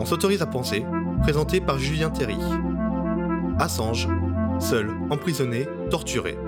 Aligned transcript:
On 0.00 0.06
s'autorise 0.06 0.42
à 0.42 0.46
penser, 0.46 0.84
présenté 1.22 1.60
par 1.60 1.78
Julien 1.78 2.10
Terry. 2.10 2.36
Assange, 3.58 4.08
seul, 4.60 4.90
emprisonné, 5.10 5.66
torturé, 5.90 6.38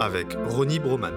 avec 0.00 0.36
Ronnie 0.48 0.80
Broman. 0.80 1.12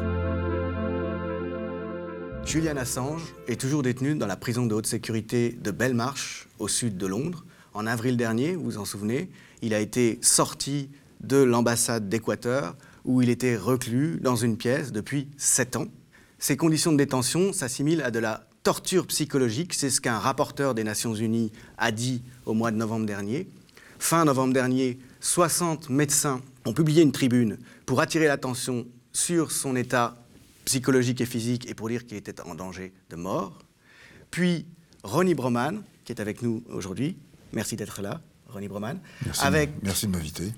Julian 2.46 2.78
Assange 2.78 3.34
est 3.48 3.60
toujours 3.60 3.82
détenu 3.82 4.14
dans 4.14 4.28
la 4.28 4.36
prison 4.36 4.68
de 4.68 4.76
haute 4.76 4.86
sécurité 4.86 5.58
de 5.60 5.72
Belmarsh, 5.72 6.48
au 6.60 6.68
sud 6.68 6.98
de 6.98 7.08
Londres. 7.08 7.44
En 7.74 7.88
avril 7.88 8.16
dernier, 8.16 8.56
vous 8.56 8.66
vous 8.66 8.78
en 8.78 8.86
souvenez, 8.86 9.32
il 9.64 9.74
a 9.74 9.80
été 9.80 10.20
sorti 10.22 10.92
de 11.22 11.38
l'ambassade 11.38 12.10
d'Équateur, 12.10 12.76
où 13.06 13.24
il 13.24 13.30
était 13.30 13.58
reclus 13.58 14.20
dans 14.22 14.36
une 14.36 14.56
pièce 14.56 14.92
depuis 14.92 15.30
sept 15.38 15.76
ans. 15.76 15.88
Ces 16.38 16.58
conditions 16.58 16.92
de 16.92 16.98
détention 16.98 17.54
s'assimilent 17.54 18.04
à 18.04 18.12
de 18.12 18.20
la 18.20 18.48
torture 18.66 19.06
psychologique, 19.06 19.76
c'est 19.76 19.92
ce 19.92 20.02
qu'un 20.02 20.18
rapporteur 20.18 20.74
des 20.74 20.84
Nations 20.84 21.14
Unies 21.14 21.52
a 21.78 21.92
dit 21.92 22.24
au 22.48 22.56
mois 22.56 22.72
de 22.72 22.78
novembre 22.78 23.06
dernier. 23.06 23.48
Fin 24.00 24.26
novembre 24.26 24.54
dernier, 24.56 24.98
60 25.22 25.92
médecins 25.92 26.42
ont 26.66 26.74
publié 26.74 27.04
une 27.04 27.12
tribune 27.12 27.60
pour 27.86 28.02
attirer 28.02 28.26
l'attention 28.26 28.88
sur 29.14 29.52
son 29.52 29.76
état 29.76 30.18
psychologique 30.66 31.22
et 31.22 31.28
physique 31.28 31.70
et 31.70 31.76
pour 31.76 31.90
dire 31.90 32.08
qu'il 32.08 32.18
était 32.18 32.42
en 32.42 32.56
danger 32.56 32.92
de 33.12 33.16
mort. 33.16 33.60
Puis 34.32 34.66
Ronnie 35.04 35.36
Broman, 35.36 35.84
qui 36.04 36.12
est 36.12 36.20
avec 36.20 36.42
nous 36.42 36.64
aujourd'hui. 36.68 37.18
Merci 37.54 37.76
d'être 37.76 38.02
là, 38.02 38.20
Ronnie 38.50 38.68
Broman. 38.68 39.00
Merci, 39.26 39.46
avec, 39.46 39.70
merci 39.84 40.08
de 40.08 40.12
m'inviter. 40.12 40.52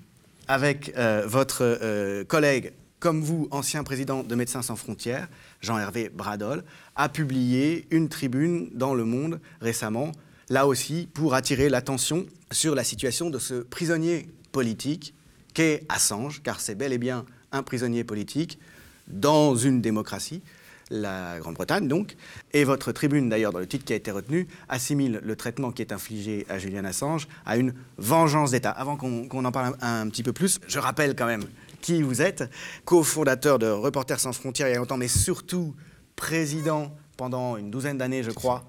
avec 0.48 0.94
euh, 0.95 1.26
votre 1.28 1.59
euh, 1.62 2.23
collègue, 2.23 2.72
comme 3.00 3.22
vous, 3.22 3.48
ancien 3.52 3.84
président 3.84 4.24
de 4.24 4.36
Médecins 4.36 4.62
sans 4.62 4.76
frontières, 4.76 5.28
Jean-Hervé 5.62 6.10
Bradol, 6.10 6.64
a 6.96 7.10
publié 7.10 7.86
une 7.92 8.10
tribune 8.10 8.70
dans 8.73 8.96
Le 8.96 9.06
Monde 9.06 9.40
récemment, 9.62 10.12
là 10.50 10.68
aussi 10.68 11.08
pour 11.14 11.34
attirer 11.34 11.70
l'attention 11.70 12.26
sur 12.52 12.76
la 12.76 12.84
situation 12.84 13.30
de 13.30 13.40
ce 13.40 13.56
prisonnier 13.56 14.28
politique 14.52 15.14
qu'est 15.54 15.84
Assange, 15.89 16.42
car 16.44 16.59
c'est 16.59 16.76
bel 16.76 16.94
et 16.94 16.98
bien 16.98 17.26
un 17.52 17.64
prisonnier 17.64 18.04
politique 18.04 18.59
dans 19.08 19.56
une 19.56 19.82
démocratie, 19.82 20.42
la 20.89 21.39
Grande-Bretagne 21.39 21.88
donc, 21.88 22.16
et 22.54 22.64
votre 22.64 22.92
tribune 22.92 23.30
d'ailleurs 23.30 23.52
dans 23.52 23.59
le 23.59 23.67
titre 23.67 23.86
qui 23.86 23.94
a 23.94 23.95
été 23.95 24.11
retenu 24.11 24.48
assimile 24.70 25.20
le 25.23 25.36
traitement 25.36 25.72
qui 25.72 25.82
est 25.82 25.92
infligé 25.92 26.45
à 26.50 26.59
Julian 26.59 26.86
Assange 26.86 27.28
à 27.45 27.58
une 27.58 27.73
vengeance 27.98 28.52
d'État. 28.52 28.72
Avant 28.72 28.95
qu'on 28.95 29.45
en 29.45 29.52
parle 29.52 29.76
un 29.82 30.08
petit 30.09 30.23
peu 30.23 30.34
plus, 30.34 30.59
je 30.67 30.80
rappelle 30.80 31.16
quand 31.16 31.26
même 31.26 31.44
qui 31.81 32.02
vous 32.02 32.22
êtes, 32.22 32.50
cofondateur 32.86 33.59
de 33.59 33.67
Reporters 33.67 34.20
sans 34.20 34.33
frontières 34.33 34.67
il 34.67 34.72
y 34.72 34.75
a 34.75 34.80
longtemps, 34.80 34.97
mais 34.97 35.08
surtout 35.08 35.75
président 36.16 36.95
pendant 37.17 37.58
une 37.58 37.72
douzaine 37.72 37.97
d'années, 37.97 38.23
je 38.23 38.31
crois, 38.31 38.66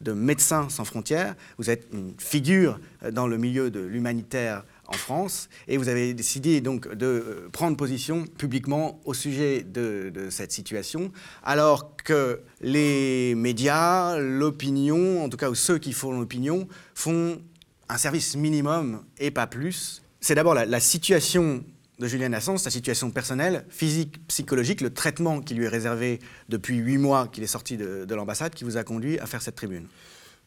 de 0.00 0.12
Médecins 0.12 0.68
sans 0.68 0.84
frontières. 0.84 1.34
Vous 1.58 1.70
êtes 1.70 1.86
une 1.92 2.14
figure 2.18 2.80
dans 3.12 3.26
le 3.26 3.38
milieu 3.38 3.70
de 3.70 3.80
l'humanitaire 3.80 4.64
en 4.88 4.94
France 4.94 5.48
et 5.68 5.76
vous 5.76 5.88
avez 5.88 6.12
décidé 6.12 6.60
donc 6.60 6.92
de 6.92 7.06
euh, 7.06 7.48
prendre 7.52 7.76
position 7.76 8.24
publiquement 8.26 9.00
au 9.04 9.14
sujet 9.14 9.62
de, 9.62 10.12
cette 10.30 10.52
situation, 10.52 11.12
alors 11.42 11.96
que 11.96 12.40
les 12.60 13.34
médias, 13.36 14.18
l'opinion, 14.18 15.24
en 15.24 15.28
tout 15.28 15.36
cas 15.36 15.52
ceux 15.54 15.78
qui 15.78 15.92
font 15.92 16.18
l'opinion, 16.18 16.68
font 16.94 17.40
un 17.88 17.96
service 17.96 18.36
minimum 18.36 19.04
et 19.18 19.30
pas 19.30 19.46
plus. 19.46 20.02
C'est 20.20 20.34
d'abord 20.34 20.54
la 20.54 20.80
situation 20.80 21.64
de 22.02 22.08
Julian 22.08 22.32
Assange, 22.32 22.58
sa 22.58 22.70
situation 22.70 23.12
personnelle, 23.12 23.64
physique, 23.68 24.26
psychologique, 24.26 24.80
le 24.80 24.92
traitement 24.92 25.40
qui 25.40 25.54
lui 25.54 25.66
est 25.66 25.68
réservé 25.68 26.18
depuis 26.48 26.76
huit 26.76 26.98
mois 26.98 27.28
qu'il 27.28 27.44
est 27.44 27.46
sorti 27.46 27.76
de, 27.76 28.04
de 28.04 28.14
l'ambassade 28.16 28.52
qui 28.54 28.64
vous 28.64 28.76
a 28.76 28.82
conduit 28.82 29.20
à 29.20 29.26
faire 29.26 29.40
cette 29.40 29.54
tribune. 29.54 29.86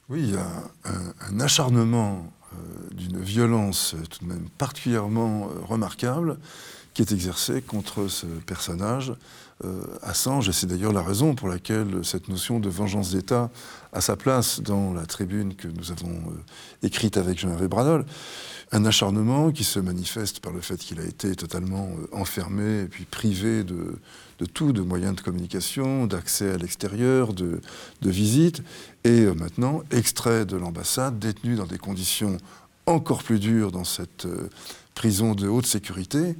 Oui, 0.09 0.20
il 0.22 0.33
y 0.33 0.38
a 0.38 0.45
un, 1.31 1.39
acharnement 1.39 2.30
euh, 2.53 2.58
d'une 2.94 3.22
violence 3.22 3.95
tout 4.09 4.26
de 4.26 4.30
même 4.30 4.50
particulièrement 4.58 5.48
euh, 5.48 5.66
remarquable 5.66 6.38
qui 6.94 7.02
est 7.02 7.11
exercée 7.11 7.61
contre 7.61 8.08
ce 8.08 8.26
personnage, 8.26 9.14
euh, 9.64 9.83
Assange, 10.02 10.49
et 10.49 10.52
c'est 10.52 10.67
d'ailleurs 10.67 10.92
la 10.92 11.02
raison 11.02 11.36
pour 11.36 11.48
laquelle 11.48 12.04
cette 12.04 12.27
notion 12.27 12.60
de 12.60 12.70
vengeance 12.70 13.11
d'État 13.11 13.49
a 13.94 14.02
sa 14.02 14.17
place 14.17 14.61
dans 14.61 14.94
la 14.94 15.05
tribune 15.05 15.55
que 15.55 15.67
nous 15.67 15.92
avons 15.92 16.10
euh, 16.10 16.83
écrite 16.83 17.15
avec 17.17 17.39
Jean-Hervé 17.39 17.70
Bradol. 17.70 18.05
Un 18.75 18.83
acharnement 18.83 19.52
qui 19.52 19.63
se 19.63 19.80
manifeste 19.80 20.41
par 20.41 20.52
le 20.52 20.59
fait 20.59 20.75
qu'il 20.75 20.99
a 20.99 21.05
été 21.05 21.33
totalement 21.33 21.95
euh, 21.97 22.09
enfermé 22.11 22.81
et 22.81 22.87
puis 22.87 23.05
privé 23.05 23.63
de, 23.63 23.97
tout, 24.53 24.73
de 24.73 24.81
moyens 24.81 25.15
de 25.15 25.21
communication, 25.21 26.08
d'accès 26.08 26.52
à 26.52 26.58
l'extérieur, 26.58 27.31
de, 27.31 27.61
de 28.02 28.09
visite, 28.09 28.64
et 29.05 29.21
euh, 29.21 29.33
maintenant 29.33 29.81
extrait 29.91 30.45
de 30.45 30.58
l'ambassade, 30.58 31.19
détenu 31.19 31.55
dans 31.55 31.67
des 31.67 31.77
conditions 31.77 32.35
encore 32.85 33.23
plus 33.23 33.39
dures 33.39 33.71
dans 33.71 33.85
cette 33.85 34.25
euh, 34.25 34.49
prison 34.93 35.35
de 35.35 35.47
haute 35.47 35.67
sécurité, 35.67 36.35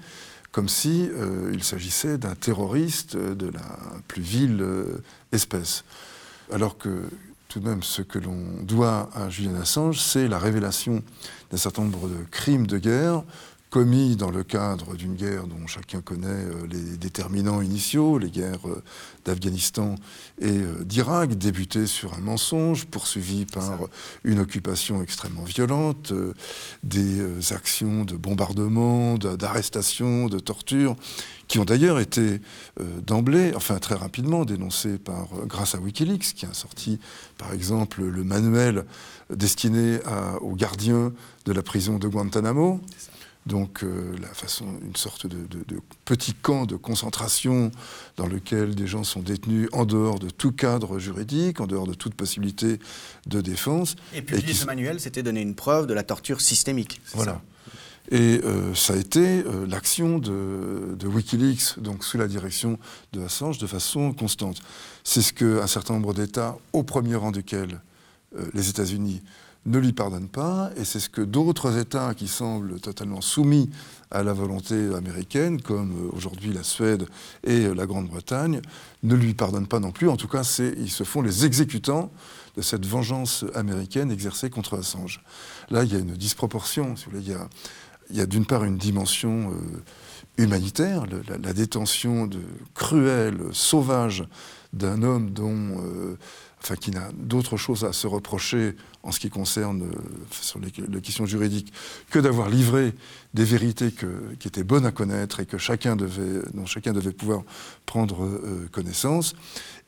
comme 0.52 0.68
si 0.68 1.10
il 1.52 1.64
s'agissait 1.66 2.18
d'un 2.18 2.36
terroriste 2.36 3.18
de 3.18 3.48
la 3.48 3.78
plus 4.08 4.22
vile 4.22 4.66
espèce. 5.34 5.84
Alors 6.50 6.78
que 6.78 7.02
tout 7.56 7.62
de 7.62 7.70
même 7.70 7.84
ce 7.84 8.02
que 8.02 8.20
l'on 8.20 8.64
doit 8.64 9.10
à 9.16 9.30
Julian 9.30 9.56
Assange, 9.56 10.02
c'est 10.02 10.28
la 10.28 10.38
révélation 10.38 11.02
d'un 11.50 11.56
certain 11.56 11.84
nombre 11.84 12.10
de 12.10 12.26
crimes 12.30 12.68
de 12.68 12.78
guerre 12.78 13.24
commis 13.80 14.16
dans 14.16 14.32
le 14.32 14.46
cadre 14.46 14.96
d'une 14.96 15.16
guerre 15.16 15.48
dont 15.48 15.68
chacun 15.68 16.00
connaît 16.00 16.28
euh, 16.30 16.66
les 16.72 16.96
déterminants 16.96 17.60
initiaux, 17.62 18.18
les 18.18 18.30
guerres 18.30 18.66
euh, 18.70 18.82
d'Afghanistan 19.26 19.96
et 20.40 20.48
euh, 20.48 20.86
d'Irak, 20.86 21.38
débutées 21.38 21.86
sur 21.86 22.14
un 22.14 22.22
mensonge, 22.22 22.86
poursuivies 22.86 23.46
par 23.46 23.90
une 24.24 24.40
occupation 24.40 25.04
extrêmement 25.04 25.44
violente, 25.44 26.14
des 26.84 27.52
actions 27.52 28.06
de 28.06 28.16
bombardement, 28.16 29.18
de- 29.18 29.36
d'arrestation, 29.36 30.28
de 30.28 30.40
torture, 30.40 30.96
qui 31.50 31.60
ont 31.60 31.66
d'ailleurs 31.66 32.00
été 32.00 32.40
euh, 32.80 33.02
d'emblée, 33.06 33.52
enfin 33.58 33.78
très 33.80 33.96
rapidement, 33.96 34.46
dénoncées 34.46 34.98
par, 34.98 35.28
euh, 35.34 35.46
grâce 35.46 35.76
à 35.76 35.80
Wikileaks, 35.80 36.34
qui 36.34 36.46
a 36.46 36.54
sorti 36.54 36.98
par 37.38 37.52
exemple 37.52 38.04
le 38.06 38.24
manuel 38.24 38.86
destiné 39.30 40.00
à- 40.06 40.42
aux 40.42 40.56
gardiens 40.56 41.12
de 41.44 41.52
la 41.52 41.62
prison 41.62 42.00
de 42.00 42.08
Guantanamo. 42.08 42.80
Donc 43.46 43.84
euh, 43.84 44.16
la 44.22 44.28
façon, 44.30 44.66
une 44.84 44.96
sorte 44.96 45.28
de, 45.28 45.38
de- 45.48 45.64
de 45.68 45.80
petit 46.04 46.34
camp 46.34 46.66
de 46.66 46.76
concentration 46.76 47.72
dans 48.18 48.26
lequel 48.26 48.74
des 48.74 48.88
gens 48.88 49.04
sont 49.04 49.22
détenus 49.22 49.70
en 49.72 49.86
dehors 49.86 50.18
de 50.18 50.32
tout 50.32 50.52
cadre 50.52 50.98
juridique, 50.98 51.60
en 51.62 51.68
dehors 51.68 51.86
de 51.86 51.94
toute 51.94 52.16
possibilité 52.16 52.80
de 53.28 53.42
défense. 53.42 53.96
Et 54.16 54.24
publier 54.24 54.54
ce 54.54 54.66
manuel, 54.66 55.00
c'était 55.00 55.22
donner 55.22 55.42
une 55.42 55.54
preuve 55.56 55.86
de 55.86 55.94
la 55.94 56.02
torture 56.04 56.42
systémique. 56.42 57.00
Voilà. 57.14 57.34
ça 57.34 57.42
Et 58.12 58.42
euh, 58.44 58.74
ça 58.74 58.94
a 58.94 58.98
été 58.98 59.44
euh, 59.44 59.68
l'action 59.68 60.18
de, 60.18 60.96
de 60.98 61.08
Wikileaks, 61.08 61.80
donc 61.80 62.04
sous 62.04 62.18
la 62.18 62.28
direction 62.28 62.80
de 63.14 63.22
Assange, 63.22 63.60
de 63.60 63.68
façon 63.68 64.12
constante. 64.14 64.60
C'est 65.04 65.22
ce 65.22 65.34
qu'un 65.34 65.68
certain 65.68 65.94
nombre 65.94 66.14
d'États, 66.16 66.58
au 66.74 66.82
premier 66.84 67.16
rang 67.16 67.32
duquel 67.32 67.80
euh, 68.38 68.46
les 68.56 68.70
États-Unis, 68.70 69.22
ne 69.66 69.80
lui 69.80 69.94
pardonnent 69.94 70.30
pas, 70.30 70.70
et 70.78 70.86
c'est 70.86 71.00
ce 71.00 71.10
que 71.10 71.22
d'autres 71.22 71.78
États 71.78 72.14
qui 72.14 72.28
semblent 72.28 72.80
totalement 72.80 73.22
soumis 73.22 73.70
à 74.12 74.22
la 74.22 74.34
volonté 74.34 74.94
américaine, 74.96 75.62
comme 75.62 75.92
euh, 75.92 76.16
aujourd'hui 76.16 76.54
la 76.54 76.64
Suède 76.64 77.08
et 77.44 77.66
euh, 77.66 77.74
la 77.74 77.88
Grande-Bretagne, 77.88 78.62
ne 79.04 79.16
lui 79.16 79.34
pardonnent 79.34 79.68
pas 79.68 79.80
non 79.80 79.92
plus. 79.92 80.08
En 80.08 80.18
tout 80.18 80.28
cas, 80.28 80.44
ils 80.78 80.92
se 80.92 81.04
font 81.04 81.22
les 81.22 81.46
exécutants 81.46 82.12
de 82.56 82.62
cette 82.62 82.86
vengeance 82.86 83.44
américaine 83.56 84.12
exercée 84.12 84.50
contre 84.50 84.78
Assange. 84.78 85.22
Là, 85.70 85.84
il 85.84 85.92
y 85.92 85.96
a 85.96 86.00
une 86.00 86.14
disproportion. 86.14 86.94
Il 87.14 87.28
y 88.16 88.22
a, 88.22 88.26
d'une 88.28 88.46
part 88.46 88.64
une 88.64 88.78
dimension 88.78 89.52
euh, 89.52 90.44
humanitaire, 90.44 91.06
la, 91.28 91.54
détention 91.54 92.28
de 92.28 92.40
cruelle, 92.76 93.40
sauvage 93.52 94.26
d'un 94.74 95.02
homme 95.02 95.32
dont, 95.32 95.78
enfin, 96.66 96.76
qui 96.76 96.92
n'a 96.92 97.10
d'autre 97.14 97.58
chose 97.58 97.84
à 97.84 97.94
se 97.94 98.08
reprocher 98.08 98.76
en 99.04 99.12
ce 99.12 99.20
qui 99.20 99.30
concerne 99.30 99.84
euh, 99.84 100.60
les, 100.92 101.02
questions 101.02 101.28
juridiques 101.28 101.72
que 102.10 102.18
d'avoir 102.18 102.50
livré 102.50 102.94
des 103.36 103.44
vérités 103.44 103.92
qui 104.40 104.48
étaient 104.48 104.64
bonnes 104.64 104.86
à 104.86 104.92
connaître 104.92 105.40
et 105.40 105.46
que 105.46 105.60
chacun 105.60 105.96
devait, 105.96 106.42
dont 106.56 106.66
chacun 106.66 106.92
devait 106.92 107.12
pouvoir 107.12 107.44
prendre 107.86 108.26
euh, 108.26 108.68
connaissance, 108.72 109.36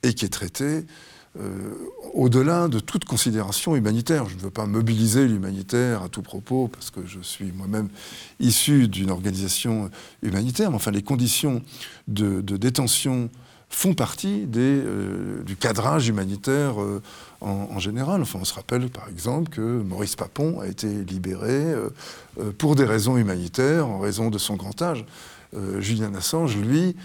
et 0.04 0.13
qui 0.13 0.25
est 0.25 0.30
traité 0.30 0.86
euh, 1.40 1.74
au-delà 2.13 2.68
de 2.68 2.80
toute 2.80 3.06
considération 3.06 3.75
humanitaire. 3.75 4.30
Je 4.30 4.36
ne 4.36 4.42
veux 4.42 4.51
pas 4.51 4.68
mobiliser 4.68 5.28
l'humanitaire 5.28 6.04
à 6.04 6.10
tout 6.10 6.22
propos, 6.22 6.68
parce 6.68 6.92
que 6.92 7.07
je 7.07 7.19
suis 7.22 7.51
moi-même 7.54 7.90
issu 8.40 8.88
d'une 8.88 9.10
organisation 9.10 9.90
humanitaire, 10.22 10.69
mais 10.69 10.75
enfin 10.75 10.92
les 10.92 11.04
conditions 11.04 11.63
de 12.07 12.42
détention 12.42 13.31
font 13.69 13.94
partie 13.94 14.48
euh, 14.56 15.44
du 15.44 15.56
cadrage 15.56 16.08
humanitaire 16.08 16.81
euh, 16.81 17.02
en, 17.42 17.80
général. 17.80 18.22
Enfin, 18.22 18.40
on 18.42 18.46
se 18.46 18.54
rappelle 18.54 18.90
par 18.90 19.10
exemple 19.10 19.50
que 19.50 19.62
Maurice 19.62 20.16
Papon 20.16 20.60
a 20.60 20.68
été 20.68 20.88
libéré 20.88 21.52
euh, 21.52 21.90
pour 22.58 22.75
des 22.75 22.86
raisons 22.86 23.18
humanitaires, 23.18 23.88
en 23.88 24.00
raison 24.00 24.30
de 24.30 24.38
son 24.38 24.56
grand 24.56 24.81
âge. 24.81 25.06
Julian 25.80 26.14
Assange, 26.14 26.58
lui, 26.58 26.96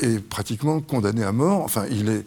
est 0.00 0.18
pratiquement 0.18 0.80
condamné 0.80 1.22
à 1.22 1.30
mort. 1.30 1.60
Enfin, 1.60 1.84
il 1.90 2.08
est 2.08 2.24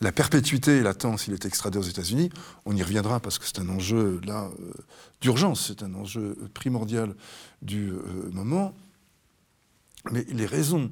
la 0.00 0.12
perpétuité 0.12 0.80
l'attend 0.80 1.16
s'il 1.16 1.34
est 1.34 1.44
extradé 1.44 1.76
aux 1.76 1.82
États-Unis. 1.82 2.30
On 2.66 2.74
y 2.74 2.82
reviendra 2.82 3.18
parce 3.18 3.38
que 3.38 3.46
c'est 3.46 3.58
un 3.58 3.68
enjeu 3.68 4.20
là 4.24 4.48
d'urgence, 5.20 5.66
c'est 5.66 5.82
un 5.82 5.92
enjeu 5.94 6.38
primordial 6.54 7.14
du 7.62 7.92
moment. 8.32 8.74
Mais 10.12 10.24
les 10.30 10.46
raisons 10.46 10.88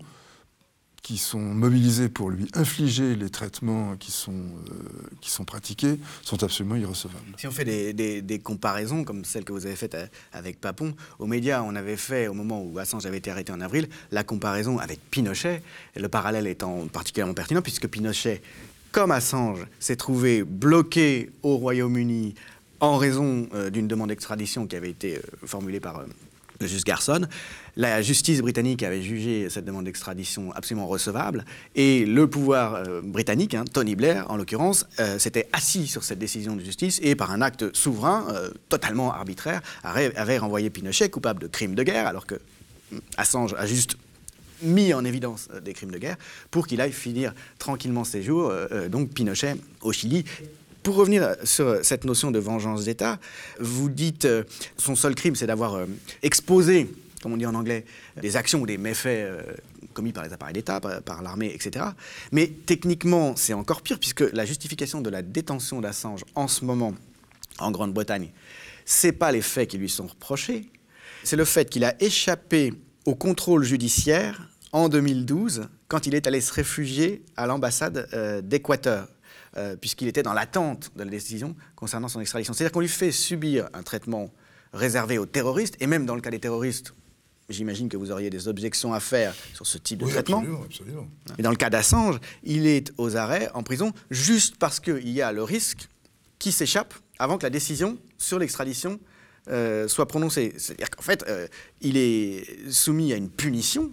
qui 1.05 1.19
sont 1.19 1.39
mobilisés 1.39 2.09
pour 2.09 2.31
lui 2.31 2.49
infliger 2.55 3.15
les 3.15 3.29
traitements 3.29 3.95
qui 3.99 4.11
sont, 4.11 4.33
euh, 4.33 4.75
qui 5.21 5.31
sont 5.31 5.45
pratiqués 5.45 5.99
sont 6.23 6.43
absolument 6.43 6.77
irrecevables. 6.77 7.21
Si 7.37 7.47
on 7.47 7.51
fait 7.51 7.67
des, 7.67 8.23
des, 8.23 8.39
comparaisons 8.39 9.05
comme 9.05 9.23
celle 9.23 9.45
que 9.45 9.53
vous 9.53 9.67
avez 9.67 9.77
faite 9.77 9.95
euh, 9.97 10.07
avec 10.33 10.63
Papon, 10.63 10.95
aux 11.19 11.27
médias, 11.27 11.63
on 11.63 11.77
avait 11.77 11.99
fait, 11.99 12.27
au 12.27 12.33
moment 12.33 12.63
où 12.63 12.79
Assange 12.79 13.05
avait 13.05 13.19
été 13.19 13.31
arrêté 13.31 13.53
en 13.53 13.61
avril, 13.61 13.87
la 14.13 14.25
comparaison 14.25 14.79
avec 14.79 14.99
Pinochet, 15.11 15.63
le 15.95 16.09
parallèle 16.09 16.47
étant 16.47 16.87
particulièrement 16.87 17.35
pertinent 17.35 17.61
puisque 17.61 17.87
Pinochet, 17.87 18.41
comme 18.91 19.11
Assange, 19.11 19.67
s'est 19.81 19.97
trouvé 19.97 20.43
bloqué 20.43 21.31
au 21.43 21.59
Royaume-Uni 21.59 22.35
en 22.81 22.97
raison 22.97 23.47
euh, 23.53 23.69
d'une 23.69 23.89
demande 23.89 24.09
d'extradition 24.09 24.67
qui 24.67 24.75
avait 24.75 24.91
été 24.91 25.21
formulée 25.45 25.81
par 25.81 26.03
le 26.61 26.67
juge 26.67 26.85
Garson. 26.85 27.27
La 27.77 28.03
justice 28.03 28.41
britannique 28.41 28.83
avait 28.83 29.03
jugé 29.03 29.49
cette 29.51 29.65
demande 29.65 29.85
d'extradition 29.85 30.53
absolument 30.53 30.87
recevable 30.87 31.45
et 31.75 32.05
le 32.07 32.29
pouvoir 32.29 32.75
euh, 32.75 33.01
britannique, 33.03 33.55
hein, 33.55 33.65
Tony 33.71 33.97
Blair 33.97 34.31
en 34.31 34.37
l'occurrence, 34.37 34.87
euh, 35.01 35.19
s'était 35.19 35.49
assis 35.53 35.89
sur 35.89 36.05
cette 36.05 36.19
décision 36.19 36.55
de 36.55 36.63
justice 36.63 37.01
et 37.03 37.17
par 37.17 37.33
un 37.33 37.43
acte 37.43 37.75
souverain, 37.75 38.27
euh, 38.33 38.51
totalement 38.69 39.13
arbitraire, 39.13 39.61
avait 39.83 40.39
renvoyé 40.39 40.71
Pinochet 40.71 41.11
coupable 41.11 41.43
de 41.43 41.47
crimes 41.49 41.75
de 41.75 41.83
guerre 41.83 42.07
alors 42.07 42.27
que 42.27 42.37
hum, 42.93 43.01
Assange 43.17 43.55
a 43.59 43.67
juste 43.67 43.97
mis 44.63 44.95
en 44.95 45.05
évidence 45.05 45.49
des 45.65 45.75
crimes 45.75 45.91
de 45.91 45.99
guerre 45.99 46.17
pour 46.51 46.67
qu'il 46.67 46.81
aille 46.81 46.93
finir 46.93 47.35
tranquillement 47.59 48.05
ses 48.05 48.23
jours, 48.23 48.53
donc 48.89 49.11
Pinochet 49.11 49.57
au 49.83 49.93
Chili. 49.93 50.25
Pour 50.85 50.95
revenir 50.95 51.35
sur 51.43 51.85
cette 51.85 52.05
notion 52.05 52.31
de 52.31 52.39
vengeance 52.39 52.85
d'État, 52.85 53.19
vous 53.59 53.89
dites 53.89 54.29
son 54.79 54.95
seul 54.95 55.17
crime, 55.17 55.35
c'est 55.35 55.47
d'avoir 55.47 55.81
exposé 56.23 56.89
comme 57.25 57.33
on 57.33 57.37
dit 57.39 57.47
en 57.47 57.55
anglais, 57.55 57.87
des 58.21 58.37
actions 58.37 58.61
ou 58.61 58.67
des 58.67 58.77
méfaits 58.77 59.07
euh, 59.07 59.43
commis 59.95 60.13
par 60.13 60.25
les 60.25 60.35
appareils 60.35 60.53
d'État, 60.53 60.79
par, 60.79 61.23
l'armée, 61.23 61.51
etc. 61.55 61.87
Mais 62.33 62.49
techniquement, 62.67 63.35
c'est 63.35 63.55
encore 63.55 63.81
pire, 63.81 63.99
puisque 63.99 64.21
la 64.35 64.45
justification 64.45 65.01
de 65.01 65.09
la 65.09 65.23
détention 65.23 65.81
d'Assange 65.81 66.23
en 66.35 66.49
ce 66.49 66.67
moment 66.67 66.95
en 67.61 67.71
Grande-Bretagne, 67.71 68.31
c'est 68.85 69.13
pas 69.13 69.33
les 69.33 69.41
faits 69.41 69.71
qui 69.71 69.79
lui 69.79 69.89
sont 69.89 70.07
reprochés, 70.07 70.71
c'est 71.23 71.37
le 71.37 71.47
fait 71.47 71.71
qu'il 71.71 71.85
a 71.85 71.95
échappé 72.03 72.75
au 73.07 73.15
contrôle 73.15 73.65
judiciaire 73.65 74.51
en 74.73 74.91
2012 74.91 75.69
quand 75.89 76.07
il 76.07 76.15
est 76.15 76.27
allé 76.27 76.43
se 76.43 76.53
réfugier 76.53 77.25
à 77.39 77.47
l'ambassade 77.47 78.07
euh, 78.13 78.43
d'Équateur. 78.43 79.09
Euh, 79.57 79.77
puisqu'il 79.77 80.09
était 80.09 80.25
dans 80.25 80.33
l'attente 80.33 80.91
de 80.97 81.05
la 81.05 81.11
décision 81.11 81.55
concernant 81.77 82.09
son 82.09 82.21
extradition. 82.21 82.53
C'est-à-dire 82.53 82.73
qu'on 82.73 82.81
lui 82.81 82.89
fait 82.89 83.13
subir 83.13 83.69
un 83.73 83.85
traitement 83.85 84.33
réservé 84.73 85.17
aux 85.17 85.27
terroristes, 85.27 85.77
et 85.79 85.87
même 85.87 86.07
dans 86.07 86.17
le 86.17 86.21
cas 86.21 86.31
des 86.31 86.41
terroristes, 86.41 86.93
J'imagine 87.51 87.91
que 87.91 87.99
vous 87.99 88.11
auriez 88.11 88.31
des 88.31 88.49
objections 88.49 88.95
à 88.95 89.01
faire 89.01 89.35
sur 89.53 89.67
ce 89.67 89.77
type 89.77 89.99
de 89.99 90.07
traitement. 90.07 90.39
Absolument, 90.39 90.65
absolument. 90.65 91.09
Et 91.39 91.43
dans 91.43 91.51
le 91.51 91.57
cas 91.57 91.69
d'Assange, 91.69 92.19
il 92.43 92.67
est 92.67 92.91
aux 92.97 93.17
arrêts 93.17 93.51
en 93.53 93.63
prison 93.63 93.93
juste 94.11 94.57
parce 94.57 94.81
qu'il 94.81 95.11
y 95.11 95.21
a 95.21 95.31
le 95.31 95.43
risque 95.43 95.89
qu'il 96.39 96.55
s'échappe 96.55 96.95
avant 97.19 97.37
que 97.37 97.43
la 97.43 97.51
décision 97.51 97.99
sur 98.17 98.39
l'extradition 98.39 98.99
euh, 99.49 99.89
soit 99.89 100.09
prononcée. 100.09 100.55
C'est-à-dire 100.57 100.89
qu'en 100.89 101.03
fait, 101.03 101.23
euh, 101.29 101.47
il 101.83 101.99
est 101.99 102.71
soumis 102.71 103.13
à 103.13 103.17
une 103.17 103.29
punition 103.29 103.93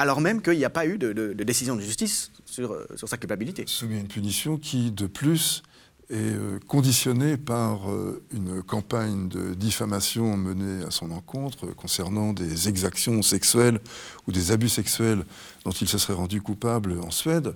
alors 0.00 0.22
même 0.22 0.40
qu'il 0.40 0.56
n'y 0.56 0.64
a 0.64 0.70
pas 0.70 0.86
eu 0.86 0.96
de, 0.96 1.34
décision 1.34 1.76
de 1.76 1.82
justice 1.82 2.32
sur, 2.46 2.74
sur 2.96 3.06
sa 3.06 3.18
culpabilité. 3.18 3.64
Soumis 3.66 3.96
à 3.96 4.00
une 4.00 4.08
punition 4.08 4.56
qui, 4.56 4.90
de 4.90 5.06
plus, 5.06 5.62
est 6.08 6.14
euh, 6.14 6.58
conditionné 6.66 7.36
par 7.36 7.90
euh, 7.90 8.22
une 8.32 8.62
campagne 8.62 9.28
de 9.28 9.52
diffamation 9.52 10.38
menée 10.38 10.84
à 10.86 10.90
son 10.90 11.10
encontre 11.10 11.66
concernant 11.74 12.32
des 12.32 12.70
exactions 12.70 13.20
sexuelles 13.20 13.78
ou 14.26 14.32
des 14.32 14.52
abus 14.52 14.70
sexuels 14.70 15.22
dont 15.66 15.70
il 15.70 15.86
se 15.86 15.98
serait 15.98 16.14
rendu 16.14 16.40
coupable 16.40 16.98
en 17.00 17.10
Suède. 17.10 17.54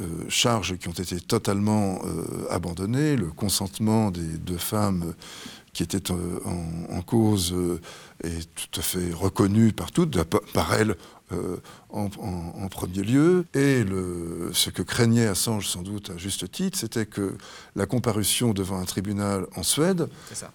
Euh, 0.00 0.06
charges 0.28 0.78
qui 0.78 0.86
ont 0.86 0.92
été 0.92 1.20
totalement 1.20 2.00
abandonnées, 2.50 3.16
le 3.16 3.26
consentement 3.26 4.12
des 4.12 4.38
deux 4.38 4.58
femmes 4.58 5.12
qui 5.72 5.82
étaient 5.82 6.12
en, 6.12 7.02
cause 7.02 7.54
est 8.22 8.48
tout 8.54 8.80
à 8.80 8.82
fait 8.82 9.12
reconnu 9.12 9.72
par 9.72 9.92
toutes, 9.92 10.22
par 10.52 10.74
elles 10.74 10.96
euh, 11.32 11.56
en, 11.90 12.08
premier 12.68 13.02
lieu. 13.02 13.46
Et 13.54 13.82
le, 13.84 14.50
ce 14.52 14.70
que 14.70 14.82
craignait 14.82 15.26
Assange 15.26 15.66
sans 15.66 15.82
doute 15.82 16.10
à 16.10 16.16
juste 16.16 16.50
titre, 16.50 16.78
c'était 16.78 17.06
que 17.06 17.36
la 17.76 17.86
comparution 17.86 18.52
devant 18.52 18.78
un 18.78 18.84
tribunal 18.84 19.46
en 19.56 19.62
Suède 19.62 20.08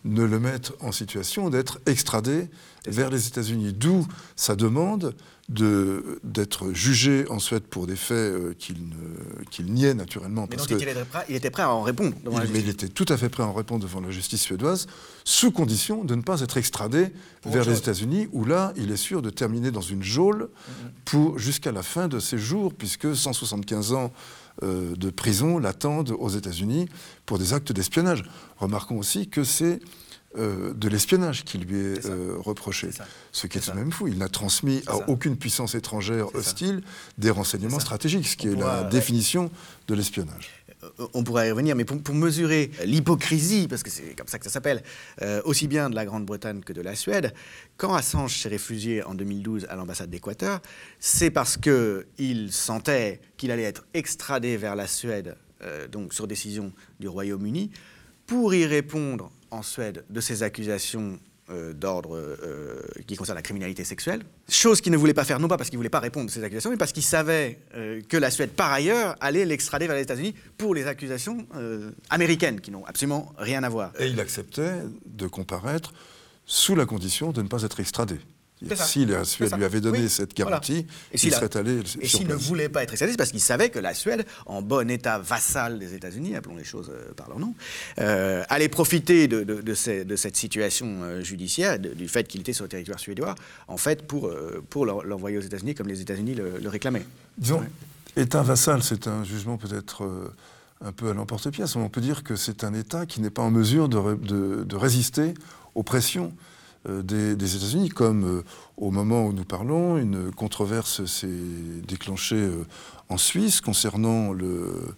ne 0.06 0.24
le 0.24 0.40
mette 0.40 0.72
en 0.80 0.92
situation 0.92 1.50
d'être 1.50 1.80
extradé 1.86 2.50
vers 2.88 3.10
les 3.10 3.28
États-Unis. 3.28 3.74
D'où 3.74 4.08
sa 4.36 4.56
demande 4.56 5.16
d'être 5.50 6.72
jugé 6.72 7.26
en 7.30 7.38
Suède 7.38 7.64
pour 7.64 7.86
des 7.86 7.98
faits 7.98 8.16
euh, 8.16 8.54
qu'il 8.58 9.74
niait 9.74 9.94
naturellement. 9.94 10.48
Mais 10.50 10.56
donc 10.56 10.70
il, 10.70 11.36
était 11.36 11.50
prêt, 11.50 11.64
à 11.64 11.70
en 11.70 11.82
répondre 11.82 12.16
devant 12.24 12.42
il, 12.42 12.50
Mais 12.52 12.60
il 12.62 12.70
était 12.70 12.88
tout 12.88 13.06
à 13.10 13.18
fait 13.18 13.28
prêt 13.28 13.44
à 13.44 13.48
en 13.48 13.54
répondre 13.54 13.84
devant 13.84 14.00
la 14.00 14.10
justice 14.10 14.42
suédoise, 14.42 14.88
sous 15.26 15.52
condition 15.52 16.06
de 16.06 16.16
ne 16.16 16.22
pas 16.22 16.40
être 16.40 16.56
extradé 16.56 17.10
vers 17.46 17.66
les 17.66 17.78
États-Unis, 17.78 18.30
où 18.32 18.46
là, 18.46 18.72
il 18.78 18.90
est 18.90 18.98
sûr 18.98 19.22
de 19.22 19.30
terminer 19.30 19.72
dans 19.72 19.82
une 19.82 20.02
geôle 20.02 20.44
mm-hmm. 20.44 20.90
pour 21.06 21.40
jusqu'à 21.40 21.74
la 21.74 21.84
fin 21.84 22.08
de 22.08 22.20
ses 22.20 22.38
jours, 22.38 22.74
puisque 22.74 23.14
175 23.14 23.94
ans 23.94 24.14
euh, 24.62 24.96
de 24.96 25.10
prison 25.10 25.58
l'attendent 25.58 26.16
aux 26.18 26.30
États-Unis 26.30 26.88
pour 27.26 27.38
des 27.38 27.54
actes 27.54 27.72
d'espionnage. 27.72 28.24
Remarquons 28.58 29.00
aussi 29.00 29.28
que 29.28 29.44
c'est 29.44 29.80
euh, 30.36 30.74
de 30.74 30.88
l'espionnage 30.88 31.44
qui 31.44 31.60
lui 31.60 31.78
est, 31.78 32.06
euh, 32.08 32.38
reproché. 32.40 32.90
Ce 33.32 33.46
qui 33.46 33.60
est, 33.60 33.62
tout 33.62 33.74
même 33.74 33.92
fou. 33.92 34.08
Il 34.08 34.18
n'a 34.18 34.30
transmis 34.30 34.82
à 34.88 35.08
aucune 35.08 35.38
puissance 35.38 35.76
étrangère 35.76 36.34
hostile 36.34 36.82
des 37.20 37.30
renseignements 37.30 37.80
stratégiques, 37.80 38.28
ce 38.28 38.36
qui 38.36 38.48
est 38.48 38.56
la 38.56 38.84
définition 38.84 39.52
de 39.88 39.94
l'espionnage. 39.94 40.50
Euh, 40.84 41.08
on 41.14 41.24
pourrait 41.24 41.50
y 41.50 41.52
revenir, 41.52 41.76
mais 41.76 41.86
pour, 41.86 42.16
mesurer 42.16 42.72
l'hypocrisie, 42.84 43.68
parce 43.68 43.84
que 43.84 43.92
c'est 43.92 44.16
comme 44.16 44.28
ça 44.28 44.40
que 44.40 44.46
ça 44.46 44.50
s'appelle, 44.50 44.82
aussi 45.46 45.68
bien 45.68 45.92
de 45.92 45.96
la 45.96 46.06
Grande-Bretagne 46.06 46.62
que 46.62 46.74
de 46.74 46.82
la 46.82 46.96
Suède, 46.96 47.32
quand 47.78 47.94
Assange 47.94 48.36
s'est 48.36 48.50
réfugié 48.50 49.04
en 49.04 49.14
2012 49.14 49.68
à 49.70 49.76
l'ambassade 49.76 50.10
d'Équateur, 50.10 50.62
c'est 51.00 51.30
parce 51.30 51.58
qu'il 51.58 52.52
sentait 52.52 53.22
qu'il 53.38 53.52
allait 53.52 53.64
être 53.64 53.86
extradé 53.94 54.58
vers 54.58 54.76
la 54.76 54.88
Suède, 54.88 55.36
donc 55.92 56.14
sur 56.14 56.28
décision 56.28 56.74
du 57.00 57.08
Royaume-Uni, 57.08 57.72
pour 58.26 58.54
y 58.54 58.66
répondre 58.66 59.32
en 59.54 59.62
Suède 59.62 60.04
de 60.10 60.20
ces 60.20 60.44
accusations 60.44 61.20
euh, 61.50 61.74
d'ordre 61.74 62.16
euh, 62.16 62.82
qui 63.06 63.16
concernent 63.18 63.36
la 63.36 63.42
criminalité 63.42 63.84
sexuelle, 63.84 64.24
chose 64.48 64.80
qu'il 64.80 64.94
ne 64.94 64.98
voulait 64.98 65.14
pas 65.14 65.26
faire, 65.26 65.40
non 65.40 65.50
pas 65.50 65.58
parce 65.58 65.70
qu'il 65.70 65.78
ne 65.78 65.80
voulait 65.80 65.90
pas 65.90 66.00
répondre 66.00 66.30
à 66.30 66.34
ces 66.34 66.42
accusations, 66.42 66.70
mais 66.70 66.78
parce 66.78 66.94
qu'il 66.94 67.04
savait 67.04 67.60
euh, 67.76 68.02
que 68.08 68.16
la 68.18 68.32
Suède, 68.32 68.52
par 68.52 68.72
ailleurs, 68.72 69.16
allait 69.20 69.44
l'extrader 69.46 69.86
vers 69.86 69.98
les 69.98 70.04
États-Unis 70.04 70.34
pour 70.58 70.74
les 70.74 70.88
accusations 70.88 71.46
américaines, 72.10 72.62
qui 72.62 72.72
n'ont 72.72 72.86
absolument 72.86 73.34
rien 73.38 73.62
à 73.64 73.70
voir. 73.70 73.92
Et 74.00 74.08
il 74.08 74.20
acceptait 74.22 74.84
de 75.06 75.28
comparaître 75.28 75.94
sous 76.46 76.76
la 76.76 76.86
condition 76.86 77.32
de 77.32 77.42
ne 77.42 77.48
pas 77.48 77.64
être 77.64 77.80
extradé. 77.82 78.16
Si 78.76 79.06
la 79.06 79.24
Suède 79.26 79.56
lui 79.56 79.66
avait 79.66 79.82
donné 79.82 80.08
cette 80.10 80.36
garantie, 80.36 80.86
il 81.14 81.20
serait 81.20 81.56
allé 81.58 81.80
Et 82.00 82.08
s'il 82.08 82.28
ne 82.28 82.36
voulait 82.36 82.70
pas 82.70 82.84
être 82.84 82.92
extradé, 82.92 83.12
c'est 83.12 83.18
parce 83.18 83.32
qu'il 83.32 83.42
savait 83.42 83.70
que 83.70 83.80
la 83.80 83.94
Suède, 83.94 84.26
en 84.46 84.62
bon 84.62 84.90
état 84.90 85.20
vassal 85.20 85.80
des 85.80 85.94
États-Unis, 85.94 86.36
appelons 86.36 86.56
les 86.56 86.64
choses 86.64 86.92
euh, 86.92 87.14
par 87.14 87.30
leur 87.30 87.40
nom, 87.40 87.54
euh, 88.00 88.44
allait 88.50 88.70
profiter 88.70 89.28
de, 89.28 89.74
cette 89.74 90.36
situation 90.36 91.04
euh, 91.04 91.22
judiciaire, 91.22 91.80
du 91.80 92.08
fait 92.08 92.28
qu'il 92.28 92.42
était 92.42 92.54
sur 92.54 92.66
le 92.66 92.70
territoire 92.70 93.00
suédois, 93.00 93.36
en 93.68 93.78
fait, 93.78 94.08
pour, 94.08 94.32
pour 94.70 94.86
l'envoyer 94.86 95.38
aux 95.38 95.42
États-Unis 95.42 95.76
comme 95.76 95.88
les 95.88 96.02
États-Unis 96.02 96.36
le, 96.36 96.70
réclamaient. 96.70 97.06
Disons, 97.38 97.64
état 98.16 98.44
vassal, 98.44 98.84
c'est 98.84 99.08
un 99.08 99.24
jugement 99.24 99.58
peut-être 99.58 100.08
un 100.82 100.92
peu 100.92 101.10
à 101.10 101.14
l'emporte-pièce. 101.14 101.76
On 101.76 101.90
peut 101.90 102.02
dire 102.02 102.24
que 102.24 102.36
c'est 102.36 102.64
un 102.64 102.74
État 102.74 103.06
qui 103.06 103.22
n'est 103.22 103.30
pas 103.30 103.42
en 103.42 103.52
mesure 103.52 103.90
de 103.90 104.76
résister 104.76 105.34
aux 105.76 105.84
pressions 105.84 106.34
euh, 106.90 107.02
des, 107.02 107.56
États-Unis, 107.56 107.90
comme 107.90 108.26
euh, 108.26 108.44
au 108.76 108.92
moment 108.92 109.26
où 109.26 109.32
nous 109.32 109.46
parlons, 109.46 109.98
une 109.98 110.32
controverse 110.32 111.06
s'est 111.06 111.28
déclenchée 111.88 112.36
euh, 112.36 112.66
en 113.08 113.18
Suisse 113.18 113.62
concernant 113.62 114.34
le, 114.34 114.96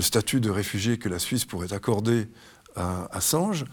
statut 0.00 0.40
de 0.40 0.50
réfugié 0.50 0.98
que 0.98 1.08
la 1.08 1.18
Suisse 1.18 1.46
pourrait 1.46 1.72
accorder 1.72 2.28
à 2.76 3.08
Assange. 3.16 3.64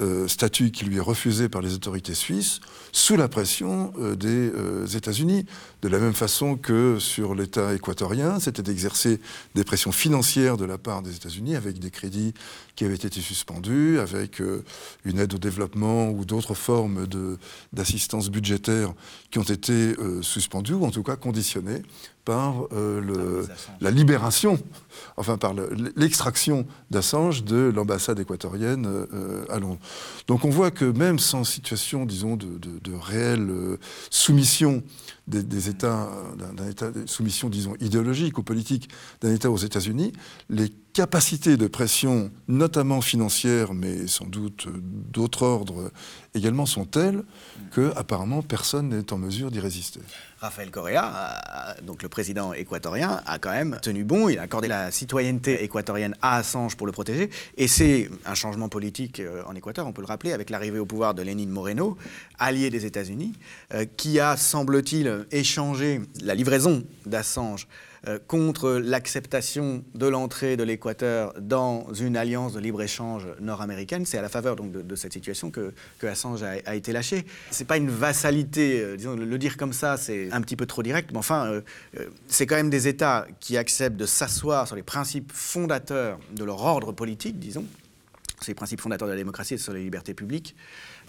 Euh, 0.00 0.28
statut 0.28 0.70
qui 0.70 0.84
lui 0.84 0.98
est 0.98 1.00
refusé 1.00 1.48
par 1.48 1.60
les 1.60 1.74
autorités 1.74 2.14
suisses 2.14 2.60
sous 2.92 3.16
la 3.16 3.26
pression 3.26 3.92
euh, 3.98 4.14
des 4.14 4.28
euh, 4.54 4.86
États-Unis. 4.86 5.44
De 5.82 5.88
la 5.88 5.98
même 5.98 6.14
façon 6.14 6.54
que 6.54 7.00
sur 7.00 7.34
l'État 7.34 7.74
équatorien, 7.74 8.38
c'était 8.38 8.70
exercer 8.70 9.20
des 9.56 9.64
pressions 9.64 9.90
financières 9.90 10.56
de 10.56 10.64
la 10.64 10.78
part 10.78 11.02
des 11.02 11.16
États-Unis 11.16 11.56
avec 11.56 11.80
des 11.80 11.90
crédits 11.90 12.32
qui 12.78 12.84
avaient 12.84 12.94
été 12.94 13.20
suspendus, 13.20 13.98
avec 13.98 14.40
une 15.04 15.18
aide 15.18 15.34
au 15.34 15.38
développement 15.38 16.10
ou 16.10 16.24
d'autres 16.24 16.54
formes 16.54 17.08
d'assistance 17.72 18.30
budgétaire 18.30 18.94
qui 19.32 19.40
ont 19.40 19.42
été 19.42 19.96
suspendues 20.22 20.74
ou 20.74 20.84
en 20.84 20.92
tout 20.92 21.02
cas 21.02 21.16
conditionnées 21.16 21.82
par 22.24 22.68
le, 22.70 23.48
la 23.80 23.90
libération, 23.90 24.60
enfin 25.16 25.38
par 25.38 25.54
l'extraction 25.96 26.68
d'Assange 26.92 27.42
de 27.42 27.72
l'ambassade 27.74 28.20
équatorienne 28.20 28.86
à 29.48 29.58
Londres. 29.58 29.80
Donc 30.28 30.44
on 30.44 30.50
voit 30.50 30.70
que 30.70 30.84
même 30.84 31.18
sans 31.18 31.42
situation, 31.42 32.06
disons, 32.06 32.36
de, 32.36 32.58
de 32.58 32.94
réelle 32.94 33.50
soumission 34.08 34.84
des, 35.26 35.68
États, 35.68 36.08
d'un 36.56 36.68
État 36.68 36.90
soumission, 37.06 37.48
disons, 37.48 37.74
idéologique 37.80 38.38
ou 38.38 38.44
politique 38.44 38.88
d'un 39.20 39.34
État 39.34 39.50
aux 39.50 39.56
États-Unis, 39.56 40.12
les 40.48 40.72
capacités 40.98 41.56
de 41.56 41.68
pression, 41.68 42.32
notamment 42.48 43.00
financières, 43.00 43.72
mais 43.72 44.08
sans 44.08 44.24
doute 44.26 44.66
d'autres 45.12 45.44
ordres 45.44 45.92
également, 46.34 46.66
sont 46.66 46.86
telles 46.86 47.22
que 47.70 47.92
apparemment 47.94 48.42
personne 48.42 48.88
n'est 48.88 49.12
en 49.12 49.16
mesure 49.16 49.52
d'y 49.52 49.60
résister. 49.60 50.00
Rafael 50.40 50.72
Correa, 50.72 51.76
donc 51.84 52.02
le 52.02 52.08
président 52.08 52.52
équatorien, 52.52 53.22
a 53.26 53.38
quand 53.38 53.52
même 53.52 53.78
tenu 53.80 54.02
bon. 54.02 54.28
Il 54.28 54.40
a 54.40 54.42
accordé 54.42 54.66
la 54.66 54.90
citoyenneté 54.90 55.62
équatorienne 55.62 56.16
à 56.20 56.38
Assange 56.38 56.76
pour 56.76 56.88
le 56.88 56.92
protéger. 56.92 57.30
Et 57.56 57.68
c'est 57.68 58.10
un 58.26 58.34
changement 58.34 58.68
politique 58.68 59.20
euh, 59.20 59.44
en 59.46 59.54
Équateur, 59.54 59.86
on 59.86 59.92
peut 59.92 60.02
le 60.02 60.08
rappeler, 60.08 60.32
avec 60.32 60.50
l'arrivée 60.50 60.80
au 60.80 60.86
pouvoir 60.86 61.14
de 61.14 61.22
Lénine 61.22 61.50
Moreno, 61.50 61.96
allié 62.40 62.70
des 62.70 62.86
États-Unis, 62.86 63.34
euh, 63.72 63.86
qui 63.96 64.18
a, 64.18 64.36
semble-t-il, 64.36 65.26
échangé 65.30 66.00
la 66.22 66.34
livraison 66.34 66.82
d'Assange 67.06 67.68
euh, 68.06 68.18
contre 68.26 68.70
l'acceptation 68.72 69.84
de 69.94 70.06
l'entrée 70.06 70.56
de 70.56 70.62
l'Équateur 70.62 71.34
dans 71.40 71.92
une 71.92 72.16
alliance 72.16 72.52
de 72.52 72.60
libre-échange 72.60 73.26
nord-américaine. 73.40 74.06
C'est 74.06 74.18
à 74.18 74.22
la 74.22 74.28
faveur 74.28 74.54
donc, 74.56 74.70
de, 74.70 74.94
cette 74.94 75.12
situation 75.12 75.50
que, 75.50 75.72
Assange 76.02 76.42
a, 76.42 76.74
été 76.74 76.92
lâché. 76.92 77.26
Ce 77.50 77.60
n'est 77.60 77.66
pas 77.66 77.76
une 77.76 77.90
vassalité, 77.90 78.80
euh, 78.80 78.96
disons, 78.96 79.16
le 79.16 79.38
dire 79.38 79.56
comme 79.56 79.72
ça, 79.72 79.96
c'est 79.96 80.30
un 80.32 80.40
petit 80.40 80.56
peu 80.56 80.66
trop 80.66 80.82
direct, 80.82 81.10
mais 81.12 81.18
enfin, 81.18 81.46
euh, 81.46 81.60
c'est 82.28 82.46
quand 82.46 82.56
même 82.56 82.70
des 82.70 82.88
États 82.88 83.26
qui 83.40 83.56
acceptent 83.56 83.96
de 83.96 84.06
s'asseoir 84.06 84.66
sur 84.66 84.76
les 84.76 84.82
principes 84.82 85.32
fondateurs 85.32 86.18
de 86.34 86.44
leur 86.44 86.62
ordre 86.62 86.92
politique, 86.92 87.38
disons, 87.38 87.64
sur 88.40 88.50
les 88.50 88.54
principes 88.54 88.80
fondateurs 88.80 89.08
de 89.08 89.12
la 89.12 89.18
démocratie 89.18 89.54
et 89.54 89.58
sur 89.58 89.72
les 89.72 89.82
libertés 89.82 90.14
publiques 90.14 90.54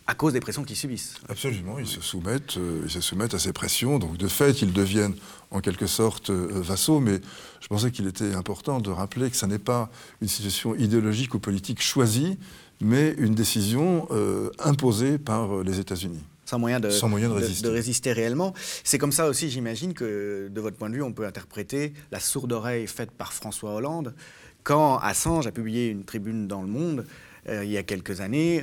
à 0.09 0.15
cause 0.15 0.33
des 0.33 0.39
pressions 0.39 0.63
qu'ils 0.63 0.75
subissent. 0.75 1.13
Absolument, 1.29 1.77
ils 1.77 1.85
se 1.85 2.01
soumettent, 2.01 2.57
euh, 2.57 2.81
ils 2.83 2.89
se 2.89 2.99
soumettent 2.99 3.35
à 3.35 3.39
ces 3.39 3.53
pressions. 3.53 3.99
Donc 3.99 4.17
de 4.17 4.27
fait, 4.27 4.63
ils 4.63 4.73
deviennent 4.73 5.13
en 5.51 5.59
quelque 5.59 5.85
sorte 5.85 6.31
euh, 6.31 6.49
vassaux. 6.51 6.99
Mais 6.99 7.21
je 7.61 7.67
pensais 7.67 7.91
qu'il 7.91 8.07
était 8.07 8.33
important 8.33 8.79
de 8.79 8.89
rappeler 8.89 9.29
que 9.29 9.37
ce 9.37 9.45
n'est 9.45 9.59
pas 9.59 9.91
une 10.19 10.27
situation 10.27 10.73
idéologique 10.73 11.35
ou 11.35 11.39
politique 11.39 11.79
choisie, 11.79 12.39
mais 12.81 13.13
une 13.19 13.35
décision 13.35 14.07
euh, 14.09 14.49
imposée 14.57 15.19
par 15.19 15.63
les 15.63 15.79
États-Unis. 15.79 16.23
Sans 16.43 16.57
moyen, 16.57 16.79
de, 16.79 16.89
Sans 16.89 17.07
moyen 17.07 17.29
de, 17.29 17.35
résister. 17.35 17.67
de, 17.67 17.71
résister. 17.71 18.11
réellement. 18.11 18.55
C'est 18.83 18.97
comme 18.97 19.11
ça 19.11 19.27
aussi, 19.27 19.51
j'imagine, 19.51 19.93
que 19.93 20.49
de 20.51 20.59
votre 20.59 20.75
point 20.75 20.89
de 20.89 20.95
vue, 20.95 21.03
on 21.03 21.13
peut 21.13 21.27
interpréter 21.27 21.93
la 22.11 22.19
sourde 22.19 22.51
oreille 22.51 22.87
faite 22.87 23.11
par 23.11 23.31
François 23.31 23.75
Hollande 23.75 24.15
quand 24.63 24.97
Assange 24.97 25.45
a 25.45 25.51
publié 25.51 25.89
une 25.89 26.03
tribune 26.03 26.47
dans 26.47 26.63
Le 26.63 26.67
Monde 26.67 27.05
il 27.51 27.69
y 27.69 27.77
a 27.77 27.83
quelques 27.83 28.21
années 28.21 28.61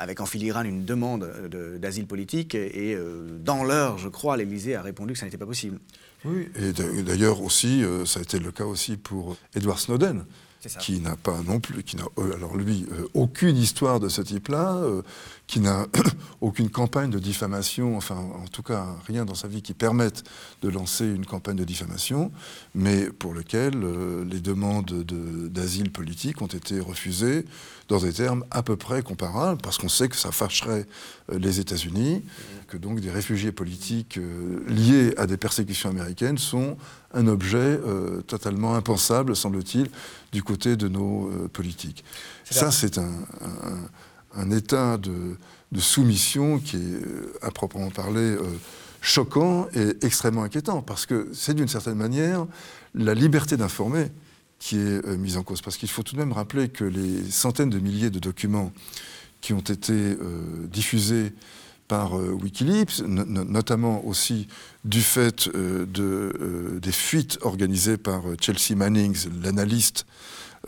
avec 0.00 0.20
en 0.20 0.26
filigrane 0.26 0.66
une 0.66 0.84
demande 0.84 1.30
d'asile 1.78 2.06
politique. 2.06 2.54
Et 2.54 2.94
euh, 2.94 3.26
dans 3.38 3.64
l'heure, 3.64 3.98
je 3.98 4.08
crois, 4.08 4.36
l'Élysée 4.38 4.74
a 4.74 4.82
répondu 4.82 5.12
que 5.12 5.18
ça 5.18 5.26
n'était 5.26 5.38
pas 5.38 5.46
possible. 5.46 5.78
Oui, 6.24 6.48
et 6.56 6.72
d'ailleurs 7.02 7.42
aussi, 7.42 7.84
euh, 7.84 8.06
ça 8.06 8.20
a 8.20 8.22
été 8.22 8.38
le 8.38 8.50
cas 8.50 8.64
aussi 8.64 8.96
pour 8.96 9.36
Edward 9.54 9.78
Snowden 9.78 10.24
qui 10.68 11.00
n'a 11.00 11.16
pas 11.16 11.40
non 11.46 11.58
plus, 11.60 11.82
qui 11.82 11.96
n'a, 11.96 12.04
euh, 12.18 12.34
alors 12.34 12.56
lui, 12.56 12.86
euh, 12.92 13.08
aucune 13.14 13.56
histoire 13.56 13.98
de 13.98 14.08
ce 14.08 14.20
type-là, 14.20 14.76
euh, 14.76 15.02
qui 15.46 15.60
n'a 15.60 15.86
aucune 16.40 16.68
campagne 16.68 17.10
de 17.10 17.18
diffamation, 17.18 17.96
enfin 17.96 18.16
en 18.16 18.46
tout 18.46 18.62
cas 18.62 18.86
rien 19.06 19.24
dans 19.24 19.34
sa 19.34 19.48
vie 19.48 19.62
qui 19.62 19.72
permette 19.72 20.22
de 20.62 20.68
lancer 20.68 21.06
une 21.06 21.24
campagne 21.24 21.56
de 21.56 21.64
diffamation, 21.64 22.30
mais 22.74 23.06
pour 23.06 23.32
lequel 23.32 23.74
les 24.28 24.40
demandes 24.40 25.04
d'asile 25.50 25.90
politique 25.90 26.42
ont 26.42 26.46
été 26.46 26.78
refusées 26.78 27.46
dans 27.88 27.98
des 27.98 28.12
termes 28.12 28.44
à 28.50 28.62
peu 28.62 28.76
près 28.76 29.02
comparables, 29.02 29.60
parce 29.60 29.78
qu'on 29.78 29.88
sait 29.88 30.08
que 30.08 30.16
ça 30.16 30.30
fâcherait 30.30 30.86
les 31.32 31.58
États-Unis, 31.58 32.22
que 32.68 32.76
donc 32.76 33.00
des 33.00 33.10
réfugiés 33.10 33.52
politiques 33.52 34.20
liés 34.68 35.14
à 35.16 35.26
des 35.26 35.36
persécutions 35.36 35.90
américaines 35.90 36.38
sont 36.38 36.76
un 37.12 37.26
objet 37.26 37.58
euh, 37.58 38.20
totalement 38.22 38.74
impensable, 38.74 39.34
semble-t-il, 39.34 39.88
du 40.32 40.42
côté 40.42 40.76
de 40.76 40.88
nos 40.88 41.28
euh, 41.28 41.48
politiques. 41.48 42.04
Ça, 42.48 42.70
c'est 42.70 42.98
un, 42.98 44.50
état 44.50 44.96
de, 44.96 45.36
soumission 45.78 46.58
qui 46.58 46.76
est, 46.76 46.78
euh, 46.78 47.32
à 47.42 47.50
proprement 47.50 47.90
parler, 47.90 48.36
choquant 49.00 49.68
et 49.74 50.04
extrêmement 50.04 50.42
inquiétant, 50.42 50.82
parce 50.82 51.06
que 51.06 51.28
c'est 51.32 51.54
d'une 51.54 51.68
certaine 51.68 51.94
manière 51.94 52.46
la 52.94 53.14
liberté 53.14 53.56
d'informer 53.56 54.08
qui 54.58 54.76
est 54.76 55.06
mise 55.16 55.36
en 55.36 55.42
cause. 55.42 55.62
Parce 55.62 55.76
qu'il 55.76 55.88
faut 55.88 56.02
tout 56.02 56.14
de 56.14 56.20
même 56.20 56.32
rappeler 56.32 56.68
que 56.68 56.84
les 56.84 57.30
centaines 57.30 57.70
de 57.70 57.78
milliers 57.78 58.10
de 58.10 58.18
documents 58.18 58.72
qui 59.40 59.54
ont 59.54 59.60
été 59.60 60.18
diffusés 60.70 61.32
par 61.90 62.16
euh, 62.16 62.30
Wikileaks, 62.30 63.02
notamment 63.04 64.06
aussi 64.06 64.46
du 64.84 65.02
fait 65.02 65.48
euh, 65.48 65.84
euh, 65.98 66.78
des 66.78 66.92
fuites 66.92 67.38
organisées 67.42 67.96
par 67.96 68.22
Chelsea 68.40 68.76
Mannings, 68.76 69.26
l'analyste 69.42 70.06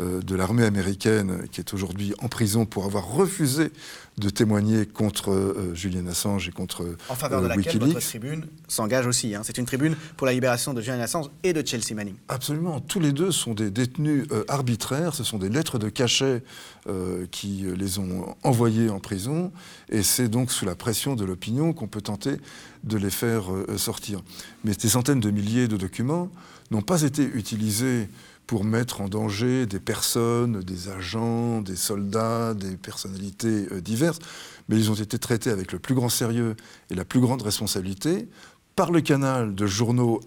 de 0.01 0.35
l'armée 0.35 0.65
américaine, 0.65 1.47
qui 1.53 1.61
est 1.61 1.75
aujourd'hui 1.75 2.15
en 2.21 2.29
prison 2.29 2.65
pour 2.65 2.87
avoir 2.87 3.07
refusé 3.07 3.71
de 4.19 4.29
témoigner 4.29 4.85
contre 4.85 5.31
euh, 5.31 5.75
Julian 5.75 6.07
Assange 6.07 6.49
et 6.49 6.53
contre 6.53 6.83
euh, 6.83 6.99
En 7.09 7.15
faveur 7.15 7.41
de 7.41 7.47
laquelle 7.47 7.79
votre 7.79 8.01
tribune 8.01 8.47
s'engage 8.69 9.07
aussi. 9.07 9.35
Hein. 9.35 9.41
C'est 9.43 9.57
une 9.57 9.65
tribune 9.65 9.97
pour 10.17 10.27
la 10.27 10.35
libération 10.35 10.75
de 10.75 10.83
Julian 10.83 11.01
Assange 11.01 11.31
et 11.43 11.55
de 11.55 11.67
Chelsea 11.67 11.95
Manning. 11.95 12.15
Absolument. 12.29 12.81
Tous 12.81 13.01
les 13.01 13.13
deux 13.13 13.33
sont 13.33 13.55
des 13.55 13.71
détenus 13.71 14.27
euh, 14.31 14.45
arbitraires. 14.49 15.15
Ce 15.15 15.25
sont 15.25 15.39
des 15.39 15.49
lettres 15.49 15.79
de 15.79 15.89
cachet 15.89 16.43
qui 17.31 17.65
les 17.77 18.01
ont 18.01 18.35
envoyés 18.43 18.91
en 18.91 18.99
prison. 18.99 19.53
Et 19.89 20.03
c'est 20.03 20.29
donc 20.29 20.51
sous 20.51 20.65
la 20.65 20.75
pression 20.75 21.15
de 21.15 21.25
l'opinion 21.25 21.73
qu'on 21.73 21.87
peut 21.87 22.01
tenter 22.01 22.39
de 22.83 22.97
les 22.97 23.11
faire 23.11 23.45
sortir. 23.77 24.21
Mais 24.65 24.73
ces 24.77 24.89
centaines 24.89 25.21
de 25.21 25.31
milliers 25.31 25.69
de 25.69 25.77
documents 25.77 26.29
n'ont 26.73 26.83
pas 26.83 27.03
été 27.03 27.23
utilisés 27.23 28.09
pour 28.47 28.65
mettre 28.65 29.01
en 29.01 29.09
danger 29.09 29.67
des 29.67 29.81
personnes, 29.81 30.61
des 30.61 30.89
agents, 30.89 31.61
des 31.63 31.77
soldats, 31.77 32.55
des 32.55 32.77
personnalités 32.77 33.67
euh, 33.73 33.81
diverses, 33.81 34.19
mais 34.69 34.77
ils 34.77 34.91
ont 34.91 34.95
été 34.95 35.19
traités 35.19 35.51
avec 35.51 35.73
le 35.73 35.79
plus 35.79 35.95
grand 35.95 36.09
sérieux 36.09 36.57
et 36.91 36.95
la 36.95 37.05
plus 37.05 37.21
grande 37.21 37.43
responsabilité 37.43 38.29
par 38.75 38.91
le 38.91 39.01
canal 39.03 39.55
de 39.55 39.67
journaux 39.67 40.21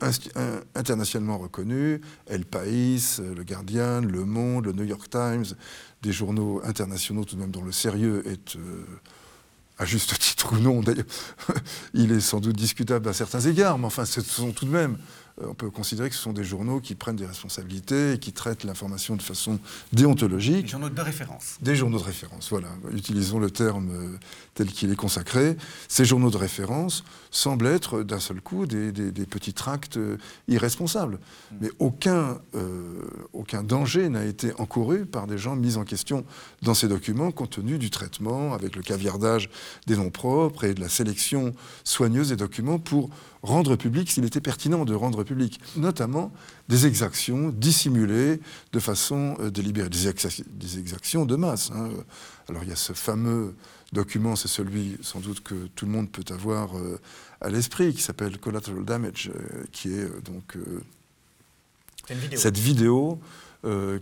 internationalement 0.75 1.37
reconnus, 1.37 1.99
El 2.27 2.45
País, 2.45 3.19
Le 3.19 3.43
Guardian, 3.43 4.01
Le 4.01 4.23
Monde, 4.23 4.65
le 4.65 4.73
New 4.73 4.83
York 4.83 5.09
Times, 5.09 5.45
des 6.03 6.11
journaux 6.11 6.61
internationaux 6.63 7.23
tout 7.23 7.35
de 7.35 7.41
même 7.41 7.51
dont 7.51 7.63
le 7.63 7.71
sérieux 7.71 8.23
est... 8.27 8.55
Euh, 8.55 8.85
à 9.77 9.83
juste 9.83 10.17
titre 10.19 10.53
ou 10.53 10.57
non, 10.57 10.79
d'ailleurs, 10.79 11.03
il 11.93 12.13
est 12.13 12.21
sans 12.21 12.39
doute 12.39 12.55
discutable 12.55 13.09
à 13.09 13.13
certains 13.13 13.41
égards, 13.41 13.77
mais 13.77 13.85
enfin, 13.87 14.05
ce 14.05 14.21
sont 14.21 14.51
tout 14.51 14.65
de 14.65 14.71
même 14.71 14.93
euh, 14.93 14.97
on 15.41 15.53
peut 15.53 15.69
considérer 15.69 16.09
que 16.09 16.15
ce 16.15 16.21
sont 16.21 16.33
des 16.33 16.43
journaux 16.43 16.79
qui 16.79 16.95
prennent 16.95 17.15
des 17.15 17.25
responsabilités 17.25 18.13
et 18.13 18.19
qui 18.19 18.31
traitent 18.31 18.63
l'information 18.63 19.15
de 19.15 19.21
façon 19.21 19.59
déontologique. 19.91 20.63
Des 20.63 20.67
journaux 20.67 20.89
de 20.89 21.01
référence. 21.01 21.57
Des 21.61 21.75
journaux 21.75 21.99
de 21.99 22.03
référence, 22.03 22.49
voilà. 22.49 22.69
Utilisons 22.93 23.39
le 23.39 23.51
terme 23.51 23.89
euh, 23.91 24.17
tel 24.53 24.67
qu'il 24.67 24.91
est 24.91 24.95
consacré. 24.95 25.57
Ces 25.87 26.05
journaux 26.05 26.29
de 26.29 26.37
référence 26.37 27.03
semblent 27.31 27.67
être 27.67 28.03
d'un 28.03 28.19
seul 28.19 28.39
coup 28.41 28.65
des, 28.65 28.91
petits 29.25 29.53
tracts 29.53 29.97
euh, 29.97 30.17
irresponsables. 30.47 31.15
Mm. 31.51 31.55
Mais 31.61 31.69
aucun, 31.79 32.39
aucun 33.33 33.63
danger 33.63 34.09
n'a 34.09 34.25
été 34.25 34.53
encouru 34.57 35.05
par 35.05 35.27
des 35.27 35.37
gens 35.37 35.55
mis 35.55 35.77
en 35.77 35.83
question 35.83 36.25
dans 36.61 36.73
ces 36.73 36.87
documents 36.87 37.31
compte 37.31 37.51
tenu 37.51 37.77
du 37.77 37.89
traitement 37.89 38.53
avec 38.53 38.75
le 38.75 38.81
caviardage 38.81 39.49
des 39.87 39.97
noms 39.97 40.09
propres 40.09 40.63
et 40.63 40.73
de 40.73 40.81
la 40.81 40.89
sélection 40.89 41.53
soigneuse 41.83 42.29
des 42.29 42.35
documents 42.35 42.79
pour 42.79 43.09
rendre 43.45 43.75
public 43.75 44.11
s'il 44.11 44.25
était 44.25 44.41
pertinent 44.41 44.85
de 44.85 44.93
rendre 44.93 45.23
public, 45.23 45.59
notamment 45.77 46.31
des 46.67 46.85
exactions 46.85 47.49
dissimulées 47.49 48.39
de 48.73 48.79
façon 48.79 49.37
euh, 49.39 49.49
délibérée, 49.49 49.89
des, 49.89 50.79
exactions 50.79 51.25
de 51.25 51.35
masse. 51.35 51.71
Hein. 51.73 51.89
Alors 52.49 52.63
il 52.63 52.69
y 52.69 52.73
a 52.73 52.75
ce 52.75 52.93
fameux 52.93 53.55
document, 53.93 54.35
c'est 54.35 54.47
celui 54.47 54.97
sans 55.01 55.19
doute 55.19 55.41
que 55.41 55.67
tout 55.75 55.85
le 55.85 55.91
monde 55.91 56.11
peut 56.11 56.25
avoir 56.33 56.77
euh, 56.77 56.99
à 57.39 57.49
l'esprit, 57.49 57.93
qui 57.93 58.01
s'appelle 58.01 58.37
Collateral 58.39 58.83
Damage, 58.83 59.31
euh, 59.33 59.63
qui 59.71 59.93
est 59.93 60.09
donc 60.25 60.57
cette 62.35 62.57
vidéo 62.57 63.19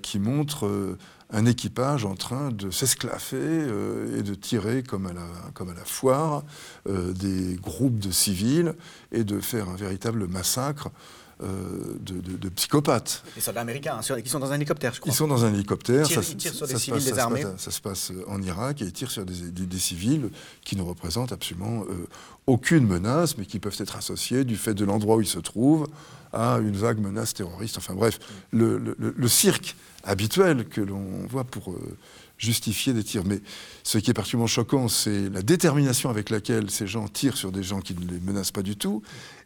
qui 0.02 0.20
montre 0.20 0.98
un 1.34 1.48
équipage 1.48 2.06
en 2.06 2.16
train 2.16 2.52
de 2.52 2.70
s'esclaffer 2.70 3.38
euh, 3.40 4.20
et 4.20 4.24
de 4.24 4.36
tirer 4.36 4.84
comme 4.84 5.08
à 5.08 5.14
la, 5.14 5.86
foire 5.86 6.44
euh, 6.88 7.12
des 7.12 7.56
groupes 7.56 7.98
de 7.98 8.12
civils 8.12 8.76
et 9.12 9.24
de 9.24 9.40
faire 9.40 9.68
un 9.68 9.76
véritable 9.76 10.28
massacre 10.28 10.90
euh, 11.42 11.98
de, 12.00 12.50
psychopathes. 12.50 13.24
Les 13.36 13.42
soldats 13.42 13.62
américains, 13.62 14.00
hein, 14.00 14.22
qui 14.22 14.30
sont 14.30 14.40
dans 14.40 14.52
un 14.52 14.56
hélicoptère, 14.56 14.94
je 14.94 15.00
crois. 15.00 15.12
Ils 15.12 15.16
sont 15.16 15.28
dans 15.28 15.46
un 15.46 15.54
hélicoptère. 15.54 16.06
Ils 16.10 16.38
tirent, 16.38 16.54
sur 16.54 16.68
des 16.68 16.78
civils 16.78 17.04
désarmés. 17.04 17.44
Ça, 17.58 17.72
se 17.72 17.82
passe 17.82 18.12
en 18.28 18.42
Irak 18.42 18.82
et 18.82 18.86
ils 18.86 18.94
tirent 18.94 19.12
sur 19.12 19.26
des, 19.26 19.80
civils 19.80 20.30
qui 20.64 20.76
ne 20.76 20.84
représentent 20.84 21.32
absolument 21.32 21.86
euh, 21.90 22.08
aucune 22.46 22.86
menace, 22.86 23.38
mais 23.38 23.46
qui 23.46 23.60
peuvent 23.60 23.76
être 23.80 23.96
associés 23.96 24.44
du 24.44 24.58
fait 24.58 24.74
de 24.74 24.86
l'endroit 24.86 25.16
où 25.16 25.22
ils 25.22 25.28
se 25.28 25.40
trouvent 25.40 25.88
à 26.34 26.58
une 26.58 26.76
vague 26.76 27.00
menace 27.00 27.34
terroriste. 27.34 27.78
Enfin 27.78 27.96
bref, 27.96 28.20
le, 28.52 29.28
cirque 29.28 29.76
habituel 30.04 30.68
que 30.68 30.82
l'on 30.82 31.26
voit 31.28 31.44
pour 31.44 31.72
euh, 31.72 31.98
justifier 32.38 32.94
des 32.94 33.04
tirs. 33.04 33.24
Mais 33.26 33.40
ce 33.84 33.98
qui 33.98 34.12
est 34.12 34.14
particulièrement 34.14 34.48
choquant, 34.48 34.88
c'est 34.88 35.30
la 35.30 35.42
détermination 35.42 36.10
avec 36.10 36.30
laquelle 36.30 36.70
ces 36.70 36.88
gens 36.88 37.08
tirent 37.08 37.38
sur 37.38 37.52
des 37.52 37.64
gens 37.64 37.80
qui 37.80 37.96
ne 37.96 38.06
les 38.06 38.20
menacent 38.20 38.52
pas 38.52 38.64
du 38.64 38.76
tout, 38.76 39.02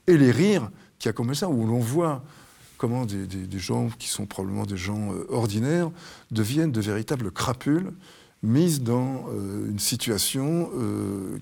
et 0.08 0.18
les 0.18 0.32
rires 0.32 0.70
qui 1.00 1.10
accompagnent 1.10 1.36
ça, 1.36 1.50
où 1.50 1.66
l'on 1.66 1.80
voit 1.80 2.24
comment 2.78 3.06
des, 3.06 3.28
gens 3.60 3.90
qui 3.98 4.08
sont 4.08 4.26
probablement 4.26 4.66
des 4.66 4.78
gens 4.78 5.12
euh, 5.12 5.26
ordinaires 5.30 5.90
deviennent 6.32 6.72
de 6.72 6.82
véritables 6.82 7.32
crapules 7.32 7.92
mises 8.44 8.82
dans 8.82 9.26
euh, 9.30 9.70
une 9.70 9.80
situation 9.80 10.70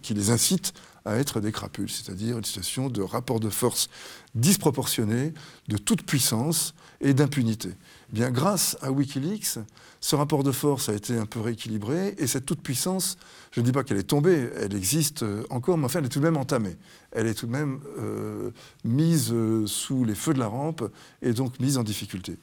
qui 0.01 0.13
les 0.13 0.29
incite 0.29 0.73
à 1.03 1.17
être 1.17 1.39
des 1.39 1.51
crapules, 1.51 1.89
c'est-à-dire 1.89 2.37
une 2.37 2.43
situation 2.43 2.89
de 2.89 3.01
rapport 3.01 3.39
de 3.39 3.49
force 3.49 3.89
disproportionné, 4.33 5.33
de 5.67 5.77
toute 5.77 6.03
puissance 6.03 6.73
et 6.99 7.13
d'impunité. 7.13 7.69
Eh 8.15 8.17
bien, 8.17 8.31
grâce 8.31 8.77
à 8.81 8.93
Wikileaks, 8.93 9.59
ce 9.99 10.15
rapport 10.15 10.43
de 10.43 10.53
force 10.53 10.87
a 10.87 10.93
été 10.93 11.17
un 11.17 11.25
peu 11.25 11.41
rééquilibré 11.41 12.15
et 12.17 12.27
cette 12.27 12.45
toute 12.45 12.61
puissance, 12.61 13.17
je 13.51 13.59
ne 13.59 13.65
dis 13.65 13.73
pas 13.73 13.83
qu'elle 13.83 13.97
est 13.97 14.03
tombée, 14.03 14.49
elle 14.55 14.73
existe 14.73 15.23
euh, 15.23 15.43
encore, 15.49 15.77
mais 15.77 15.83
enfin 15.83 15.99
elle 15.99 16.05
est 16.05 16.09
tout 16.09 16.21
de 16.21 16.23
même 16.23 16.37
entamée. 16.37 16.77
Elle 17.11 17.27
est 17.27 17.33
tout 17.33 17.45
de 17.45 17.51
même 17.51 17.81
euh, 17.99 18.51
mise 18.85 19.33
euh, 19.33 19.67
sous 19.67 20.05
les 20.05 20.15
feux 20.15 20.33
de 20.33 20.39
la 20.39 20.47
rampe 20.47 20.89
et 21.21 21.33
donc 21.33 21.59
mise 21.59 21.77
en 21.77 21.83
difficulté. 21.83 22.37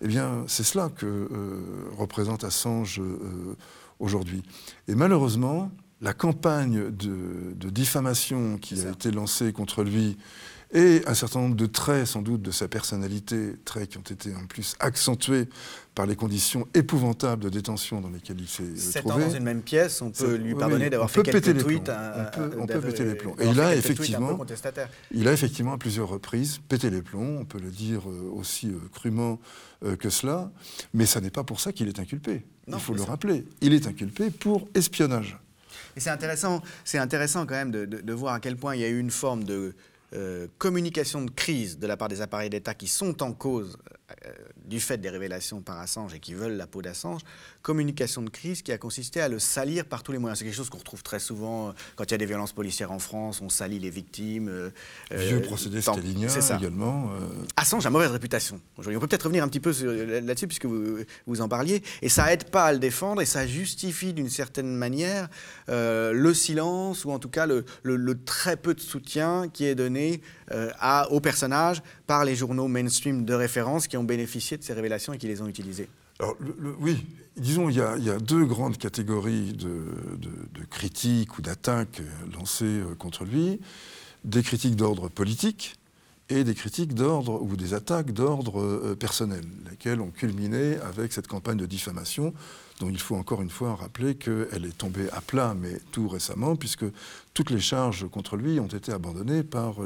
Eh 0.00 0.08
bien, 0.08 0.44
c'est 0.46 0.64
cela 0.64 0.88
que 0.88 1.28
représente 1.98 2.42
Assange 2.42 3.02
aujourd'hui. 3.98 4.42
Et 4.88 4.94
malheureusement, 4.94 5.70
la 6.00 6.14
campagne 6.14 6.90
de, 6.90 7.68
diffamation 7.68 8.56
qui 8.56 8.80
a 8.86 8.92
été 8.92 9.10
lancée 9.10 9.52
contre 9.52 9.84
lui 9.84 10.16
et 10.72 11.02
un 11.06 11.14
certain 11.14 11.40
nombre 11.40 11.56
de 11.56 11.66
traits, 11.66 12.06
sans 12.06 12.22
doute, 12.22 12.42
de 12.42 12.50
sa 12.50 12.68
personnalité, 12.68 13.56
traits 13.64 13.90
qui 13.90 13.98
ont 13.98 14.02
été 14.02 14.34
en 14.34 14.46
plus 14.46 14.76
accentués 14.78 15.48
par 15.96 16.06
les 16.06 16.14
conditions 16.14 16.68
épouvantables 16.74 17.42
de 17.42 17.48
détention 17.48 18.00
dans 18.00 18.08
lesquelles 18.08 18.40
il 18.40 18.48
s'est 18.48 18.76
Sept 18.76 19.02
trouvé. 19.02 19.24
ans 19.24 19.28
dans 19.28 19.34
une 19.34 19.42
même 19.42 19.62
pièce, 19.62 20.00
on 20.00 20.10
peut 20.10 20.36
lui 20.36 20.54
pardonner 20.54 20.88
d'avoir 20.88 21.10
fait 21.10 21.22
quelques 21.22 21.58
tweets. 21.58 21.90
on 22.58 22.66
peut, 22.66 22.80
péter 22.80 23.04
les 23.04 23.16
plombs. 23.16 23.34
Et 23.40 23.48
il 23.48 23.60
a 23.60 23.74
effectivement, 23.74 24.38
il 25.10 25.26
a 25.26 25.32
effectivement 25.32 25.72
à 25.72 25.78
plusieurs 25.78 26.08
reprises 26.08 26.60
pété 26.68 26.88
les 26.88 27.02
plombs. 27.02 27.38
On 27.40 27.44
peut 27.44 27.60
le 27.60 27.70
dire 27.70 28.08
euh, 28.08 28.30
aussi 28.32 28.68
euh, 28.68 28.78
crûment 28.92 29.40
euh, 29.84 29.96
que 29.96 30.08
cela, 30.08 30.52
mais 30.94 31.06
ça 31.06 31.20
n'est 31.20 31.30
pas 31.30 31.42
pour 31.42 31.60
ça 31.60 31.72
qu'il 31.72 31.88
est 31.88 31.98
inculpé. 31.98 32.44
il 32.68 32.78
faut 32.78 32.94
le 32.94 33.02
rappeler. 33.02 33.44
Il 33.60 33.74
est 33.74 33.88
inculpé 33.88 34.30
pour 34.30 34.68
espionnage. 34.74 35.36
Et 35.96 36.00
c'est 36.00 36.10
intéressant, 36.10 36.62
c'est 36.84 36.98
intéressant 36.98 37.46
quand 37.46 37.54
même 37.54 37.72
de, 37.72 38.12
voir 38.12 38.34
à 38.34 38.40
quel 38.40 38.56
point 38.56 38.76
il 38.76 38.80
y 38.80 38.84
a 38.84 38.88
eu 38.88 38.98
une 38.98 39.10
forme 39.10 39.44
de 39.44 39.74
communication 40.58 41.22
de 41.22 41.30
crise 41.30 41.78
de 41.78 41.86
la 41.86 41.96
part 41.96 42.08
des 42.08 42.20
appareils 42.20 42.50
d'État 42.50 42.74
qui 42.74 42.88
sont 42.88 43.22
en 43.22 43.32
cause 43.32 43.78
euh, 43.90 43.96
du 44.64 44.80
fait 44.80 44.98
des 44.98 45.10
révélations 45.10 45.60
par 45.60 45.78
Assange 45.78 46.14
et 46.14 46.20
qui 46.20 46.34
veulent 46.34 46.56
la 46.56 46.66
peau 46.66 46.82
d'Assange, 46.82 47.22
communication 47.62 48.22
de 48.22 48.30
crise 48.30 48.62
qui 48.62 48.72
a 48.72 48.78
consisté 48.78 49.20
à 49.20 49.28
le 49.28 49.38
salir 49.38 49.84
par 49.84 50.02
tous 50.02 50.12
les 50.12 50.18
moyens. 50.18 50.38
C'est 50.38 50.44
quelque 50.44 50.54
chose 50.56 50.70
qu'on 50.70 50.78
retrouve 50.78 51.02
très 51.02 51.18
souvent 51.18 51.68
euh, 51.68 51.72
quand 51.96 52.04
il 52.04 52.10
y 52.12 52.14
a 52.14 52.18
des 52.18 52.26
violences 52.26 52.52
policières 52.52 52.92
en 52.92 52.98
France, 52.98 53.40
on 53.40 53.48
salit 53.48 53.78
les 53.78 53.90
victimes. 53.90 54.70
Vieux 55.10 55.42
procédé 55.42 55.80
stalinien 55.80 56.28
également. 56.28 57.10
Assange 57.56 57.86
a 57.86 57.90
mauvaise 57.90 58.10
réputation. 58.10 58.60
On 58.78 58.82
peut 58.82 59.06
peut-être 59.06 59.24
revenir 59.24 59.44
un 59.44 59.48
petit 59.48 59.60
peu 59.60 59.72
là-dessus 60.20 60.46
puisque 60.46 60.66
vous, 60.66 60.98
vous 61.26 61.40
en 61.40 61.48
parliez. 61.48 61.82
Et 62.02 62.08
ça 62.08 62.32
aide 62.32 62.50
pas 62.50 62.64
à 62.66 62.72
le 62.72 62.78
défendre 62.78 63.22
et 63.22 63.26
ça 63.26 63.46
justifie 63.46 64.12
d'une 64.12 64.30
certaine 64.30 64.74
manière 64.74 65.28
le 65.68 66.32
silence 66.34 67.04
ou 67.04 67.10
en 67.10 67.18
tout 67.18 67.28
cas 67.28 67.46
le, 67.46 67.64
le 67.82 68.24
très 68.24 68.56
peu 68.56 68.74
de 68.74 68.80
soutien 68.80 69.48
qui 69.52 69.64
est 69.64 69.74
donné 69.74 70.20
euh, 70.52 70.70
à, 70.78 71.10
aux 71.10 71.20
personnages 71.20 71.82
par 72.06 72.24
les 72.24 72.34
journaux 72.34 72.66
mainstream 72.66 73.24
de 73.24 73.34
référence 73.34 73.86
qui 73.86 73.96
ont 73.96 73.99
bénéficié 74.04 74.56
de 74.56 74.62
ces 74.62 74.72
révélations 74.72 75.12
et 75.12 75.18
qui 75.18 75.26
les 75.26 75.40
ont 75.42 75.48
utilisées 75.48 75.88
oui, 76.80 77.06
disons, 77.36 77.68
il 77.68 77.76
y, 77.76 77.80
a, 77.80 78.18
deux 78.18 78.44
grandes 78.44 78.76
catégories 78.76 79.52
de, 79.52 79.86
de, 80.18 80.64
critiques 80.68 81.38
ou 81.38 81.42
d'attaques 81.42 82.02
lancées 82.34 82.64
euh, 82.64 82.94
contre 82.94 83.24
lui. 83.24 83.60
Des 84.24 84.42
critiques 84.42 84.76
d'ordre 84.76 85.08
politique 85.08 85.76
et 86.28 86.44
des 86.44 86.54
critiques 86.54 86.94
d'ordre 86.94 87.42
ou 87.42 87.56
des 87.56 87.74
attaques 87.74 88.12
d'ordre 88.12 88.60
euh, 88.60 88.94
personnel, 88.94 89.42
lesquelles 89.70 90.00
ont 90.00 90.10
culminé 90.10 90.76
avec 90.76 91.12
cette 91.12 91.26
campagne 91.26 91.56
de 91.56 91.66
diffamation 91.66 92.34
dont 92.80 92.88
il 92.88 92.98
faut 92.98 93.14
encore 93.14 93.42
une 93.42 93.50
fois 93.50 93.76
rappeler 93.76 94.14
qu'elle 94.14 94.64
est 94.64 94.76
tombée 94.76 95.08
à 95.12 95.20
plat, 95.20 95.54
mais 95.54 95.78
tout 95.92 96.08
récemment, 96.08 96.56
puisque 96.56 96.86
toutes 97.34 97.50
les 97.50 97.60
charges 97.60 98.08
contre 98.08 98.36
lui 98.36 98.58
ont 98.58 98.66
été 98.66 98.90
abandonnées 98.90 99.42
par 99.42 99.76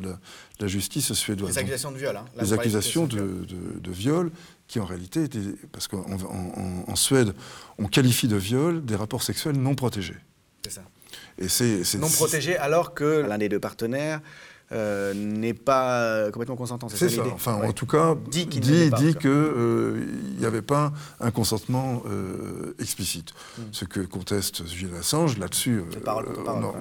la, 0.61 0.67
justice 0.69 1.13
suédoise. 1.13 1.51
Les 1.51 1.59
accusations 1.59 1.91
de 1.91 1.99
viol. 1.99 2.17
Hein, 2.17 2.25
les 2.41 2.53
accusations 2.53 3.07
de, 3.07 3.91
viol 3.91 4.31
qui 4.69 4.79
en 4.79 4.85
réalité 4.85 5.25
étaient... 5.25 5.41
Parce 5.73 5.89
qu'en 5.89 6.07
en, 6.09 6.97
Suède, 6.97 7.35
on 7.79 7.89
qualifie 7.89 8.29
de 8.29 8.37
viol 8.37 8.85
des 8.85 8.97
rapports 8.97 9.25
sexuels 9.25 9.57
non 9.57 9.75
protégés. 9.75 10.17
C'est 10.65 10.73
ça. 10.73 10.83
Et 11.37 11.49
c'est, 11.49 11.99
non 11.99 12.09
protégés 12.09 12.57
alors 12.57 12.95
que 12.95 13.27
l'un 13.29 13.39
des 13.39 13.49
deux 13.49 13.59
partenaires 13.59 14.21
euh, 14.73 15.13
n'est 15.13 15.55
pas 15.55 16.01
euh, 16.01 16.31
complètement 16.31 16.57
consentant. 16.57 16.89
C'est 16.89 17.11
ça. 17.11 17.23
Enfin, 17.35 17.55
en 17.55 17.73
tout 17.73 17.87
cas, 17.87 18.17
dit 18.31 18.47
qu'il 18.47 18.63
dit, 18.63 19.15
qu'il 19.15 19.31
euh, 19.31 20.07
n'y 20.39 20.47
avait 20.47 20.63
pas 20.63 20.93
un 21.21 21.31
consentement 21.31 22.03
explicite. 22.79 23.33
Hmm. 23.59 23.63
Ce 23.73 23.85
que 23.85 24.01
conteste 24.01 24.67
Julian 24.67 24.99
Assange 24.99 25.39
là-dessus. 25.39 25.83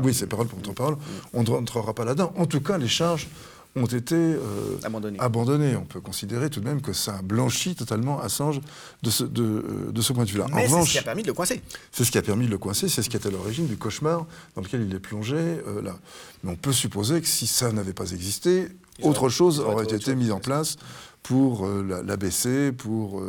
oui, 0.01 0.13
c'est 0.13 0.27
parole 0.27 0.47
pour 0.47 0.61
ton 0.61 0.73
parole. 0.73 0.95
On 1.33 1.43
ne 1.43 1.49
rentrera 1.49 1.93
pas 1.93 2.05
là-dedans. 2.05 2.33
En 2.37 2.45
tout 2.45 2.61
cas, 2.61 2.77
les 2.77 2.87
charges 2.87 3.27
ont 3.75 3.85
été 3.85 4.15
euh, 4.15 4.77
abandonnés. 5.19 5.75
On 5.75 5.85
peut 5.85 6.01
considérer 6.01 6.49
tout 6.49 6.59
de 6.59 6.65
même 6.65 6.81
que 6.81 6.93
ça 6.93 7.21
blanchit 7.23 7.75
totalement 7.75 8.21
Assange 8.21 8.61
de 9.01 9.09
ce, 9.09 9.23
de, 9.23 9.43
euh, 9.43 9.91
de 9.91 10.01
ce 10.01 10.13
point 10.13 10.25
de 10.25 10.29
vue-là. 10.29 10.45
Mais 10.53 10.67
c'est 10.67 10.83
ce 10.83 10.91
qui 10.91 10.97
a 10.99 11.03
permis 11.03 11.23
de 11.23 11.27
le 11.27 11.33
coincer. 11.33 11.61
C'est 11.91 12.03
ce 12.03 12.11
qui 12.11 12.17
a 12.17 12.21
permis 12.21 12.45
de 12.45 12.51
le 12.51 12.57
coincer, 12.57 12.87
c'est 12.87 13.01
ce 13.01 13.09
qui 13.09 13.17
est 13.17 13.25
à 13.25 13.31
l'origine 13.31 13.65
du 13.65 13.77
cauchemar 13.77 14.25
dans 14.55 14.61
lequel 14.61 14.83
il 14.87 14.93
est 14.93 14.99
plongé 14.99 15.35
euh, 15.37 15.81
là. 15.81 15.97
Mais 16.43 16.51
on 16.51 16.55
peut 16.55 16.71
supposer 16.71 17.19
que 17.21 17.27
si 17.27 17.47
ça 17.47 17.71
n'avait 17.71 17.93
pas 17.93 18.11
existé, 18.11 18.67
autre 19.01 19.29
chose 19.29 19.59
aurait 19.59 19.85
été 19.85 20.15
mise 20.15 20.31
en 20.31 20.39
place 20.39 20.75
pour 21.23 21.65
l'abaisser, 21.65 22.73
pour 22.73 23.23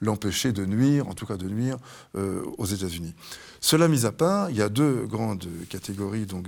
l'empêcher 0.00 0.52
de 0.52 0.64
nuire, 0.64 1.08
en 1.08 1.12
tout 1.12 1.26
cas 1.26 1.36
de 1.36 1.48
nuire 1.48 1.76
aux 2.14 2.64
États-Unis. 2.64 3.12
Cela 3.60 3.88
mis 3.88 4.06
à 4.06 4.12
part, 4.12 4.48
il 4.48 4.56
y 4.56 4.62
a 4.62 4.68
deux 4.68 5.06
grandes 5.06 5.44
catégories 5.68 6.24
donc 6.24 6.46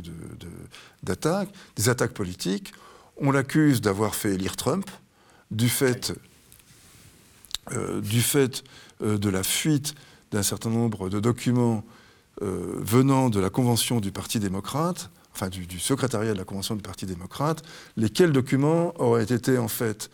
d'attaques. 1.03 1.51
Des 1.77 1.88
attaques 1.88 2.14
politiques 2.14 2.72
on 3.18 3.31
l'accuse 3.31 3.81
d'avoir 3.81 4.14
fait 4.14 4.35
élire 4.35 4.57
Trump 4.57 4.90
du 5.51 5.68
fait, 5.68 6.14
euh, 7.72 8.01
euh, 9.03 9.18
de 9.18 9.29
la 9.29 9.42
fuite 9.42 9.94
d'un 10.31 10.42
certain 10.42 10.70
nombre 10.70 11.09
de 11.09 11.20
documents 11.20 11.85
euh, 12.40 12.79
venant 12.81 13.29
de 13.29 13.38
la 13.38 13.51
convention 13.51 14.01
du 14.01 14.12
Parti 14.12 14.40
démocrate, 14.40 15.11
enfin 15.35 15.48
du, 15.48 15.79
secrétariat 15.79 16.33
de 16.33 16.38
la 16.38 16.44
convention 16.44 16.75
du 16.75 16.83
Parti 16.83 17.07
démocrate, 17.07 17.62
lesquels 17.96 18.33
documents 18.33 18.94
auraient 19.01 19.25
été 19.25 19.59
en 19.59 19.68
fait 19.68 20.11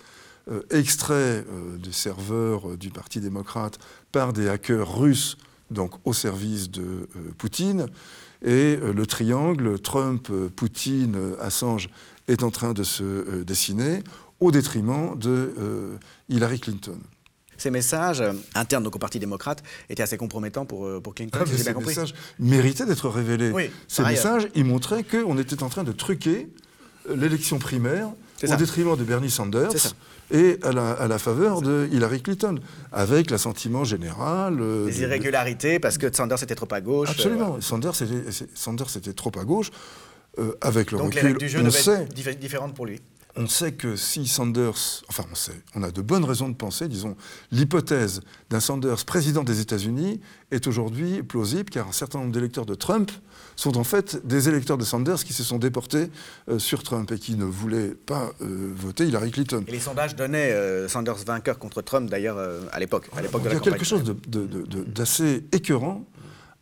extraits 0.71 1.47
des 1.79 1.93
serveurs 1.93 2.79
du 2.79 2.89
Parti 2.89 3.21
démocrate 3.21 3.79
par 4.13 4.33
des 4.33 4.49
hackers 4.49 4.99
russes, 4.99 5.37
donc 5.71 5.93
au 6.07 6.15
service 6.15 6.71
de 6.71 7.07
Poutine, 7.37 7.89
et 8.43 8.77
le 8.77 9.07
triangle 9.07 9.79
Trump, 9.81 10.31
Poutine, 10.55 11.17
Assange 11.41 11.89
est 12.29 12.43
en 12.43 12.51
train 12.51 12.73
de 12.73 12.85
se 12.85 13.03
euh, 13.03 13.45
dessiner 13.45 14.03
au 14.41 14.51
détriment 14.53 15.19
de 15.19 15.55
euh, 15.59 15.97
Hillary 16.29 16.61
Clinton. 16.61 16.99
Ces 17.57 17.71
messages 17.71 18.21
euh, 18.21 18.33
internes 18.55 18.85
donc 18.85 18.95
au 18.95 18.99
Parti 19.01 19.19
démocrate 19.19 19.65
étaient 19.91 20.03
assez 20.03 20.17
compromettants 20.17 20.65
pour, 20.65 21.03
pour 21.03 21.15
Clinton, 21.15 21.41
ah, 21.43 21.47
si 21.47 21.59
ces 21.59 21.75
messages 21.75 22.15
méritaient 22.39 22.87
d'être 22.87 23.09
révélés. 23.09 23.53
ces 23.89 24.05
messages, 24.05 24.49
ils 24.55 24.65
montraient 24.65 25.03
qu'on 25.03 25.37
était 25.39 25.63
en 25.63 25.69
train 25.69 25.85
de 25.85 25.93
truquer 25.93 26.49
l'élection 27.09 27.59
primaire 27.59 28.11
au 28.45 28.57
détriment 28.57 28.97
de 28.97 29.03
Bernie 29.03 29.31
Sanders 29.31 29.73
et 30.31 30.59
à 30.63 30.73
la, 30.73 31.19
faveur 31.19 31.63
de 31.63 31.89
Hillary 31.91 32.23
Clinton, 32.23 32.61
avec 32.93 33.31
l'assentiment 33.31 33.85
général. 33.85 34.59
Les 34.87 35.01
irrégularités, 35.01 35.79
parce 35.79 35.99
que 35.99 36.15
Sanders 36.15 36.43
était 36.43 36.55
trop 36.55 36.69
à 36.71 36.81
gauche. 36.81 37.11
Absolument, 37.11 37.61
Sanders, 37.61 38.01
était, 38.03 38.47
Sanders 38.55 38.97
était 38.97 39.13
trop 39.13 39.33
à 39.39 39.45
gauche. 39.45 39.71
Euh, 40.39 40.53
avec 40.61 40.93
le 40.93 40.99
Donc 40.99 41.15
recul, 41.15 41.33
les 41.33 41.35
du 41.35 41.49
jeu 41.49 41.61
on 41.65 41.71
sait. 41.71 42.07
différentes 42.39 42.75
pour 42.75 42.87
lui. 42.87 43.01
on 43.35 43.49
sait 43.49 43.73
que 43.73 43.97
si 43.97 44.29
Sanders, 44.29 45.03
enfin 45.09 45.25
on 45.33 45.35
sait, 45.35 45.61
on 45.75 45.83
a 45.83 45.91
de 45.91 46.01
bonnes 46.01 46.25
raisons 46.25 46.49
de 46.49 46.55
penser, 46.55 46.87
disons, 46.87 47.17
l'hypothèse 47.51 48.21
d'un 48.49 48.61
Sanders 48.61 49.05
président 49.05 49.43
des 49.43 49.61
États-Unis 49.61 50.21
est 50.53 50.67
aujourd'hui 50.69 51.25
plausible, 51.25 51.71
car 51.71 51.89
un 51.89 51.93
certain 51.93 52.21
nombre 52.21 52.31
d'électeurs 52.31 52.67
de 52.67 52.77
Trump 52.77 53.11
sont 53.59 53.77
en 53.77 53.85
fait 53.85 54.25
des 54.25 54.49
électeurs 54.49 54.79
de 54.79 54.85
Sanders 54.85 55.25
qui 55.25 55.33
se 55.33 55.43
sont 55.43 55.59
déportés 55.59 56.11
euh, 56.49 56.61
sur 56.61 56.85
Trump 56.85 57.11
et 57.11 57.19
qui 57.19 57.35
ne 57.35 57.45
voulaient 57.45 57.89
pas 57.89 58.31
euh, 58.41 58.73
voter 58.75 59.07
Hillary 59.07 59.33
Clinton. 59.33 59.65
Et 59.67 59.73
les 59.73 59.81
sondages 59.81 60.15
donnaient 60.15 60.53
euh, 60.53 60.87
Sanders 60.89 61.25
vainqueur 61.27 61.59
contre 61.59 61.83
Trump 61.83 62.09
d'ailleurs 62.09 62.39
à 62.71 62.79
l'époque. 62.79 63.09
À 63.17 63.21
l'époque 63.21 63.43
Il 63.47 63.53
y 63.53 63.57
a 63.57 63.61
quelque 63.61 63.85
chose 63.85 64.05
d'assez 64.87 65.45
écœurant 65.51 66.05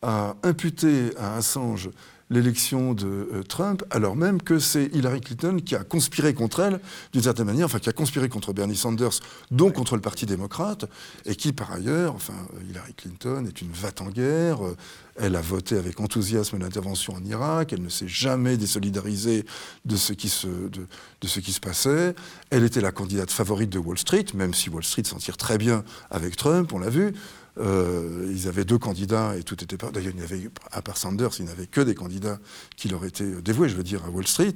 à 0.00 0.36
imputer 0.42 1.10
à 1.18 1.36
Assange 1.36 1.90
l'élection 2.28 2.92
de 2.92 3.06
euh, 3.06 3.42
Trump, 3.42 3.84
alors 3.90 4.16
même 4.16 4.42
que 4.42 4.58
c'est 4.58 4.86
Hillary 4.92 5.20
Clinton 5.20 5.58
qui 5.64 5.76
a 5.76 5.84
conspiré 5.84 6.34
contre 6.34 6.60
elle, 6.60 6.80
d'une 7.12 7.22
certaine 7.22 7.46
manière, 7.46 7.66
enfin 7.66 7.78
qui 7.78 7.88
a 7.88 7.92
conspiré 7.92 8.28
contre 8.28 8.52
Bernie 8.52 8.76
Sanders, 8.76 9.20
donc 9.50 9.74
contre 9.74 9.94
le 9.94 10.00
Parti 10.00 10.26
démocrate, 10.26 10.86
et 11.24 11.36
qui 11.36 11.52
par 11.52 11.72
ailleurs, 11.72 12.14
enfin 12.14 12.34
Hillary 12.68 12.94
Clinton 12.94 13.44
est 13.46 13.60
une 13.62 13.70
vate 13.70 14.00
en 14.00 14.08
guerre, 14.08 14.66
euh, 14.66 14.76
elle 15.18 15.36
a 15.36 15.40
voté 15.40 15.78
avec 15.78 16.00
enthousiasme 16.00 16.58
l'intervention 16.58 17.14
en 17.14 17.24
Irak, 17.24 17.72
elle 17.72 17.82
ne 17.82 17.88
s'est 17.88 18.08
jamais 18.08 18.56
désolidarisée 18.56 19.46
de 19.84 19.96
ce, 19.96 20.12
qui 20.12 20.28
se, 20.28 20.46
de, 20.48 20.86
de 21.20 21.26
ce 21.26 21.40
qui 21.40 21.52
se 21.52 21.60
passait, 21.60 22.14
elle 22.50 22.64
était 22.64 22.80
la 22.80 22.92
candidate 22.92 23.30
favorite 23.30 23.70
de 23.70 23.78
Wall 23.78 23.98
Street, 23.98 24.26
même 24.34 24.52
si 24.52 24.68
Wall 24.68 24.84
Street 24.84 25.04
s'en 25.04 25.18
tire 25.18 25.36
très 25.36 25.58
bien 25.58 25.84
avec 26.10 26.36
Trump, 26.36 26.72
on 26.72 26.80
l'a 26.80 26.90
vu, 26.90 27.14
euh, 27.58 28.30
ils 28.30 28.48
avaient 28.48 28.64
deux 28.64 28.78
candidats 28.78 29.36
et 29.36 29.42
tout 29.42 29.62
était 29.62 29.76
pas. 29.76 29.90
D'ailleurs, 29.90 30.12
il 30.14 30.18
n'y 30.18 30.24
avait, 30.24 30.50
à 30.70 30.82
part 30.82 30.96
Sanders, 30.96 31.30
il 31.38 31.46
n'y 31.46 31.50
avait 31.50 31.66
que 31.66 31.80
des 31.80 31.94
candidats 31.94 32.38
qui 32.76 32.88
leur 32.88 33.04
étaient 33.04 33.42
dévoués, 33.42 33.68
je 33.68 33.76
veux 33.76 33.82
dire, 33.82 34.04
à 34.04 34.10
Wall 34.10 34.26
Street. 34.26 34.54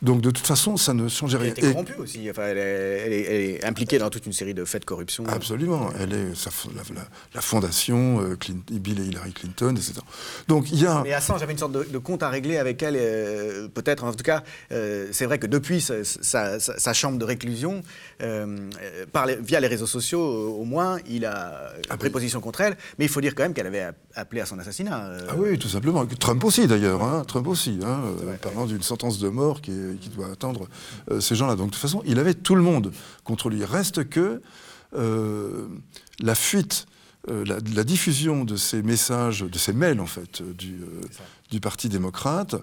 Donc 0.00 0.20
de 0.20 0.30
toute 0.30 0.46
façon, 0.46 0.76
ça 0.76 0.94
ne 0.94 1.08
change 1.08 1.34
rien. 1.34 1.52
Elle 1.56 1.64
est 1.64 1.72
corrompue 1.72 1.94
aussi. 1.98 2.30
Enfin, 2.30 2.42
elle, 2.46 2.58
est, 2.58 3.64
impliquée 3.64 3.98
dans 3.98 4.10
toute 4.10 4.26
une 4.26 4.32
série 4.32 4.54
de 4.54 4.64
faits 4.64 4.82
de 4.82 4.86
corruption. 4.86 5.24
Absolument. 5.26 5.90
Elle 5.98 6.12
est 6.12 6.48
la, 7.34 7.40
fondation 7.40 8.20
euh, 8.22 8.36
Bill 8.70 9.00
et 9.00 9.04
Hillary 9.04 9.32
Clinton, 9.32 9.74
etc. 9.74 9.94
Donc 10.46 10.70
il 10.70 10.80
y 10.80 10.86
a. 10.86 11.02
Mais 11.02 11.12
Assange 11.12 11.42
avait 11.42 11.52
une 11.52 11.58
sorte 11.58 11.72
de, 11.72 11.98
compte 11.98 12.22
à 12.22 12.28
régler 12.28 12.58
avec 12.58 12.82
elle, 12.82 12.96
euh, 12.96 13.68
peut-être. 13.68 14.04
En 14.04 14.12
tout 14.12 14.22
cas, 14.22 14.44
euh, 14.70 15.08
c'est 15.10 15.24
vrai 15.24 15.38
que 15.38 15.46
depuis 15.46 15.80
sa, 15.80 16.92
chambre 16.92 17.18
de 17.18 17.24
réclusion, 17.24 17.82
par 19.12 19.26
via 19.26 19.60
les 19.60 19.66
réseaux 19.66 19.86
sociaux, 19.86 20.20
au 20.20 20.64
moins, 20.64 20.98
il 21.08 21.24
a 21.24 21.72
ah 21.90 21.96
pris 21.96 22.10
position 22.10 22.40
contre 22.40 22.60
elle. 22.60 22.76
Mais 22.98 23.06
il 23.06 23.08
faut 23.08 23.20
dire 23.20 23.34
quand 23.34 23.42
même 23.42 23.54
qu'elle 23.54 23.66
avait 23.66 23.88
appelé 24.14 24.40
à 24.40 24.46
son 24.46 24.58
assassinat. 24.58 25.10
Ah 25.28 25.34
oui, 25.36 25.58
tout 25.58 25.68
simplement. 25.68 26.06
Trump 26.06 26.42
aussi, 26.44 26.66
d'ailleurs. 26.66 27.02
Hein. 27.02 27.24
Trump 27.26 27.48
aussi, 27.48 27.80
hein, 27.84 28.00
parlant 28.40 28.66
d'une 28.66 28.82
sentence 28.82 29.18
de 29.18 29.28
mort 29.28 29.60
qui 29.60 29.72
est 29.72 29.87
qui 29.96 30.08
doit 30.08 30.30
attendre 30.30 30.68
euh, 31.10 31.20
ces 31.20 31.34
gens-là. 31.34 31.56
Donc 31.56 31.68
de 31.68 31.72
toute 31.72 31.82
façon, 31.82 32.02
il 32.06 32.18
avait 32.18 32.34
tout 32.34 32.54
le 32.54 32.62
monde 32.62 32.92
contre 33.24 33.48
lui. 33.48 33.64
Reste 33.64 34.08
que 34.08 34.40
euh, 34.94 35.66
la 36.20 36.34
fuite, 36.34 36.86
euh, 37.28 37.44
la, 37.44 37.84
diffusion 37.84 38.44
de 38.44 38.56
ces 38.56 38.82
messages, 38.82 39.40
de 39.40 39.58
ces 39.58 39.72
mails 39.72 40.00
en 40.00 40.06
fait, 40.06 40.42
du, 40.42 40.80
du 41.50 41.60
Parti 41.60 41.88
démocrate, 41.88 42.56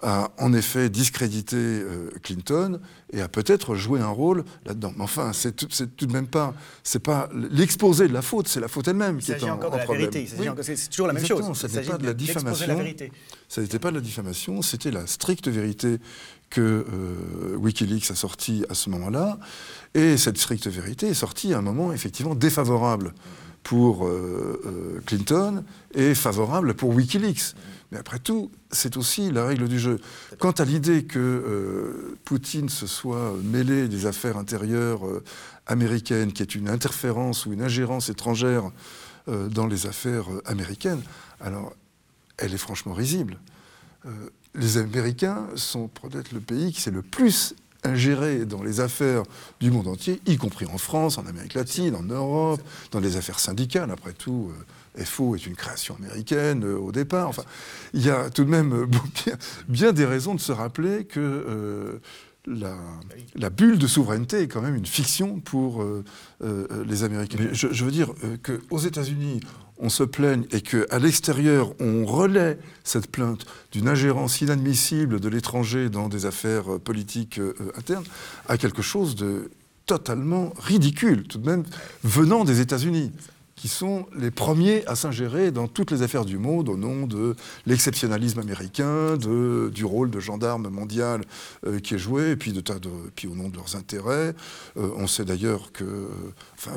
a 0.00 0.30
en 0.38 0.52
effet 0.52 0.88
discrédité 0.90 1.82
Clinton 2.22 2.78
et 3.12 3.20
a 3.20 3.28
peut-être 3.28 3.74
joué 3.74 4.00
un 4.00 4.08
rôle 4.08 4.44
là-dedans. 4.64 4.92
Mais 4.96 5.02
enfin, 5.02 5.32
c'est 5.32 5.56
tout, 5.56 5.66
tout, 5.66 6.06
de 6.06 6.12
même 6.12 6.28
pas, 6.28 6.54
c'est 6.84 7.02
pas 7.02 7.28
l'exposé 7.32 8.06
de 8.06 8.12
la 8.12 8.22
faute, 8.22 8.46
c'est 8.46 8.60
la 8.60 8.68
faute 8.68 8.86
elle-même 8.86 9.18
qui 9.18 9.32
est 9.32 9.42
en, 9.42 9.54
encore 9.54 9.72
de 9.72 9.78
la. 9.78 9.86
Vérité. 9.86 10.28
C'est 10.62 10.88
toujours 10.88 11.08
la 11.08 11.14
même 11.14 11.26
chose. 11.26 11.52
Ça 11.56 11.66
n'était 11.66 11.90
pas 11.90 11.98
de 11.98 12.06
la 12.06 12.14
diffamation. 12.14 12.78
Ça 13.48 13.60
n'était 13.60 13.78
pas 13.78 13.90
de 13.90 13.96
la 13.96 14.00
diffamation, 14.00 14.62
c'était 14.62 14.90
la 14.90 15.06
stricte 15.06 15.48
vérité 15.48 15.98
que 16.50 16.60
euh, 16.60 17.56
Wikileaks 17.56 18.10
a 18.10 18.14
sorti 18.14 18.64
à 18.68 18.74
ce 18.74 18.90
moment-là. 18.90 19.38
Et 19.94 20.16
cette 20.16 20.38
stricte 20.38 20.66
vérité 20.66 21.08
est 21.08 21.14
sortie 21.14 21.54
à 21.54 21.58
un 21.58 21.62
moment 21.62 21.92
effectivement 21.92 22.34
défavorable 22.34 23.14
pour 23.62 24.06
euh, 24.06 24.62
euh, 24.66 25.00
Clinton 25.04 25.64
et 25.94 26.14
favorable 26.14 26.74
pour 26.74 26.90
Wikileaks. 26.90 27.54
Mais 27.90 27.98
après 27.98 28.18
tout, 28.18 28.50
c'est 28.70 28.96
aussi 28.96 29.30
la 29.30 29.46
règle 29.46 29.68
du 29.68 29.78
jeu. 29.78 29.98
Quant 30.38 30.52
à 30.52 30.64
l'idée 30.64 31.04
que 31.04 32.16
Poutine 32.24 32.68
se 32.68 32.86
soit 32.86 33.34
mêlé 33.42 33.88
des 33.88 34.04
affaires 34.04 34.36
intérieures 34.36 35.00
américaines, 35.66 36.34
qui 36.34 36.42
est 36.42 36.54
une 36.54 36.68
interférence 36.68 37.46
ou 37.46 37.54
une 37.54 37.62
ingérence 37.62 38.10
étrangère 38.10 38.70
dans 39.26 39.66
les 39.66 39.86
affaires 39.86 40.26
américaines, 40.44 41.00
alors 41.40 41.72
elle 42.36 42.52
est 42.52 42.58
franchement 42.58 42.92
risible 42.92 43.38
les 44.54 44.78
Américains 44.78 45.46
sont 45.54 45.88
peut-être 45.88 46.32
le 46.32 46.40
pays 46.40 46.72
qui 46.72 46.80
s'est 46.80 46.90
le 46.90 47.02
plus 47.02 47.54
ingéré 47.84 48.44
dans 48.44 48.62
les 48.62 48.80
affaires 48.80 49.22
du 49.60 49.70
monde 49.70 49.88
entier, 49.88 50.20
y 50.26 50.36
compris 50.36 50.66
en 50.66 50.78
France, 50.78 51.18
en 51.18 51.26
Amérique 51.26 51.54
latine, 51.54 51.94
en 51.94 52.02
Europe, 52.02 52.60
dans 52.90 53.00
les 53.00 53.16
affaires 53.16 53.38
syndicales. 53.38 53.90
Après 53.90 54.12
tout, 54.12 54.50
euh, 54.98 55.04
FO 55.04 55.36
est 55.36 55.46
une 55.46 55.54
création 55.54 55.96
américaine 55.96 56.64
euh, 56.64 56.76
au 56.76 56.92
départ. 56.92 57.28
Enfin, 57.28 57.44
il 57.94 58.04
y 58.04 58.10
a 58.10 58.30
tout 58.30 58.44
de 58.44 58.50
même 58.50 58.72
euh, 58.72 58.86
bien, 59.68 59.92
des 59.92 60.04
raisons 60.04 60.34
de 60.34 60.40
se 60.40 60.52
rappeler 60.52 61.04
que 61.04 62.00
la, 62.46 63.50
bulle 63.50 63.78
de 63.78 63.86
souveraineté 63.86 64.40
est 64.40 64.48
quand 64.48 64.62
même 64.62 64.76
une 64.76 64.86
fiction 64.86 65.38
pour 65.40 65.84
les 66.40 67.04
Américains. 67.04 67.38
je, 67.52 67.68
je, 67.70 67.84
veux 67.84 67.90
dire 67.90 68.12
qu'aux 68.42 68.78
États-Unis, 68.78 69.40
on 69.78 69.88
se 69.88 70.02
plaigne 70.02 70.44
et 70.50 70.60
qu'à 70.60 70.98
l'extérieur, 70.98 71.72
on 71.80 72.04
relaie 72.04 72.58
cette 72.84 73.10
plainte 73.10 73.46
d'une 73.72 73.88
ingérence 73.88 74.40
inadmissible 74.40 75.20
de 75.20 75.28
l'étranger 75.28 75.88
dans 75.88 76.08
des 76.08 76.26
affaires 76.26 76.74
euh, 76.74 76.78
politiques 76.78 77.38
euh, 77.38 77.54
internes, 77.76 78.04
à 78.48 78.58
quelque 78.58 78.82
chose 78.82 79.14
de 79.14 79.50
totalement 79.86 80.52
ridicule, 80.58 81.24
tout 81.26 81.38
de 81.38 81.46
même, 81.46 81.64
venant 82.04 82.44
des 82.44 82.60
États-Unis 82.60 83.12
qui 83.58 83.66
sont 83.66 84.06
les 84.16 84.30
premiers 84.30 84.86
à 84.86 84.94
s'ingérer 84.94 85.50
dans 85.50 85.66
toutes 85.66 85.90
les 85.90 86.02
affaires 86.02 86.24
du 86.24 86.38
monde 86.38 86.68
au 86.68 86.76
nom 86.76 87.08
de 87.08 87.34
l'exceptionnalisme 87.66 88.38
américain, 88.38 89.16
du 89.16 89.84
rôle 89.84 90.10
de 90.10 90.20
gendarme 90.20 90.68
mondial 90.68 91.22
euh, 91.66 91.80
qui 91.80 91.94
est 91.94 91.98
joué, 91.98 92.30
et 92.30 92.36
puis, 92.36 92.52
de, 92.52 92.60
de, 92.60 92.88
puis 93.16 93.26
au 93.26 93.34
nom 93.34 93.48
de 93.48 93.56
leurs 93.56 93.74
intérêts. 93.74 94.34
Euh, 94.76 94.90
on 94.96 95.08
sait 95.08 95.24
d'ailleurs 95.24 95.72
que, 95.72 96.08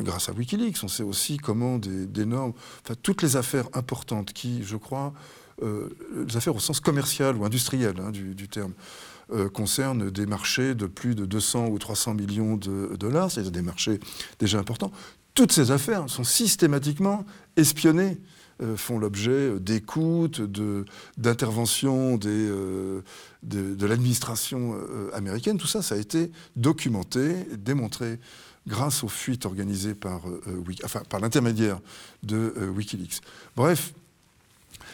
grâce 0.02 0.30
à 0.30 0.32
Wikileaks, 0.32 0.84
on 0.84 0.88
sait 0.88 1.04
aussi 1.04 1.38
comment 1.38 1.78
des, 1.78 2.26
normes, 2.26 2.54
enfin, 2.84 2.96
toutes 3.04 3.22
les 3.22 3.36
affaires 3.38 3.70
importantes 3.74 4.34
qui, 4.34 4.64
je 4.64 4.76
crois, 4.76 5.14
euh, 5.62 5.90
les 6.28 6.36
affaires 6.36 6.56
au 6.56 6.60
sens 6.60 6.80
commercial 6.80 7.38
ou 7.38 7.46
industriel 7.46 7.94
hein, 8.00 8.10
du, 8.10 8.34
du, 8.34 8.50
terme, 8.50 8.74
concernent 9.54 10.10
des 10.10 10.26
marchés 10.26 10.76
de 10.76 10.88
plus 10.88 11.16
de 11.16 11.26
200 11.26 11.68
ou 11.68 11.80
300 11.80 12.16
millions 12.16 12.58
de 12.58 12.98
dollars, 12.98 13.32
c'est-à-dire 13.32 13.54
des 13.54 13.62
marchés 13.62 13.98
déjà 14.40 14.60
importants 14.60 14.92
toutes 15.34 15.52
ces 15.52 15.72
affaires 15.72 16.10
sont 16.10 16.24
systématiquement 16.24 17.26
espionnées, 17.56 18.18
euh, 18.62 18.78
font 18.78 19.00
l'objet 19.00 19.32
euh, 19.32 19.60
d'écoutes, 19.60 20.42
d'interventions 21.18 22.18
de, 22.18 23.04
de, 23.44 23.86
l'administration 23.86 24.76
euh, 24.76 25.10
américaine. 25.16 25.58
Tout 25.58 25.68
ça, 25.68 25.82
ça 25.82 25.96
a 25.96 25.98
été 25.98 26.32
documenté, 26.56 27.48
démontré 27.58 28.20
grâce 28.68 29.04
aux 29.04 29.08
fuites 29.08 29.48
organisées 29.48 29.96
par, 29.96 30.22
enfin, 30.84 31.02
par 31.10 31.20
l'intermédiaire 31.20 31.80
de 32.22 32.54
Wikileaks. 32.76 33.22
Bref, 33.56 33.94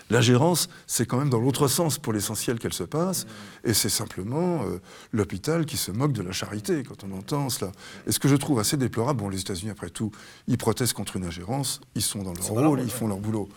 L'ingérence, 0.10 0.70
c'est 0.86 1.06
quand 1.06 1.18
même 1.18 1.30
dans 1.30 1.40
l'autre 1.40 1.68
sens 1.68 1.98
pour 1.98 2.14
l'essentiel 2.14 2.60
qu'elle 2.60 2.74
se 2.74 2.84
passe, 2.84 3.26
et 3.64 3.74
c'est 3.74 3.90
simplement 3.90 4.64
euh, 4.64 4.80
l'hôpital 5.12 5.66
qui 5.66 5.78
se 5.78 5.92
moque 5.92 6.14
de 6.14 6.22
la 6.22 6.32
charité 6.32 6.84
quand 6.84 7.04
on 7.04 7.12
entend 7.18 7.50
cela. 7.50 7.72
Et 8.06 8.12
ce 8.12 8.20
que 8.20 8.28
je 8.28 8.36
trouve 8.36 8.60
assez 8.60 8.78
déplorable, 8.78 9.20
bon, 9.20 9.30
les 9.30 9.42
États-Unis, 9.42 9.72
après 9.72 9.90
tout, 9.90 10.12
ils 10.48 10.58
protestent 10.58 10.94
contre 10.94 11.18
une 11.18 11.26
ingérence, 11.26 11.82
ils 11.96 12.02
sont 12.02 12.24
dans 12.24 12.34
leur 12.34 12.46
rôle, 12.46 12.82
ils 12.82 12.92
font 12.92 13.08
leur 13.08 13.20
boulot. 13.20 13.50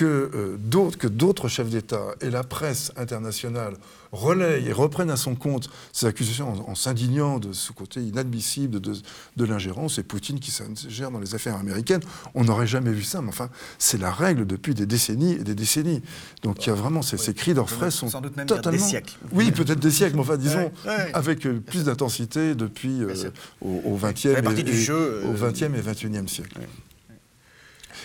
Hmm 0.00 0.02
que 0.02 0.30
euh, 0.34 0.56
d'autres 0.58 1.48
chefs 1.48 1.68
d'État 1.68 2.14
et 2.20 2.30
la 2.30 2.44
presse 2.44 2.92
internationale 2.96 3.74
relayent 4.10 4.66
et 4.68 4.72
reprennent 4.72 5.10
à 5.10 5.16
son 5.16 5.34
compte 5.34 5.70
ces 5.92 6.06
accusations 6.06 6.68
en, 6.68 6.74
s'indignant 6.74 7.38
de 7.38 7.52
ce 7.52 7.72
côté 7.72 8.00
inadmissible 8.00 8.80
de, 8.80 8.94
de 9.36 9.44
l'ingérence 9.44 9.98
et 9.98 10.02
Poutine 10.02 10.38
qui 10.38 10.50
s'ingère 10.50 11.10
dans 11.10 11.18
les 11.18 11.34
affaires 11.34 11.56
américaines. 11.56 12.02
On 12.34 12.44
n'aurait 12.44 12.66
jamais 12.66 12.92
vu 12.92 13.02
ça, 13.02 13.22
mais 13.22 13.28
enfin, 13.28 13.48
c'est 13.78 13.98
la 13.98 14.10
règle 14.10 14.46
depuis 14.46 14.74
des 14.74 14.86
décennies 14.86 15.32
et 15.32 15.44
des 15.44 15.54
décennies. 15.54 16.02
Donc 16.42 16.64
il 16.66 16.70
y 16.70 16.72
a 16.72 16.74
vraiment 16.74 17.02
ces, 17.02 17.16
ces 17.16 17.34
cris 17.34 17.54
d'orfraie 17.54 17.90
sont 17.90 18.08
Sans 18.08 18.20
doute 18.20 18.36
même 18.36 18.46
totalement... 18.46 18.78
des 18.78 18.84
siècles. 18.84 19.14
Oui, 19.32 19.50
peut-être 19.50 19.80
des 19.80 19.90
siècles, 19.90 20.16
mais 20.16 20.22
enfin, 20.22 20.36
disons, 20.36 20.70
avec 21.14 21.46
euh, 21.46 21.60
plus 21.60 21.84
d'intensité 21.84 22.54
depuis 22.54 23.02
euh, 23.02 23.14
au, 23.60 23.96
20e 23.96 24.28
et, 24.28 25.26
au 25.26 25.34
20e 25.34 25.74
et 25.74 25.80
21e 25.80 26.28
siècle. 26.28 26.58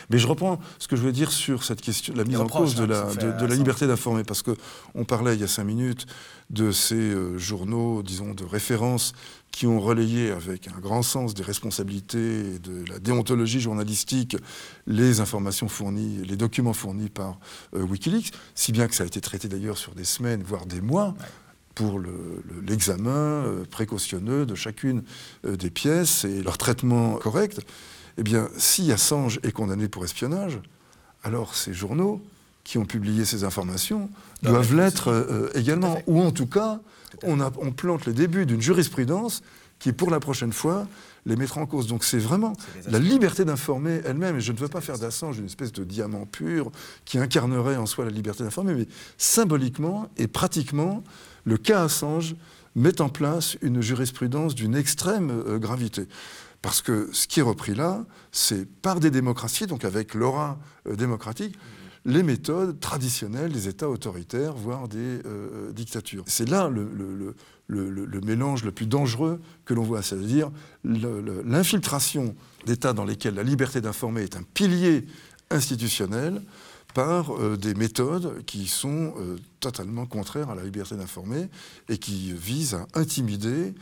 Mais 0.10 0.20
je 0.20 0.28
reprends 0.28 0.60
ce 0.80 0.88
que 0.88 0.96
je 0.96 1.02
voulais 1.02 1.14
dire 1.14 1.32
sur 1.32 1.64
cette 1.64 1.82
question, 1.82 2.14
la 2.16 2.24
mise 2.24 2.38
en 2.38 2.48
cause 2.48 2.76
de 2.76 2.86
la, 2.86 3.14
de, 3.14 3.46
la 3.46 3.56
liberté 3.56 3.88
d'informer, 3.88 4.24
parce 4.24 4.42
qu'on 4.42 5.04
parlait 5.04 5.36
il 5.36 5.42
y 5.42 5.44
a 5.44 5.48
cinq 5.48 5.66
minutes 5.66 6.06
de 6.50 6.72
ces 6.72 6.96
euh, 6.96 7.38
journaux, 7.38 8.04
disons, 8.04 8.34
de 8.34 8.46
référence 8.46 9.14
qui 9.52 9.68
ont 9.68 9.82
relayé 9.82 10.32
avec 10.32 10.70
un 10.70 10.80
grand 10.80 11.02
sens 11.02 11.34
des 11.34 11.44
responsabilités 11.44 12.56
et 12.56 12.60
de 12.60 12.86
la 12.90 13.00
déontologie 13.00 13.60
journalistique 13.60 14.38
les 14.86 15.20
informations 15.20 15.68
fournies, 15.68 16.24
les 16.26 16.38
documents 16.38 16.74
fournis 16.74 17.10
par 17.10 17.38
euh, 17.76 17.82
Wikileaks, 17.82 18.32
si 18.56 18.72
bien 18.72 18.88
que 18.88 18.96
ça 18.96 19.04
a 19.04 19.08
été 19.08 19.20
traité 19.20 19.50
d'ailleurs 19.50 19.78
sur 19.78 19.94
des 19.94 20.06
semaines, 20.06 20.42
voire 20.44 20.66
des 20.66 20.80
mois 20.80 21.16
pour 21.76 22.02
l'examen 22.66 23.44
précautionneux 23.70 24.48
de 24.48 24.56
chacune 24.56 25.04
des 25.44 25.70
pièces 25.70 26.26
et 26.26 26.42
leur 26.42 26.58
traitement 26.58 27.18
correct. 27.18 27.62
Eh 28.18 28.24
bien, 28.24 28.50
si 28.58 28.92
Assange 28.92 29.40
est 29.44 29.52
condamné 29.52 29.88
pour 29.88 30.04
espionnage, 30.04 30.60
alors 31.24 31.56
ces 31.56 31.74
journaux 31.74 32.22
qui 32.64 32.78
ont 32.78 32.86
publié 32.86 33.26
ces 33.26 33.44
informations 33.44 34.10
doivent 34.44 34.76
l'être 34.76 35.52
également. 35.56 36.00
Ou 36.08 36.22
en 36.22 36.32
tout 36.32 36.48
cas, 36.48 36.80
on, 37.24 37.40
on 37.40 37.72
plante 37.72 38.06
les 38.06 38.14
débuts 38.14 38.46
d'une 38.46 38.62
jurisprudence 38.62 39.42
qui, 39.80 39.94
pour 39.94 40.10
la 40.10 40.20
prochaine 40.20 40.52
fois, 40.52 40.88
les 41.26 41.36
mettra 41.36 41.62
en 41.62 41.66
cause. 41.66 41.88
Donc 41.88 42.04
c'est 42.04 42.18
vraiment 42.18 42.54
la 42.90 43.00
liberté 43.00 43.46
d'informer 43.46 44.02
elle-même, 44.06 44.38
et 44.38 44.42
je 44.42 44.52
ne 44.52 44.58
veux 44.58 44.68
pas 44.68 44.82
faire 44.82 44.98
d'Assange 44.98 45.38
une 45.38 45.46
espèce 45.46 45.72
de 45.72 45.84
diamant 45.84 46.26
pur 46.26 46.72
qui 47.06 47.20
incarnerait 47.20 47.76
en 47.76 47.86
soi 47.86 48.06
la 48.06 48.12
liberté 48.12 48.44
d'informer, 48.44 48.74
mais 48.74 48.88
symboliquement 49.18 50.10
et 50.18 50.28
pratiquement, 50.28 51.04
le 51.46 51.58
cas 51.58 51.84
Assange 51.84 52.36
met 52.76 53.02
en 53.02 53.10
place 53.10 53.58
une 53.62 53.82
jurisprudence 53.82 54.56
d'une 54.56 54.76
extrême 54.76 55.32
euh, 55.32 55.58
gravité. 55.58 56.08
Parce 56.68 56.82
que 56.82 57.08
ce 57.14 57.28
qui 57.28 57.40
est 57.40 57.44
repris 57.44 57.74
là, 57.74 58.04
c'est 58.34 58.70
par 58.70 59.00
des 59.00 59.10
démocraties, 59.10 59.68
donc 59.68 59.86
avec 59.86 60.14
l'aura 60.14 60.60
euh, 60.86 60.98
démocratique, 60.98 61.56
les 62.04 62.24
méthodes 62.24 62.82
traditionnelles 62.82 63.54
des 63.54 63.70
États 63.70 63.88
autoritaires, 63.88 64.52
voire 64.52 64.90
des 64.90 64.98
euh, 64.98 65.22
euh, 65.28 65.72
dictatures. 65.72 66.26
C'est 66.28 66.50
là 66.50 66.68
le, 66.70 68.22
mélange 68.26 68.66
le 68.66 68.74
plus 68.74 68.86
dangereux 68.86 69.40
que 69.64 69.74
l'on 69.74 69.84
voit, 69.84 70.02
c'est-à-dire 70.02 70.52
l'infiltration 70.84 72.36
d'États 72.66 72.92
dans 72.92 73.06
lesquels 73.06 73.36
la 73.36 73.44
liberté 73.44 73.80
d'informer 73.80 74.24
est 74.24 74.36
un 74.36 74.44
pilier 74.44 75.06
institutionnel 75.50 76.42
par 76.94 77.32
des 77.58 77.76
méthodes 77.76 78.44
qui 78.46 78.68
sont 78.68 79.14
totalement 79.62 80.06
contraires 80.06 80.50
à 80.50 80.56
la 80.56 80.64
liberté 80.64 80.96
d'informer 80.96 81.50
et 81.88 81.98
qui 81.98 82.34
visent 82.34 82.74
à 82.74 82.88
intimider 82.94 83.74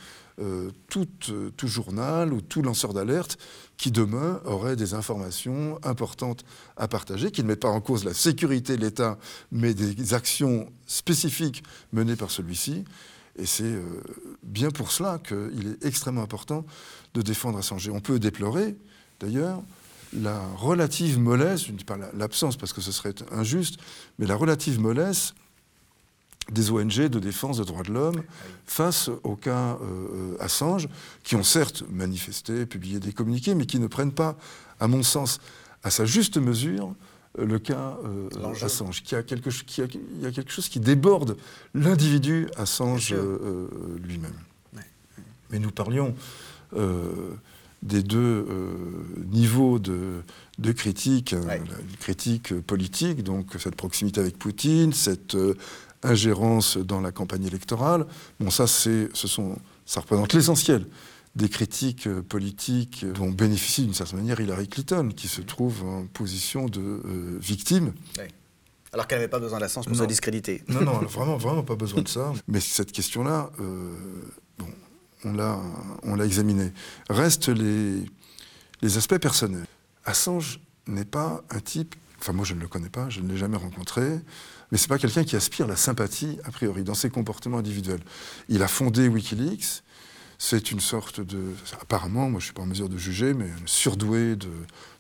euh, 0.41 0.69
tout, 0.89 1.07
euh, 1.29 1.49
tout, 1.55 1.67
journal 1.67 2.33
ou 2.33 2.41
tout 2.41 2.61
lanceur 2.61 2.93
d'alerte 2.93 3.37
qui 3.77 3.89
demain 3.89 4.41
aurait 4.43 4.75
des 4.75 4.93
informations 4.93 5.79
importantes 5.83 6.43
à 6.75 6.89
partager, 6.89 7.31
qui 7.31 7.41
ne 7.41 7.47
mettent 7.47 7.61
pas 7.61 7.69
en 7.69 7.79
cause 7.79 8.03
la 8.03 8.13
sécurité 8.13 8.75
de 8.75 8.81
l'État, 8.81 9.17
mais 9.53 9.73
des 9.73 10.13
actions 10.13 10.69
spécifiques 10.87 11.63
menées 11.93 12.17
par 12.17 12.31
celui-ci. 12.31 12.83
Et 13.37 13.45
c'est 13.45 13.63
euh, 13.63 13.81
bien 14.43 14.71
pour 14.71 14.91
cela 14.91 15.19
qu'il 15.19 15.77
est 15.81 15.85
extrêmement 15.85 16.23
important 16.23 16.65
de 17.13 17.21
défendre 17.21 17.57
Assange. 17.57 17.89
On 17.89 18.01
peut 18.01 18.19
déplorer, 18.19 18.75
d'ailleurs, 19.21 19.63
la 20.13 20.45
relative 20.57 21.19
mollesse, 21.19 21.65
je 21.65 21.71
ne 21.71 21.77
dis 21.77 21.85
pas 21.85 21.97
l'absence 22.13 22.57
parce 22.57 22.73
que 22.73 22.81
ce 22.81 22.91
serait 22.91 23.15
injuste, 23.31 23.77
mais 24.19 24.25
la 24.25 24.35
relative 24.35 24.79
mollesse 24.79 25.33
des 26.51 26.71
ONG 26.71 27.07
de 27.07 27.19
défense 27.19 27.57
des 27.57 27.65
droits 27.65 27.83
de 27.83 27.91
l'homme 27.91 28.23
face 28.65 29.09
au 29.23 29.35
cas 29.35 29.77
euh, 29.81 30.37
Assange, 30.39 30.87
qui 31.23 31.35
ont 31.35 31.43
certes 31.43 31.83
manifesté, 31.89 32.65
publié 32.65 32.99
des 32.99 33.13
communiqués, 33.13 33.55
mais 33.55 33.65
qui 33.65 33.79
ne 33.79 33.87
prennent 33.87 34.11
pas, 34.11 34.37
à 34.79 34.87
mon 34.87 35.03
sens, 35.03 35.39
à 35.83 35.89
sa 35.89 36.05
juste 36.05 36.37
mesure, 36.37 36.93
euh, 37.39 37.45
le 37.45 37.59
cas 37.59 37.97
euh, 38.05 38.53
Assange, 38.61 39.03
qui 39.03 39.15
a 39.15 39.23
quelque, 39.23 39.49
qui 39.49 39.81
a, 39.81 39.85
il 39.85 40.21
y 40.21 40.25
a 40.25 40.31
quelque 40.31 40.51
chose 40.51 40.69
qui 40.69 40.79
déborde 40.79 41.37
l'individu 41.73 42.47
Assange 42.57 43.15
lui-même. 44.03 44.33
Mais 45.51 45.59
nous 45.59 45.71
parlions 45.71 46.15
des 47.83 48.01
deux 48.01 48.47
niveaux 49.31 49.77
de, 49.77 50.23
de 50.57 50.71
critique, 50.71 51.35
la 51.45 51.59
critique 51.99 52.59
politique, 52.61 53.23
donc 53.23 53.51
cette 53.59 53.75
proximité 53.75 54.19
avec 54.21 54.39
Poutine, 54.39 54.91
cette 54.91 55.37
ingérence 56.05 56.77
dans 56.77 57.01
la 57.01 57.11
campagne 57.11 57.45
électorale. 57.45 58.05
Bon, 58.39 58.49
ça, 58.49 58.67
ce 58.67 59.09
sont, 59.13 59.57
ça 59.85 60.01
représente 60.01 60.33
l'essentiel 60.33 60.85
des 61.35 61.49
critiques 61.49 62.07
euh, 62.07 62.21
politiques 62.21 63.05
dont 63.05 63.29
bénéficie 63.29 63.83
d'une 63.83 63.93
certaine 63.93 64.19
manière 64.19 64.39
Hillary 64.39 64.67
Clinton, 64.67 65.11
qui 65.15 65.27
se 65.27 65.41
trouve 65.41 65.83
en 65.83 66.05
position 66.05 66.67
de 66.67 66.79
euh, 66.79 67.37
victime. 67.39 67.93
Alors 68.93 69.07
qu'elle 69.07 69.19
n'avait 69.19 69.29
pas 69.29 69.39
besoin 69.39 69.59
d'Assange 69.59 69.85
pour 69.85 69.95
se 69.97 70.05
discréditer. 70.05 70.63
Non, 70.69 70.81
non, 70.81 70.99
vraiment, 70.99 71.35
vraiment 71.35 71.63
pas 71.63 71.75
besoin 71.75 72.01
de 72.01 72.07
ça. 72.07 72.31
Mais 72.47 72.61
cette 72.61 72.93
question-là, 72.93 73.51
euh, 73.59 73.93
bon, 74.57 74.67
on 75.25 75.33
l'a, 75.33 75.59
on 76.03 76.15
l'a 76.15 76.25
examinée. 76.25 76.71
Restent 77.09 77.49
les, 77.49 78.05
les 78.81 78.97
aspects 78.97 79.17
personnels. 79.17 79.65
Assange 80.05 80.61
n'est 80.87 81.03
pas 81.03 81.43
un 81.49 81.59
type, 81.59 81.95
enfin 82.19 82.31
moi 82.31 82.45
je 82.45 82.53
ne 82.53 82.61
le 82.61 82.67
connais 82.67 82.89
pas, 82.89 83.09
je 83.09 83.19
ne 83.19 83.27
l'ai 83.27 83.37
jamais 83.37 83.57
rencontré, 83.57 84.19
mais 84.71 84.77
ce 84.77 84.83
n'est 84.83 84.89
pas 84.89 84.97
quelqu'un 84.97 85.23
qui 85.23 85.35
aspire 85.35 85.67
la 85.67 85.75
sympathie, 85.75 86.39
a 86.43 86.51
priori, 86.51 86.83
dans 86.83 86.93
ses 86.93 87.09
comportements 87.09 87.57
individuels. 87.57 88.01
Il 88.49 88.63
a 88.63 88.67
fondé 88.67 89.07
Wikileaks, 89.07 89.83
c'est 90.37 90.71
une 90.71 90.79
sorte 90.79 91.21
de, 91.21 91.53
apparemment, 91.81 92.29
moi 92.29 92.39
je 92.39 92.45
ne 92.45 92.47
suis 92.47 92.53
pas 92.53 92.63
en 92.63 92.67
mesure 92.67 92.89
de 92.89 92.97
juger, 92.97 93.33
mais 93.33 93.49
surdoué 93.65 94.35
de, 94.35 94.49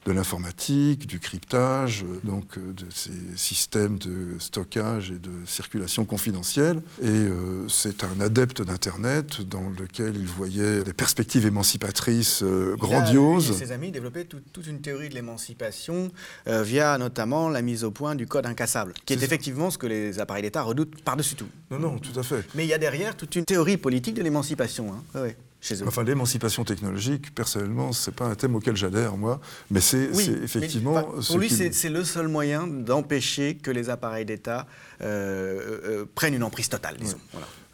de 0.05 0.11
l'informatique, 0.11 1.07
du 1.07 1.19
cryptage, 1.19 2.03
euh, 2.03 2.19
donc 2.23 2.57
euh, 2.57 2.73
de 2.73 2.85
ces 2.91 3.11
systèmes 3.35 3.97
de 3.97 4.37
stockage 4.39 5.09
et 5.09 5.17
de 5.17 5.31
circulation 5.47 6.05
confidentielle. 6.05 6.81
Et 7.01 7.07
euh, 7.07 7.67
c'est 7.67 8.03
un 8.03 8.21
adepte 8.21 8.61
d'Internet 8.61 9.41
dans 9.41 9.69
lequel 9.79 10.15
il 10.15 10.27
voyait 10.27 10.83
des 10.83 10.93
perspectives 10.93 11.45
émancipatrices 11.47 12.43
grandioses. 12.77 13.47
Il 13.47 13.63
a, 13.63 13.65
ses 13.65 13.71
amis, 13.71 13.91
développé 13.91 14.25
toute 14.25 14.67
une 14.67 14.81
théorie 14.81 15.09
de 15.09 15.15
l'émancipation 15.15 16.11
via 16.45 16.97
notamment 16.97 17.49
la 17.49 17.61
mise 17.61 17.83
au 17.83 17.91
point 17.91 18.15
du 18.15 18.27
code 18.27 18.45
incassable, 18.45 18.93
qui 19.05 19.13
est, 19.13 19.23
effectivement 19.23 19.71
ce 19.71 19.77
que 19.77 19.87
les 19.87 20.19
appareils 20.19 20.43
d'État 20.43 20.61
redoutent 20.61 21.01
par-dessus 21.01 21.35
tout. 21.35 21.47
Non, 21.71 21.79
non, 21.79 21.97
tout 21.97 22.17
à 22.19 22.23
fait. 22.23 22.45
Mais 22.53 22.65
il 22.65 22.69
y 22.69 22.73
a 22.73 22.77
derrière 22.77 23.15
toute 23.15 23.35
une 23.35 23.45
théorie 23.45 23.77
politique 23.77 24.15
de 24.15 24.21
l'émancipation. 24.21 24.93
Hein. 25.15 25.29
Enfin, 25.85 26.03
l'émancipation 26.03 26.63
technologique, 26.63 27.33
personnellement, 27.33 27.91
c'est 27.91 28.13
pas 28.13 28.25
un 28.25 28.35
thème 28.35 28.55
auquel 28.55 28.75
j'adhère, 28.75 29.17
moi, 29.17 29.39
mais 29.71 29.81
c'est 29.81 30.09
effectivement. 30.43 31.03
pour 31.03 31.37
lui, 31.37 31.49
c'est 31.49 31.89
le 31.89 32.03
seul 32.03 32.27
moyen 32.27 32.67
d'empêcher 32.67 33.55
que 33.55 33.71
les 33.71 33.89
appareils 33.89 34.25
d'État 34.25 34.67
euh, 35.01 35.79
euh, 35.83 36.05
prennent 36.13 36.33
une 36.33 36.43
emprise 36.43 36.69
totale, 36.69 36.97
disons. 36.99 37.17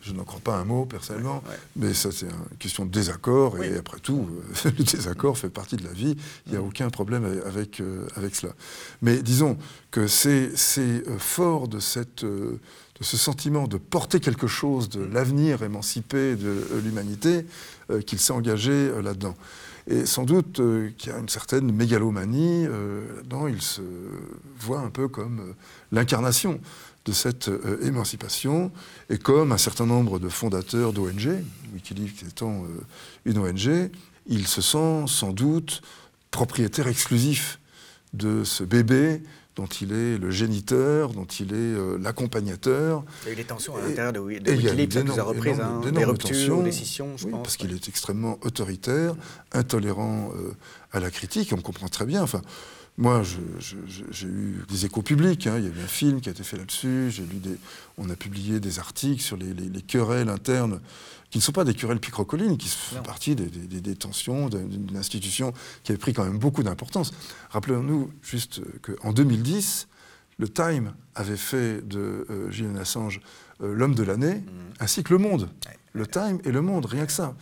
Je 0.03 0.13
n'en 0.13 0.23
crois 0.23 0.39
pas 0.39 0.55
un 0.55 0.65
mot 0.65 0.85
personnellement, 0.85 1.43
mais 1.75 1.93
ça 1.93 2.11
c'est 2.11 2.25
une 2.25 2.57
question 2.57 2.85
de 2.85 2.91
désaccord, 2.91 3.63
et 3.63 3.77
après 3.77 3.99
tout, 3.99 4.27
euh, 4.65 4.71
le 4.77 4.83
désaccord 4.83 5.37
fait 5.37 5.49
partie 5.49 5.75
de 5.75 5.83
la 5.83 5.91
vie, 5.91 6.15
il 6.47 6.53
n'y 6.53 6.57
a 6.57 6.61
aucun 6.61 6.89
problème 6.89 7.23
avec, 7.45 7.83
avec 8.15 8.35
cela. 8.35 8.53
Mais 9.03 9.21
disons 9.21 9.57
que 9.91 10.07
c'est 10.07 10.49
fort 11.19 11.67
de 11.67 11.79
cette 11.79 12.25
ce 13.01 13.17
sentiment 13.17 13.67
de 13.67 13.77
porter 13.77 14.19
quelque 14.19 14.47
chose 14.47 14.89
de 14.89 15.03
l'avenir 15.03 15.63
émancipé 15.63 16.35
de 16.35 16.65
l'humanité 16.83 17.45
euh, 17.89 18.01
qu'il 18.01 18.19
s'est 18.19 18.33
engagé 18.33 18.71
euh, 18.71 19.01
là-dedans. 19.01 19.35
Et 19.87 20.05
sans 20.05 20.23
doute 20.23 20.59
euh, 20.59 20.91
qu'il 20.97 21.11
y 21.11 21.15
a 21.15 21.17
une 21.17 21.29
certaine 21.29 21.71
mégalomanie 21.71 22.65
là-dedans, 22.65 23.47
il 23.47 23.61
se 23.61 23.81
voit 24.59 24.79
un 24.79 24.89
peu 24.89 25.07
comme 25.07 25.53
l'incarnation 25.91 26.59
de 27.05 27.11
cette 27.11 27.49
émancipation, 27.81 28.71
et 29.09 29.17
comme 29.17 29.51
un 29.51 29.57
certain 29.57 29.87
nombre 29.87 30.19
de 30.19 30.29
fondateurs 30.29 30.93
d'ONG, 30.93 31.43
Wikileaks 31.73 32.23
étant 32.27 32.63
une 33.25 33.39
ONG, 33.39 33.89
il 34.27 34.45
se 34.45 34.61
sent 34.61 35.05
sans 35.07 35.33
doute 35.33 35.81
propriétaire 36.29 36.87
exclusif 36.87 37.59
de 38.13 38.43
ce 38.43 38.63
bébé 38.63 39.23
dont 39.55 39.65
il 39.65 39.91
est 39.91 40.17
le 40.17 40.31
géniteur, 40.31 41.09
dont 41.09 41.25
il 41.25 41.53
est 41.53 41.55
euh, 41.55 41.97
l'accompagnateur. 41.97 43.03
Il 43.23 43.27
y 43.27 43.29
a 43.29 43.33
eu 43.33 43.35
des 43.35 43.43
tensions 43.43 43.75
à 43.75 43.81
l'intérieur 43.81 44.13
de, 44.13 44.19
Wikileaks 44.19 44.95
à 44.95 45.03
plusieurs 45.03 45.27
reprises, 45.27 45.59
hein, 45.59 45.81
des 45.91 46.05
ruptures, 46.05 46.63
des 46.63 46.71
scissions, 46.71 47.17
je 47.17 47.27
pense. 47.27 47.43
Parce 47.43 47.57
qu'il 47.57 47.73
est 47.73 47.87
extrêmement 47.87 48.37
autoritaire, 48.43 49.15
intolérant 49.51 50.31
euh, 50.35 50.53
à 50.93 50.99
la 50.99 51.11
critique, 51.11 51.53
on 51.53 51.61
comprend 51.61 51.89
très 51.89 52.05
bien. 52.05 52.23
Enfin, 52.23 52.41
moi, 53.01 53.23
j'ai 53.23 54.27
eu 54.27 54.63
des 54.69 54.85
échos 54.85 55.01
publics. 55.01 55.47
Hein. 55.47 55.55
Il 55.57 55.63
y 55.63 55.67
a 55.67 55.71
eu 55.71 55.83
un 55.83 55.87
film 55.87 56.21
qui 56.21 56.29
a 56.29 56.31
été 56.31 56.43
fait 56.43 56.55
là-dessus. 56.55 57.09
J'ai 57.09 57.23
lu 57.23 57.37
des, 57.37 57.57
on 57.97 58.07
a 58.11 58.15
publié 58.15 58.59
des 58.59 58.77
articles 58.77 59.23
sur 59.23 59.37
les, 59.37 59.53
les 59.55 59.81
querelles 59.81 60.29
internes 60.29 60.79
qui 61.31 61.39
ne 61.39 61.41
sont 61.41 61.51
pas 61.51 61.63
des 61.63 61.73
querelles 61.73 61.99
picrocolines, 61.99 62.57
qui 62.57 62.67
font 62.67 63.01
partie 63.01 63.35
des, 63.35 63.47
des, 63.47 63.95
tensions 63.95 64.49
d'une 64.49 64.95
institution 64.97 65.51
qui 65.83 65.93
avait 65.93 65.99
pris 65.99 66.13
quand 66.13 66.25
même 66.25 66.37
beaucoup 66.37 66.61
d'importance. 66.61 67.11
Rappelons-nous 67.49 68.11
juste 68.21 68.61
qu'en 68.81 69.13
2010, 69.13 69.87
le 70.37 70.47
Time 70.47 70.93
avait 71.15 71.37
fait 71.37 71.81
de 71.87 72.27
euh, 72.29 72.51
Julian 72.51 72.75
Assange 72.75 73.19
euh, 73.63 73.73
l'homme 73.73 73.95
de 73.95 74.03
l'année, 74.03 74.35
mmh. 74.35 74.49
ainsi 74.79 75.03
que 75.03 75.13
Le 75.13 75.19
Monde. 75.19 75.49
Le 75.93 76.05
Time 76.05 76.39
et 76.43 76.51
Le 76.51 76.61
Monde, 76.61 76.85
rien 76.85 77.07
que 77.07 77.11
ça. 77.11 77.33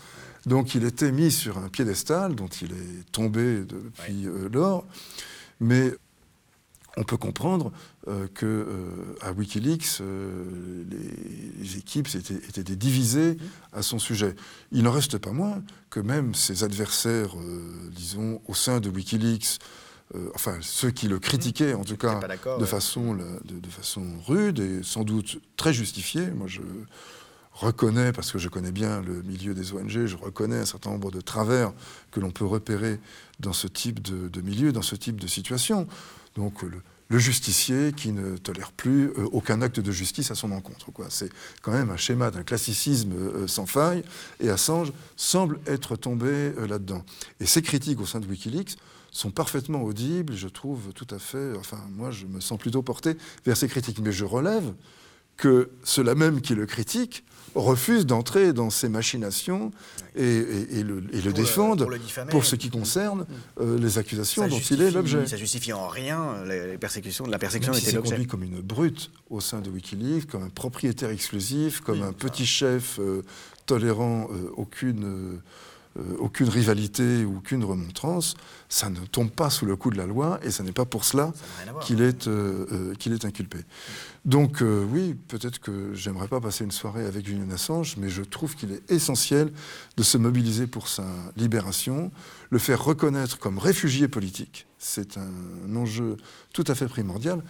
Donc 0.46 0.74
il 0.74 0.86
était 0.86 1.12
mis 1.12 1.32
sur 1.32 1.58
un 1.58 1.68
piédestal 1.68 2.36
dont 2.36 2.48
il 2.48 2.72
est 2.72 3.12
tombé 3.12 3.62
depuis 3.62 4.26
euh, 4.28 4.48
lors. 4.54 4.86
Mais 5.60 5.94
on 6.98 7.04
peut 7.04 7.18
comprendre 7.18 7.72
euh, 8.08 8.28
qu'à 8.28 8.46
euh, 8.46 9.34
Wikileaks, 9.36 10.02
euh, 10.02 10.84
les, 10.90 11.78
équipes 11.78 12.10
étaient, 12.14 12.76
divisées 12.76 13.38
à 13.72 13.82
son 13.82 14.00
sujet. 14.00 14.36
Il 14.72 14.84
n'en 14.84 14.92
reste 14.92 15.18
pas 15.18 15.32
moins 15.32 15.62
que 15.90 16.00
même 16.00 16.36
ses 16.36 16.64
adversaires, 16.64 17.36
disons, 17.92 18.42
au 18.48 18.54
sein 18.54 18.80
de 18.80 18.90
Wikileaks, 18.90 19.60
enfin 20.34 20.58
ceux 20.62 20.90
qui 20.90 21.08
le 21.08 21.20
critiquaient 21.20 21.76
en 21.76 21.84
tout 21.84 21.96
cas 21.96 22.20
de 22.60 22.66
façon, 22.66 23.14
de, 23.14 23.70
façon 23.70 24.04
rude 24.26 24.60
et 24.60 24.82
sans 24.82 25.04
doute 25.04 25.40
très 25.56 25.72
justifiée, 25.72 26.32
moi 26.32 26.48
je 26.48 26.62
reconnais, 27.60 28.14
parce 28.14 28.32
que 28.32 28.40
je 28.40 28.48
connais 28.48 28.72
bien 28.72 29.02
le 29.02 29.22
milieu 29.22 29.54
des 29.54 29.74
ONG, 29.74 30.06
je 30.06 30.16
reconnais 30.16 30.60
un 30.60 30.66
certain 30.66 30.92
nombre 30.92 31.12
de 31.12 31.22
travers 31.22 31.74
que 32.12 32.20
l'on 32.20 32.32
peut 32.32 32.46
repérer 32.46 33.00
dans 33.40 33.54
ce 33.54 33.68
type 33.68 34.02
de, 34.02 34.42
milieu, 34.42 34.72
dans 34.72 34.82
ce 34.82 34.96
type 34.96 35.20
de 35.20 35.28
situation. 35.28 35.88
Donc 36.36 36.64
le, 36.64 36.82
justicier 37.18 37.92
qui 37.92 38.12
ne 38.12 38.38
tolère 38.38 38.72
plus 38.72 39.08
euh, 39.08 39.28
aucun 39.32 39.64
acte 39.64 39.80
de 39.80 39.92
justice 39.92 40.30
à 40.30 40.36
son 40.36 40.52
encontre. 40.52 40.92
C'est 41.10 41.32
quand 41.64 41.72
même 41.72 41.90
un 41.90 41.98
schéma 41.98 42.30
d'un 42.30 42.44
classicisme 42.44 43.14
euh, 43.14 43.48
sans 43.48 43.66
faille, 43.66 44.04
et 44.40 44.50
Assange 44.50 44.94
semble 45.18 45.60
être 45.66 45.96
tombé 45.96 46.28
euh, 46.28 46.68
là-dedans. 46.68 47.04
Et 47.40 47.48
ces 47.48 47.64
critiques 47.64 48.00
au 48.00 48.06
sein 48.06 48.20
de 48.20 48.28
Wikileaks 48.28 48.78
sont 49.12 49.32
parfaitement 49.32 49.82
audibles, 49.82 50.36
je 50.36 50.48
trouve 50.48 50.94
tout 50.94 51.08
à 51.10 51.18
fait, 51.18 51.58
enfin 51.58 51.80
moi 51.90 52.12
je 52.12 52.28
me 52.28 52.40
sens 52.40 52.60
plutôt 52.60 52.84
porté 52.84 53.18
vers 53.44 53.58
ces 53.58 53.68
critiques, 53.68 54.00
mais 54.00 54.12
je 54.12 54.24
relève 54.24 54.72
que 55.40 55.70
ceux-là 55.84 56.16
même 56.16 56.42
qui 56.42 56.54
le 56.54 56.66
critiquent 56.66 57.24
refusent 57.56 58.06
d'entrer 58.06 58.54
dans 58.54 58.70
ces 58.70 58.90
machinations 58.90 59.72
et, 60.16 60.84
le, 60.84 61.02
défendent 61.32 61.88
pour, 62.30 62.46
ce 62.46 62.56
qui 62.56 62.70
concerne 62.70 63.26
euh, 63.60 63.78
les 63.80 63.98
accusations 63.98 64.48
dont 64.48 64.60
il 64.60 64.82
est 64.82 64.92
l'objet. 64.92 65.26
Ça 65.26 65.38
justifie 65.38 65.74
en 65.74 65.88
rien 65.88 66.44
les 66.46 66.78
persécutions, 66.78 67.26
la 67.26 67.40
persécution 67.40 67.74
était 67.74 67.92
l'objet. 67.92 68.12
conduit 68.12 68.28
comme 68.28 68.44
une 68.44 68.62
brute 68.62 69.12
au 69.30 69.40
sein 69.40 69.62
de 69.62 69.70
Wikileaks, 69.70 70.28
comme 70.28 70.44
un 70.44 70.50
propriétaire 70.50 71.10
exclusif, 71.10 71.80
comme 71.82 72.04
un 72.04 72.14
petit 72.14 72.46
chef 72.46 73.00
euh, 73.00 73.24
tolérant 73.70 74.28
euh, 74.32 74.50
aucune 74.58 75.06
euh, 75.06 75.38
aucune 76.20 76.50
rivalité 76.50 77.26
ou 77.26 77.38
aucune 77.38 77.64
remontrance, 77.64 78.36
ça 78.70 78.90
ne 78.90 79.00
tombe 79.00 79.32
pas 79.32 79.50
sous 79.50 79.66
le 79.66 79.76
coup 79.76 79.90
de 79.90 79.98
la 79.98 80.06
loi 80.06 80.40
et 80.44 80.52
ce 80.52 80.62
n'est 80.62 80.72
pas 80.72 80.86
pour 80.86 81.04
cela 81.04 81.34
qu'il 81.82 82.02
est, 82.02 82.28
euh, 82.28 82.66
euh, 82.72 83.14
est 83.14 83.26
inculpé. 83.26 83.60
Donc 84.26 84.62
oui, 84.62 85.16
peut-être 85.28 85.60
que 85.60 85.94
j'aimerais 85.94 86.28
pas 86.28 86.40
passer 86.40 86.64
une 86.64 86.72
soirée 86.72 87.06
avec 87.06 87.26
Julian 87.26 87.50
Assange, 87.50 87.96
mais 87.98 88.10
je 88.10 88.22
trouve 88.22 88.56
qu'il 88.56 88.72
est 88.72 88.92
essentiel 88.92 89.52
de 89.98 90.04
se 90.04 90.18
mobiliser 90.18 90.68
pour 90.68 90.88
sa 90.88 91.06
libération, 91.36 92.12
le 92.50 92.60
faire 92.60 92.84
reconnaître 92.84 93.40
comme 93.40 93.58
réfugié 93.58 94.08
politique. 94.08 94.68
C'est 94.78 95.18
un 95.18 95.76
enjeu 95.76 96.18
tout 96.54 96.66
à 96.68 96.76
fait 96.76 96.88
primordial. 96.88 97.42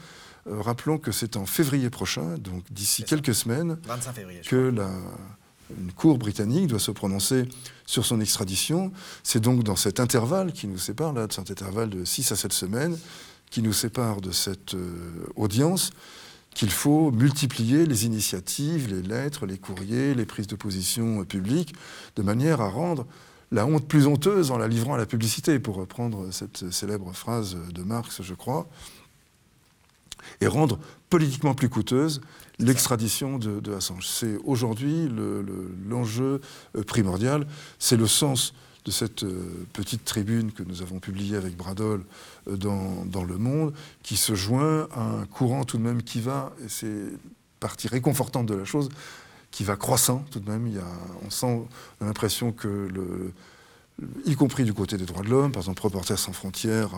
rappelons 0.46 0.98
que 0.98 1.12
c'est 1.12 1.36
en 1.38 1.46
février 1.46 1.90
prochain, 1.90 2.38
donc 2.38 2.64
d'ici 2.72 3.04
quelques 3.04 3.36
semaines, 3.36 3.78
que 4.48 4.56
la 4.56 4.90
une 5.78 5.92
cour 5.92 6.18
britannique 6.18 6.68
doit 6.68 6.80
se 6.80 6.92
prononcer 6.92 7.48
sur 7.86 8.06
son 8.06 8.22
extradition. 8.22 8.92
C'est 9.24 9.40
donc 9.40 9.64
dans 9.64 9.76
cet 9.76 10.00
intervalle 10.00 10.54
qui 10.54 10.68
nous 10.68 10.78
sépare, 10.78 11.14
là, 11.14 11.28
de 11.28 11.34
cet 11.34 11.52
intervalle 11.52 11.90
de 11.90 12.06
6 12.06 12.32
à 12.32 12.36
7 12.36 12.54
semaines, 12.54 12.98
qui 13.50 13.62
nous 13.62 13.74
sépare 13.74 14.22
de 14.22 14.32
cette 14.32 14.76
euh, 14.76 15.26
audience, 15.36 15.92
qu'il 16.54 16.72
faut 16.72 17.12
multiplier 17.12 17.86
les 17.86 18.06
initiatives, 18.06 18.94
les 18.94 19.02
lettres, 19.02 19.46
les 19.46 19.58
courriers, 19.58 20.14
les 20.14 20.26
prises 20.26 20.48
de 20.48 20.56
position 20.56 21.24
publiques, 21.26 21.74
de 22.16 22.22
manière 22.22 22.62
à 22.62 22.70
rendre 22.70 23.06
la 23.52 23.66
honte 23.66 23.88
plus 23.88 24.06
honteuse 24.06 24.52
en 24.52 24.58
la 24.58 24.68
livrant 24.68 24.94
à 24.94 24.98
la 24.98 25.06
publicité, 25.06 25.60
pour 25.60 25.76
reprendre 25.76 26.32
cette 26.32 26.72
célèbre 26.72 27.12
phrase 27.14 27.58
de 27.74 27.82
Marx, 27.82 28.22
je 28.22 28.34
crois, 28.34 28.68
et 30.42 30.48
rendre 30.48 30.80
politiquement 31.10 31.56
plus 31.56 31.70
coûteuse 31.70 32.22
l'extradition 32.60 33.38
de, 33.38 33.74
Assange. 33.74 34.08
C'est 34.08 34.38
aujourd'hui 34.44 35.10
l'enjeu 35.88 36.42
euh, 36.76 36.84
primordial. 36.84 37.48
C'est 37.80 37.98
le 37.98 38.08
sens 38.08 38.54
de 38.86 38.92
cette 38.92 39.24
euh, 39.24 39.66
petite 39.74 40.04
tribune 40.04 40.52
que 40.52 40.64
nous 40.64 40.82
avons 40.82 41.00
publiée 41.00 41.36
avec 41.36 41.56
Bradol 41.56 42.04
euh, 42.48 42.58
dans, 42.58 43.24
Le 43.24 43.38
Monde, 43.38 43.74
qui 44.04 44.18
se 44.18 44.36
joint 44.36 44.88
à 44.94 45.02
un 45.02 45.26
courant 45.26 45.64
tout 45.64 45.78
de 45.78 45.84
même 45.84 46.04
qui 46.04 46.22
va, 46.22 46.54
et 46.64 46.70
c'est 46.70 47.06
partie 47.60 47.88
réconfortante 47.88 48.46
de 48.46 48.56
la 48.56 48.66
chose, 48.66 48.90
qui 49.52 49.64
va 49.64 49.76
croissant 49.76 50.24
tout 50.32 50.40
de 50.40 50.50
même. 50.50 50.68
Il 50.68 50.76
y 50.76 50.80
a, 50.80 50.88
on 51.26 51.30
sent 51.30 51.64
l'impression 52.02 52.52
que, 52.52 52.68
le, 52.68 53.34
y 54.26 54.36
compris 54.36 54.64
du 54.64 54.74
côté 54.74 54.98
des 54.98 55.06
droits 55.06 55.24
de 55.24 55.30
l'homme, 55.30 55.52
par 55.52 55.62
exemple 55.62 55.82
Reporters 55.82 56.20
sans 56.20 56.34
frontières 56.34 56.92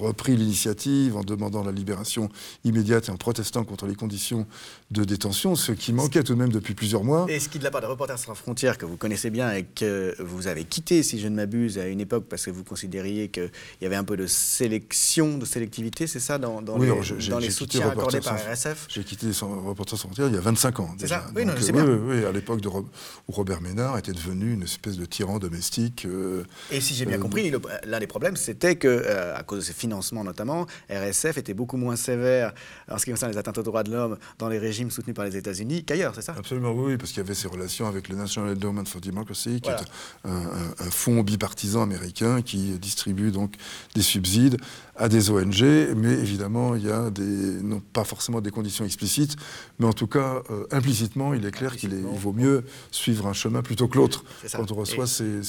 repris 0.00 0.36
l'initiative 0.36 1.16
en 1.16 1.22
demandant 1.22 1.62
la 1.62 1.72
libération 1.72 2.28
immédiate 2.64 3.08
et 3.08 3.12
en 3.12 3.16
protestant 3.16 3.64
contre 3.64 3.86
les 3.86 3.94
conditions 3.94 4.46
de 4.90 5.04
détention, 5.04 5.56
ce 5.56 5.72
qui 5.72 5.92
manquait 5.92 6.22
tout 6.22 6.34
de 6.34 6.38
même 6.38 6.52
depuis 6.52 6.74
plusieurs 6.74 7.04
mois. 7.04 7.26
Et 7.28 7.38
ce 7.38 7.48
qui, 7.48 7.58
de 7.58 7.64
la 7.64 7.70
part 7.70 7.80
de 7.80 7.86
Reporters 7.86 8.18
sans 8.18 8.34
frontières, 8.34 8.78
que 8.78 8.86
vous 8.86 8.96
connaissez 8.96 9.30
bien 9.30 9.52
et 9.52 9.64
que 9.64 10.14
vous 10.18 10.46
avez 10.46 10.64
quitté, 10.64 11.02
si 11.02 11.20
je 11.20 11.28
ne 11.28 11.36
m'abuse, 11.36 11.78
à 11.78 11.86
une 11.86 12.00
époque 12.00 12.24
parce 12.28 12.44
que 12.44 12.50
vous 12.50 12.64
considériez 12.64 13.28
qu'il 13.28 13.50
y 13.82 13.86
avait 13.86 13.96
un 13.96 14.04
peu 14.04 14.16
de 14.16 14.26
sélection, 14.26 15.38
de 15.38 15.44
sélectivité, 15.44 16.06
c'est 16.06 16.20
ça, 16.20 16.38
dans, 16.38 16.62
dans 16.62 16.78
les, 16.78 17.50
soutiens 17.50 17.88
accordés 17.88 18.20
par 18.20 18.36
RSF 18.36 18.86
J'ai 18.88 19.04
quitté 19.04 19.26
Reporters 19.40 19.98
sans 19.98 20.08
frontières 20.08 20.28
il 20.28 20.34
y 20.34 20.38
a 20.38 20.40
25 20.40 20.80
ans. 20.80 20.94
C'est 20.98 21.08
ça 21.08 21.26
Oui, 21.34 21.44
non, 21.44 21.54
c'est 21.58 21.72
bien. 21.72 21.84
Oui, 21.84 22.24
à 22.24 22.32
l'époque 22.32 22.60
où 22.66 23.32
Robert 23.32 23.60
Ménard 23.60 23.98
était 23.98 24.12
devenu 24.12 24.52
une 24.54 24.62
espèce 24.62 24.96
de 24.96 25.04
tyran 25.04 25.38
domestique. 25.38 26.06
Euh, 26.06 26.44
et 26.70 26.80
si 26.80 26.94
j'ai 26.94 27.06
bien 27.06 27.18
euh, 27.18 27.20
compris, 27.20 27.52
l'un 27.84 27.98
des 27.98 28.06
problèmes, 28.06 28.36
c'était 28.36 28.76
que, 28.76 28.88
euh, 28.88 29.36
à 29.36 29.42
cause 29.42 29.60
de 29.60 29.64
ces 29.64 29.72
financement 29.90 30.22
notamment, 30.22 30.66
RSF 30.88 31.38
était 31.38 31.54
beaucoup 31.54 31.76
moins 31.76 31.96
sévère 31.96 32.52
en 32.88 32.96
ce 32.96 33.04
qui 33.04 33.10
concerne 33.10 33.32
les 33.32 33.38
atteintes 33.38 33.58
aux 33.58 33.64
droits 33.64 33.82
de 33.82 33.90
l'homme 33.90 34.18
dans 34.38 34.48
les 34.48 34.58
régimes 34.58 34.90
soutenus 34.90 35.16
par 35.16 35.24
les 35.24 35.36
États-Unis 35.36 35.82
qu'ailleurs, 35.84 36.14
c'est 36.14 36.22
ça? 36.22 36.34
Absolument, 36.38 36.72
oui, 36.72 36.96
parce 36.96 37.10
qu'il 37.10 37.18
y 37.18 37.26
avait 37.26 37.34
ces 37.34 37.48
relations 37.48 37.88
avec 37.88 38.08
le 38.08 38.14
National 38.14 38.52
Endowment 38.52 38.84
for 38.84 39.00
Democracy, 39.00 39.60
qui 39.60 39.68
est 39.68 39.84
un, 40.24 40.90
fonds 40.90 41.22
bipartisan 41.22 41.82
américain 41.82 42.42
qui 42.42 42.78
distribue 42.78 43.32
donc 43.32 43.54
des 43.94 44.02
subsides 44.02 44.58
à 44.96 45.08
des 45.08 45.30
ONG, 45.30 45.62
mais 45.96 46.12
évidemment, 46.12 46.74
il 46.74 46.84
y 46.84 46.90
a 46.90 47.10
des, 47.10 47.22
non 47.22 47.80
pas 47.80 48.04
forcément 48.04 48.40
des 48.42 48.50
conditions 48.50 48.84
explicites, 48.84 49.34
mais 49.78 49.86
en 49.86 49.94
tout 49.94 50.06
cas, 50.06 50.42
euh, 50.50 50.66
implicitement, 50.70 51.32
il 51.32 51.46
est 51.46 51.50
clair 51.50 51.76
qu'il 51.76 51.94
vaut 51.94 52.34
mieux 52.34 52.64
suivre 52.90 53.26
un 53.26 53.32
chemin 53.32 53.62
plutôt 53.62 53.88
que 53.88 53.96
l'autre. 53.96 54.24
Quand 54.52 54.70
on 54.70 54.74
reçoit 54.74 55.06
ces, 55.06 55.40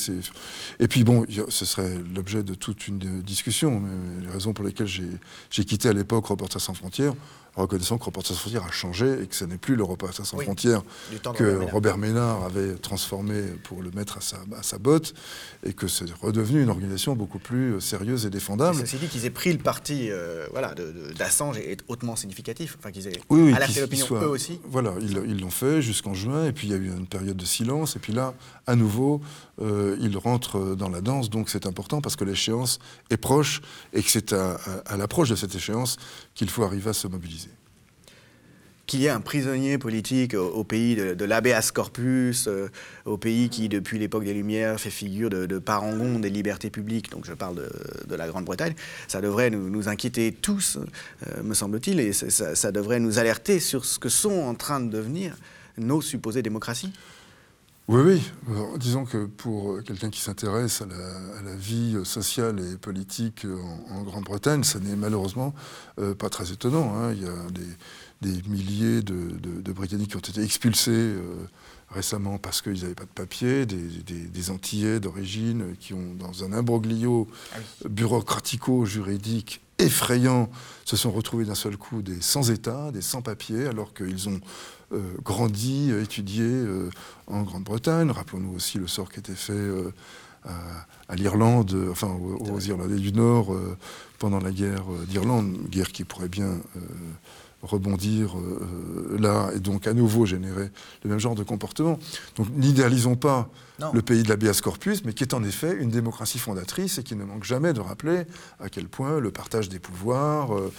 Et 0.79 0.87
puis 0.87 1.03
bon, 1.03 1.25
ce 1.49 1.65
serait 1.65 1.97
l'objet 2.15 2.43
de 2.43 2.53
toute 2.53 2.87
une 2.87 3.21
discussion, 3.21 3.81
mais 3.81 4.30
les 4.31 4.37
raisons 4.37 4.53
pour 4.53 4.65
lesquelles 4.65 4.87
j'ai 4.87 5.65
quitté 5.65 5.89
à 5.89 5.93
l'époque 5.93 6.25
Reporters 6.27 6.61
sans 6.61 6.73
frontières, 6.73 7.13
reconnaissant 7.55 7.97
que 7.97 8.05
Reporters 8.05 8.35
sans 8.35 8.41
frontières 8.41 8.65
a 8.65 8.71
changé 8.71 9.21
et 9.21 9.27
que 9.27 9.35
ce 9.35 9.45
n'est 9.45 9.57
plus 9.57 9.75
le 9.75 9.83
Reporters 9.83 10.25
sans 10.25 10.37
frontières 10.37 10.83
que 11.35 11.71
Robert 11.71 11.97
Ménard. 11.97 12.43
avait 12.45 12.75
transformé 12.75 13.41
pour 13.63 13.81
le 13.81 13.91
mettre 13.91 14.17
à 14.17 14.21
sa, 14.21 14.37
à 14.57 14.63
sa 14.63 14.77
botte 14.77 15.13
et 15.65 15.73
que 15.73 15.87
c'est 15.87 16.05
redevenu 16.21 16.61
une 16.61 16.69
organisation 16.69 17.15
beaucoup 17.15 17.39
plus 17.39 17.73
euh, 17.73 17.79
sérieuse 17.79 18.25
et 18.25 18.29
défendable. 18.29 18.79
ceci 18.79 18.97
dit 18.97 19.07
qu'ils 19.07 19.25
aient 19.25 19.29
pris 19.29 19.51
le 19.51 19.59
parti 19.59 20.09
euh, 20.09 20.47
voilà, 20.51 20.73
d'Assange 21.17 21.57
est 21.57 21.83
hautement 21.87 22.15
significatif. 22.15 22.77
Enfin, 22.79 22.91
qu'ils 22.91 23.07
aient 23.07 23.19
oui, 23.29 23.53
alerté 23.53 23.81
l'opinion 23.81 24.07
eux 24.11 24.27
aussi. 24.27 24.59
Voilà, 24.65 24.93
ils 25.01 25.39
l'ont 25.39 25.51
fait 25.51 25.81
jusqu'en 25.81 26.13
juin 26.13 26.45
et 26.45 26.51
puis 26.51 26.67
il 26.67 26.71
y 26.71 26.73
a 26.73 26.77
eu 26.77 26.87
une 26.87 27.07
période 27.07 27.37
de 27.37 27.45
silence 27.45 27.95
et 27.95 27.99
puis 27.99 28.13
là, 28.13 28.33
à 28.71 28.75
nouveau, 28.75 29.21
euh, 29.61 29.97
ils 29.99 30.17
rentrent 30.17 30.75
dans 30.75 30.89
la 30.89 31.01
danse. 31.01 31.29
Donc 31.29 31.49
c'est 31.49 31.65
important 31.65 32.01
parce 32.01 32.15
que 32.15 32.23
l'échéance 32.23 32.79
est 33.09 33.17
proche 33.17 33.61
et 33.93 34.01
que 34.01 34.09
c'est 34.09 34.33
à, 34.33 34.97
l'approche 34.97 35.29
de 35.29 35.35
cette 35.35 35.53
échéance 35.53 35.97
qu'il 36.35 36.49
faut 36.49 36.63
arriver 36.63 36.89
à 36.89 36.93
se 36.93 37.07
mobiliser 37.07 37.49
qu'il 38.87 38.99
y 38.99 39.05
ait 39.05 39.09
un 39.09 39.21
prisonnier 39.21 39.77
politique 39.77 40.33
au, 40.33 40.65
pays 40.65 40.97
de, 40.97 41.13
de 41.13 41.23
l'habeas 41.23 41.71
corpus, 41.73 42.47
euh, 42.49 42.67
au 43.05 43.15
pays 43.15 43.47
qui, 43.47 43.69
depuis 43.69 43.97
l'époque 43.97 44.25
des 44.25 44.33
Lumières, 44.33 44.81
fait 44.81 44.89
figure 44.89 45.29
de, 45.29 45.59
parangon 45.59 46.19
des 46.19 46.29
libertés 46.29 46.69
publiques, 46.69 47.09
donc 47.09 47.25
je 47.25 47.31
parle 47.31 47.69
de, 48.05 48.15
la 48.15 48.27
Grande-Bretagne, 48.27 48.73
ça 49.07 49.21
devrait 49.21 49.49
nous, 49.49 49.87
inquiéter 49.87 50.33
tous, 50.33 50.77
euh, 50.77 51.41
me 51.41 51.53
semble-t-il, 51.53 52.01
et 52.01 52.11
ça, 52.11 52.71
devrait 52.73 52.99
nous 52.99 53.17
alerter 53.17 53.61
sur 53.61 53.85
ce 53.85 53.97
que 53.97 54.09
sont 54.09 54.41
en 54.41 54.55
train 54.55 54.81
de 54.81 54.89
devenir 54.89 55.37
nos 55.77 56.01
supposées 56.01 56.41
démocraties. 56.41 56.91
Oui, 57.91 58.01
oui. 58.05 58.31
disons 58.77 59.03
que 59.03 59.25
pour 59.25 59.83
quelqu'un 59.83 60.09
qui 60.09 60.21
s'intéresse 60.21 60.81
à, 60.81 60.85
la, 60.85 61.55
vie 61.55 61.97
sociale 62.05 62.57
et 62.61 62.77
politique 62.77 63.45
en, 63.89 64.03
Grande-Bretagne, 64.03 64.63
ça 64.63 64.79
n'est 64.79 64.95
malheureusement 64.95 65.53
euh, 65.99 66.15
pas 66.15 66.29
très 66.29 66.53
étonnant. 66.53 66.95
Hein. 66.95 67.11
Il 67.11 67.23
y 67.23 67.27
a 67.27 67.33
des, 67.51 68.31
des 68.31 68.49
milliers 68.49 69.01
de, 69.01 69.73
Britanniques 69.73 70.11
qui 70.11 70.15
ont 70.15 70.19
été 70.19 70.41
expulsés 70.41 70.91
euh, 70.91 71.21
récemment 71.89 72.37
parce 72.37 72.61
qu'ils 72.61 72.81
n'avaient 72.81 72.95
pas 72.95 73.03
de 73.03 73.09
papier, 73.09 73.65
des, 73.65 74.51
Antillais 74.51 75.01
d'origine 75.01 75.75
qui 75.77 75.93
ont, 75.93 76.15
dans 76.17 76.45
un 76.45 76.53
imbroglio 76.53 77.27
ah 77.53 77.57
bureaucratico-juridique 77.89 79.61
effrayant, 79.79 80.49
se 80.85 80.95
sont 80.95 81.11
retrouvés 81.11 81.45
d'un 81.45 81.55
seul 81.55 81.75
coup 81.75 82.01
des 82.01 82.21
sans-État, 82.21 82.91
des 82.91 83.01
sans-papiers, 83.01 83.67
alors 83.67 83.93
qu'ils 83.93 84.29
ont 84.29 84.39
euh, 84.39 84.80
grandi, 85.23 85.91
étudié 85.91 86.43
euh, 86.43 86.89
en 87.27 87.43
Grande-Bretagne. 87.43 88.11
Rappelons-nous 88.11 88.53
aussi 88.53 88.77
le 88.77 88.87
sort 88.87 89.11
qui 89.11 89.19
était 89.19 89.35
fait 89.35 89.69
à, 91.07 91.15
l'Irlande, 91.15 91.75
enfin 91.91 92.07
aux, 92.09 92.59
Irlandais 92.59 92.95
du 92.95 93.13
Nord 93.13 93.55
pendant 94.19 94.39
la 94.39 94.51
guerre 94.51 94.85
d'Irlande, 95.07 95.55
guerre 95.69 95.91
qui 95.91 96.03
pourrait 96.03 96.29
bien 96.29 96.57
rebondir 97.63 98.37
euh, 98.37 99.17
là 99.19 99.49
et 99.55 99.59
donc 99.59 99.87
à 99.87 99.93
nouveau 99.93 100.25
générer 100.25 100.71
le 101.03 101.09
même 101.09 101.19
genre 101.19 101.35
de 101.35 101.43
comportement. 101.43 101.99
Donc 102.35 102.47
n'idéalisons 102.55 103.15
pas 103.15 103.49
le 103.93 104.01
pays 104.03 104.21
de 104.21 104.29
l'habeas 104.29 104.61
corpus, 104.61 105.03
mais 105.05 105.13
qui 105.13 105.23
est 105.23 105.33
en 105.33 105.43
effet 105.43 105.75
une 105.79 105.89
démocratie 105.89 106.37
fondatrice 106.37 106.99
et 106.99 107.03
qui 107.03 107.15
ne 107.15 107.23
manque 107.23 107.43
jamais 107.43 107.73
de 107.73 107.79
rappeler 107.79 108.23
à 108.59 108.69
quel 108.69 108.87
point 108.87 109.19
le 109.19 109.31
partage 109.31 109.69
des 109.69 109.79
pouvoirs 109.79 110.55
euh, 110.55 110.71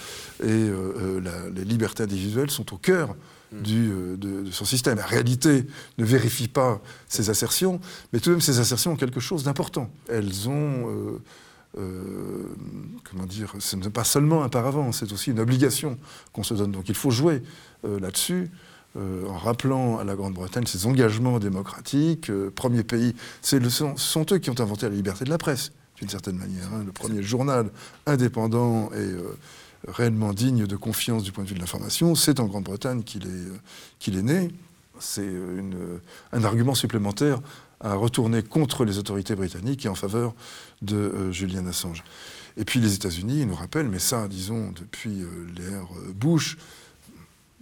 et 0.44 0.46
euh, 0.46 1.50
les 1.54 1.64
libertés 1.64 2.04
individuelles 2.04 2.50
sont 2.50 2.72
au 2.72 2.78
cœur. 2.78 3.14
Du, 3.52 3.90
de, 4.16 4.50
son 4.50 4.64
système. 4.64 4.96
La 4.96 5.06
réalité 5.06 5.66
ne 5.98 6.04
vérifie 6.04 6.48
pas 6.48 6.80
ces 7.08 7.30
assertions, 7.30 7.80
mais 8.12 8.20
tout 8.20 8.30
de 8.30 8.34
même 8.34 8.40
ces 8.40 8.60
assertions 8.60 8.92
ont 8.92 8.96
quelque 8.96 9.20
chose 9.20 9.44
d'important. 9.44 9.90
Elles 10.08 10.48
ont 10.48 11.20
euh, 11.78 12.54
comment 13.10 13.24
dire, 13.24 13.54
ce 13.58 13.76
n'est 13.76 13.88
pas 13.88 14.04
seulement 14.04 14.42
un 14.42 14.50
paravent, 14.50 14.92
c'est 14.92 15.10
aussi 15.12 15.30
une 15.30 15.40
obligation 15.40 15.98
qu'on 16.32 16.42
se 16.42 16.54
donne. 16.54 16.72
Donc 16.72 16.88
il 16.88 16.94
faut 16.94 17.10
jouer 17.10 17.42
euh, 17.84 17.98
là-dessus. 18.00 18.50
Euh, 18.94 19.26
en 19.26 19.38
rappelant 19.38 19.98
à 19.98 20.04
la 20.04 20.14
Grande-Bretagne 20.14 20.66
ses 20.66 20.84
engagements 20.84 21.38
démocratiques. 21.38 22.30
premier 22.54 22.82
pays, 22.82 23.14
le, 23.52 23.70
ce 23.70 23.86
sont 23.96 24.26
eux 24.32 24.36
qui 24.36 24.50
ont 24.50 24.60
inventé 24.60 24.86
la 24.86 24.94
liberté 24.94 25.24
de 25.24 25.30
la 25.30 25.38
presse, 25.38 25.72
d'une 25.96 26.10
certaine 26.10 26.36
manière. 26.36 26.66
Hein. 26.74 26.82
le 26.84 26.92
premier 26.92 27.22
journal 27.22 27.70
indépendant 28.04 28.90
et 28.92 29.08
réellement 29.88 30.32
digne 30.32 30.66
de 30.66 30.76
confiance 30.76 31.22
du 31.22 31.32
point 31.32 31.44
de 31.44 31.48
vue 31.48 31.54
de 31.54 31.60
l'information, 31.60 32.14
c'est 32.14 32.40
en 32.40 32.46
Grande-Bretagne 32.46 33.02
qu'il 33.02 33.26
est, 33.26 34.22
né. 34.22 34.50
C'est 34.98 35.28
un 36.32 36.44
argument 36.44 36.74
supplémentaire 36.74 37.40
à 37.82 37.94
retourner 37.94 38.42
contre 38.42 38.84
les 38.84 38.98
autorités 38.98 39.34
britanniques 39.34 39.84
et 39.84 39.88
en 39.88 39.94
faveur 39.94 40.34
de 40.80 40.96
euh, 40.96 41.32
Julian 41.32 41.66
Assange. 41.66 42.04
Et 42.56 42.64
puis 42.64 42.80
les 42.80 42.94
États-Unis 42.94 43.44
nous 43.44 43.54
rappellent, 43.54 43.88
mais 43.88 43.98
ça, 43.98 44.28
disons, 44.28 44.72
depuis 44.72 45.22
euh, 45.22 45.28
l'ère 45.56 45.88
euh, 45.96 46.12
Bush, 46.14 46.56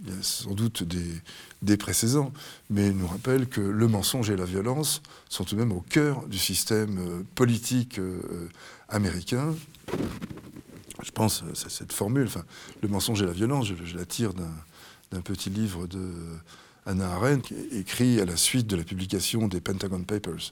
il 0.03 0.09
y 0.09 0.17
a 0.17 0.21
sans 0.21 0.53
doute 0.53 0.83
des, 0.83 1.21
des 1.61 1.77
précédents, 1.77 2.31
mais 2.69 2.87
ils 2.87 2.97
nous 2.97 3.07
rappellent 3.07 3.47
que 3.47 3.61
le 3.61 3.87
mensonge 3.87 4.29
et 4.29 4.35
la 4.35 4.45
violence 4.45 5.01
sont 5.29 5.43
tout 5.43 5.55
de 5.55 5.59
même 5.59 5.71
au 5.71 5.81
cœur 5.81 6.25
du 6.27 6.39
système 6.39 7.23
politique 7.35 7.99
américain. 8.89 9.53
Je 11.03 11.11
pense 11.11 11.43
à 11.43 11.69
cette 11.69 11.93
formule, 11.93 12.27
enfin, 12.27 12.43
le 12.81 12.87
mensonge 12.87 13.21
et 13.21 13.25
la 13.25 13.31
violence, 13.31 13.67
je, 13.67 13.75
je 13.83 13.97
la 13.97 14.05
tire 14.05 14.33
d'un 14.33 15.21
petit 15.21 15.49
livre 15.49 15.87
de 15.87 15.99
Anna 16.85 17.11
Arendt, 17.11 17.53
écrit 17.71 18.19
à 18.19 18.25
la 18.25 18.35
suite 18.35 18.67
de 18.67 18.75
la 18.75 18.83
publication 18.83 19.47
des 19.47 19.61
Pentagon 19.61 20.03
Papers. 20.03 20.51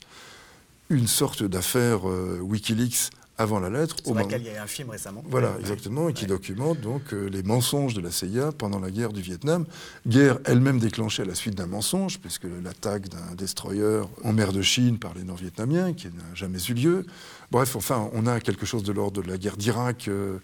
Une 0.90 1.08
sorte 1.08 1.44
d'affaire 1.44 2.08
euh, 2.10 2.40
Wikileaks 2.42 3.10
avant 3.40 3.60
la 3.60 3.70
lettre. 3.70 3.96
Sur 4.04 4.14
laquelle 4.14 4.42
il 4.42 4.48
y 4.48 4.50
a 4.50 4.56
eu 4.56 4.58
un 4.58 4.68
film 4.68 4.90
récemment. 4.90 5.24
Voilà, 5.28 5.56
exactement, 5.60 6.10
et 6.10 6.14
qui 6.14 6.28
documente 6.28 6.82
donc 6.82 7.14
euh, 7.14 7.30
les 7.30 7.42
mensonges 7.42 7.94
de 7.94 8.02
la 8.02 8.12
CIA 8.12 8.52
pendant 8.52 8.80
la 8.80 8.92
guerre 8.92 9.14
du 9.14 9.22
Vietnam. 9.22 9.66
Guerre 10.06 10.40
elle-même 10.46 10.78
déclenchée 10.78 11.24
à 11.24 11.26
la 11.26 11.36
suite 11.36 11.56
d'un 11.56 11.66
mensonge, 11.66 12.20
puisque 12.20 12.48
l'attaque 12.64 13.08
d'un 13.08 13.36
destroyer 13.36 14.02
en 14.24 14.34
mer 14.34 14.52
de 14.52 14.62
Chine 14.62 15.00
par 15.00 15.14
les 15.14 15.24
Nord-Vietnamiens, 15.24 15.94
qui 15.94 16.08
n'a 16.08 16.36
jamais 16.36 16.60
eu 16.70 16.74
lieu. 16.74 17.06
Bref, 17.52 17.76
enfin, 17.76 18.10
on 18.14 18.28
a 18.28 18.40
quelque 18.40 18.66
chose 18.66 18.84
de 18.84 18.92
l'ordre 18.92 19.24
de 19.24 19.28
la 19.28 19.38
guerre 19.38 19.58
d'Irak, 19.58 20.08
euh, 20.08 20.38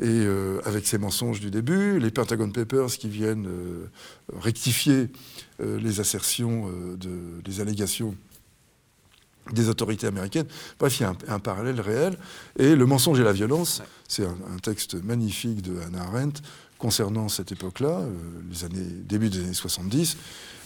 et 0.00 0.06
euh, 0.06 0.60
avec 0.64 0.86
ces 0.86 0.96
mensonges 0.96 1.40
du 1.40 1.50
début, 1.50 1.98
les 1.98 2.10
Pentagon 2.10 2.50
Papers 2.50 2.86
qui 2.86 3.08
viennent 3.08 3.48
rectifier 4.34 5.08
les 5.60 6.00
assertions, 6.00 6.70
de, 6.96 7.42
les 7.44 7.60
allégations 7.60 8.16
des 9.52 9.68
autorités 9.68 10.06
américaines. 10.06 10.46
Bref, 10.78 11.00
il 11.00 11.02
y 11.02 11.06
a 11.06 11.14
un, 11.28 11.38
parallèle 11.38 11.80
réel. 11.80 12.18
Et 12.58 12.74
Le 12.74 12.86
mensonge 12.86 13.20
et 13.20 13.24
la 13.24 13.32
violence, 13.32 13.82
c'est 14.06 14.24
un, 14.24 14.58
texte 14.62 14.94
magnifique 15.02 15.62
de 15.62 15.80
Hannah 15.80 16.02
Arendt 16.02 16.42
concernant 16.78 17.28
cette 17.28 17.52
époque-là, 17.52 18.00
euh, 18.00 18.12
les 18.50 18.64
années, 18.64 18.84
début 18.84 19.28
des 19.28 19.40
années 19.40 19.54
70. 19.54 20.16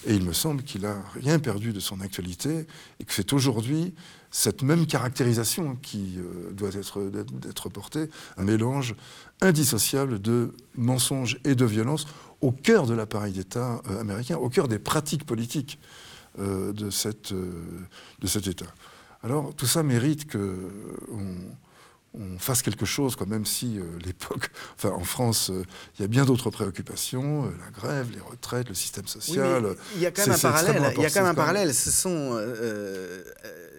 Et 0.06 0.14
il 0.14 0.24
me 0.24 0.32
semble 0.32 0.62
qu'il 0.62 0.82
n'a 0.82 0.96
rien 1.14 1.38
perdu 1.38 1.72
de 1.72 1.80
son 1.80 2.00
actualité 2.00 2.66
et 3.00 3.04
que 3.04 3.12
c'est 3.12 3.32
aujourd'hui 3.32 3.94
cette 4.30 4.62
même 4.62 4.86
caractérisation 4.86 5.76
qui 5.76 6.18
euh, 6.18 6.52
doit 6.52 6.70
être, 6.70 7.68
portée, 7.68 8.08
un 8.36 8.44
mélange 8.44 8.94
indissociable 9.40 10.20
de 10.20 10.54
mensonge 10.76 11.38
et 11.44 11.54
de 11.54 11.64
violence 11.64 12.06
au 12.40 12.52
cœur 12.52 12.86
de 12.86 12.94
l'appareil 12.94 13.32
d'État 13.32 13.80
euh, 13.88 14.00
américain, 14.00 14.36
au 14.36 14.48
cœur 14.48 14.68
des 14.68 14.78
pratiques 14.78 15.24
politiques 15.24 15.78
de, 16.38 16.72
de 16.72 16.88
cet 16.90 18.46
État. 18.46 18.74
Alors 19.22 19.54
tout 19.54 19.66
ça 19.66 19.82
mérite 19.82 20.32
qu'on 20.32 21.36
on 22.14 22.38
fasse 22.38 22.62
quelque 22.62 22.84
chose, 22.84 23.16
quand 23.16 23.26
même 23.26 23.46
si 23.46 23.78
euh, 23.78 23.84
l'époque, 24.04 24.50
enfin 24.76 24.90
en 24.90 25.04
France, 25.04 25.50
il 25.98 26.02
y 26.02 26.04
a 26.04 26.08
bien 26.08 26.24
d'autres 26.24 26.50
préoccupations, 26.50 27.44
la 27.44 27.70
grève, 27.70 28.08
les 28.12 28.20
retraites, 28.20 28.68
le 28.68 28.74
système 28.74 29.06
social. 29.06 29.76
il 29.96 30.02
y 30.02 30.06
a 30.06 30.10
quand 30.10 30.26
même 30.26 30.36
un 30.36 30.38
parallèle. 30.38 30.94
Il 30.96 31.02
y 31.02 31.06
a 31.06 31.10
quand 31.10 31.20
même 31.20 31.30
un 31.30 31.34
parallèle. 31.34 31.74
Ce 31.74 31.90
sont 31.90 32.38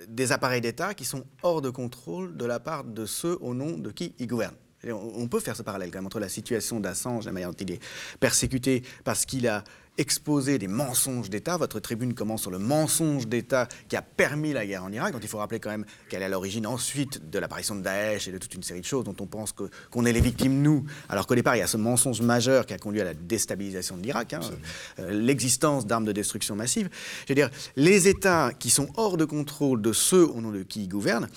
des 0.07 0.31
appareils 0.31 0.61
d'État 0.61 0.93
qui 0.93 1.05
sont 1.05 1.25
hors 1.41 1.61
de 1.61 1.69
contrôle 1.69 2.35
de 2.37 2.45
la 2.45 2.59
part 2.59 2.83
de 2.83 3.05
ceux 3.05 3.37
au 3.41 3.53
nom 3.53 3.77
de 3.77 3.91
qui 3.91 4.13
ils 4.19 4.27
gouvernent. 4.27 4.55
On 4.91 5.27
peut 5.29 5.39
faire 5.39 5.55
ce 5.55 5.63
parallèle 5.63 5.91
quand 5.91 5.99
même 5.99 6.07
entre 6.07 6.19
la 6.19 6.27
situation 6.27 6.79
d'Assange, 6.81 7.25
la 7.25 7.31
manière 7.31 7.49
dont 7.51 7.57
il 7.57 7.71
est 7.71 7.79
persécuté 8.19 8.83
parce 9.05 9.25
qu'il 9.25 9.47
a 9.47 9.63
exposer 9.97 10.57
des 10.57 10.67
mensonges 10.67 11.29
d'État. 11.29 11.57
Votre 11.57 11.79
tribune 11.79 12.13
commence 12.13 12.41
sur 12.41 12.51
le 12.51 12.59
mensonge 12.59 13.27
d'État 13.27 13.67
qui 13.87 13.95
a 13.95 14.01
permis 14.01 14.53
la 14.53 14.65
guerre 14.65 14.83
en 14.83 14.91
Irak. 14.91 15.13
Donc 15.13 15.21
il 15.23 15.27
faut 15.27 15.37
rappeler 15.37 15.59
quand 15.59 15.69
même 15.69 15.85
qu'elle 16.09 16.21
est 16.21 16.25
à 16.25 16.29
l'origine 16.29 16.65
ensuite 16.65 17.29
de 17.29 17.39
l'apparition 17.39 17.75
de 17.75 17.81
Daesh 17.81 18.27
et 18.27 18.31
de 18.31 18.37
toute 18.37 18.53
une 18.53 18.63
série 18.63 18.81
de 18.81 18.85
choses 18.85 19.03
dont 19.03 19.15
on 19.19 19.27
pense 19.27 19.53
qu'on 19.53 20.05
est 20.05 20.13
les 20.13 20.21
victimes, 20.21 20.61
nous. 20.61 20.85
Alors 21.09 21.27
qu'au 21.27 21.35
départ, 21.35 21.55
il 21.55 21.59
y 21.59 21.63
a 21.63 21.67
ce 21.67 21.77
mensonge 21.77 22.21
majeur 22.21 22.65
qui 22.65 22.73
a 22.73 22.77
conduit 22.77 23.01
à 23.01 23.05
la 23.05 23.13
déstabilisation 23.13 23.97
de 23.97 24.03
l'Irak, 24.03 24.33
hein. 24.33 24.41
euh, 24.99 25.11
l'existence 25.11 25.85
d'armes 25.85 26.05
de 26.05 26.11
destruction 26.11 26.55
massive. 26.55 26.89
Je 27.27 27.29
veux 27.29 27.35
dire, 27.35 27.49
les 27.75 28.07
États 28.07 28.51
qui 28.57 28.69
sont 28.69 28.87
hors 28.97 29.17
de 29.17 29.25
contrôle 29.25 29.81
de 29.81 29.93
ceux 29.93 30.25
au 30.25 30.41
nom 30.41 30.51
de 30.51 30.63
qui 30.63 30.83
ils 30.83 30.89
gouvernent, 30.89 31.27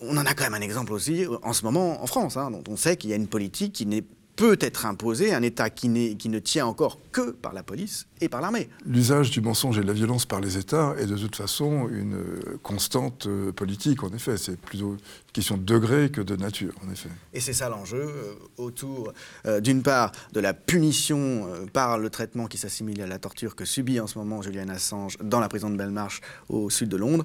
on 0.00 0.16
en 0.16 0.26
a 0.26 0.34
quand 0.34 0.44
même 0.44 0.54
un 0.54 0.60
exemple 0.60 0.92
aussi 0.92 1.26
en 1.42 1.52
ce 1.52 1.64
moment 1.64 2.02
en 2.02 2.06
France, 2.06 2.36
hein, 2.36 2.50
dont 2.50 2.64
on 2.68 2.76
sait 2.76 2.96
qu'il 2.96 3.10
y 3.10 3.12
a 3.12 3.16
une 3.16 3.28
politique 3.28 3.72
qui 3.72 3.86
n'est 3.86 4.04
peut 4.36 4.56
être 4.60 4.86
imposé 4.86 5.32
un 5.32 5.42
État 5.42 5.70
qui, 5.70 6.16
qui, 6.16 6.28
ne 6.28 6.38
tient 6.38 6.66
encore 6.66 6.98
que 7.12 7.30
par 7.30 7.52
la 7.52 7.62
police 7.62 8.06
et 8.20 8.28
par 8.28 8.40
l'armée. 8.40 8.68
L'usage 8.84 9.30
du 9.30 9.40
mensonge 9.40 9.78
et 9.78 9.82
de 9.82 9.86
la 9.86 9.92
violence 9.92 10.26
par 10.26 10.40
les 10.40 10.58
États 10.58 10.94
est 10.98 11.06
de 11.06 11.16
toute 11.16 11.36
façon 11.36 11.88
une 11.88 12.18
constante 12.62 13.26
euh, 13.26 13.52
politique, 13.52 14.02
en 14.02 14.12
effet. 14.12 14.36
C'est 14.36 14.58
plutôt 14.58 14.92
une 14.92 15.32
question 15.32 15.56
de 15.56 15.62
degré 15.62 16.10
que 16.10 16.20
de 16.20 16.36
nature, 16.36 16.74
en 16.86 16.90
effet. 16.90 17.10
Et 17.32 17.40
c'est 17.40 17.52
ça 17.52 17.68
l'enjeu, 17.68 18.02
euh, 18.02 18.34
autour, 18.56 19.12
euh, 19.46 19.60
d'une 19.60 19.82
part, 19.82 20.12
de 20.32 20.40
la 20.40 20.54
punition 20.54 21.48
par 21.72 21.98
le 21.98 22.10
traitement 22.10 22.46
qui 22.46 22.58
s'assimile 22.58 23.00
à 23.02 23.06
la 23.06 23.18
torture 23.18 23.54
que 23.54 23.64
subit 23.64 24.00
en 24.00 24.06
ce 24.06 24.18
moment 24.18 24.42
Julian 24.42 24.68
Assange 24.68 25.16
dans 25.22 25.40
la 25.40 25.48
prison 25.48 25.70
de 25.70 25.76
Belmarsh 25.76 26.20
au 26.48 26.70
sud 26.70 26.88
de 26.88 26.96
Londres, 26.96 27.24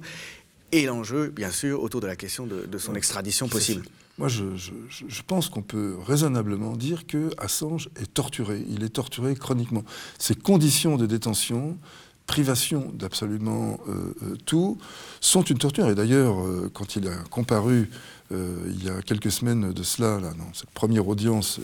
et 0.72 0.86
l'enjeu, 0.86 1.28
bien 1.28 1.50
sûr, 1.50 1.82
autour 1.82 2.00
de 2.00 2.06
la 2.06 2.16
question 2.16 2.46
de, 2.46 2.66
de 2.66 2.78
son 2.78 2.94
extradition 2.94 3.48
possible. 3.48 3.82
Moi, 4.20 4.28
je, 4.28 5.22
pense 5.26 5.48
qu'on 5.48 5.62
peut 5.62 5.96
raisonnablement 6.06 6.76
dire 6.76 7.06
que 7.06 7.30
Assange 7.38 7.88
est 7.98 8.12
torturé. 8.12 8.62
Il 8.68 8.84
est 8.84 8.90
torturé 8.90 9.34
chroniquement. 9.34 9.82
Ses 10.18 10.34
conditions 10.34 10.98
de 10.98 11.06
détention, 11.06 11.78
privation 12.26 12.92
d'absolument 12.92 13.80
euh, 13.88 14.14
euh, 14.22 14.36
tout, 14.44 14.76
sont 15.22 15.42
une 15.42 15.56
torture. 15.56 15.88
Et 15.88 15.94
d'ailleurs, 15.94 16.38
euh, 16.38 16.70
quand 16.74 16.96
il 16.96 17.08
a 17.08 17.16
comparu 17.30 17.88
il 18.30 18.84
y 18.84 18.90
a 18.90 19.00
quelques 19.02 19.32
semaines 19.32 19.72
de 19.72 19.82
cela, 19.82 20.18
dans 20.20 20.52
cette 20.52 20.70
première 20.70 21.08
audience, 21.08 21.58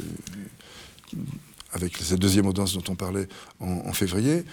avec 1.72 1.96
cette 1.98 2.18
deuxième 2.18 2.46
audience 2.46 2.72
dont 2.72 2.82
on 2.88 2.96
parlait 2.96 3.28
en 3.60 3.92
février, 3.92 4.44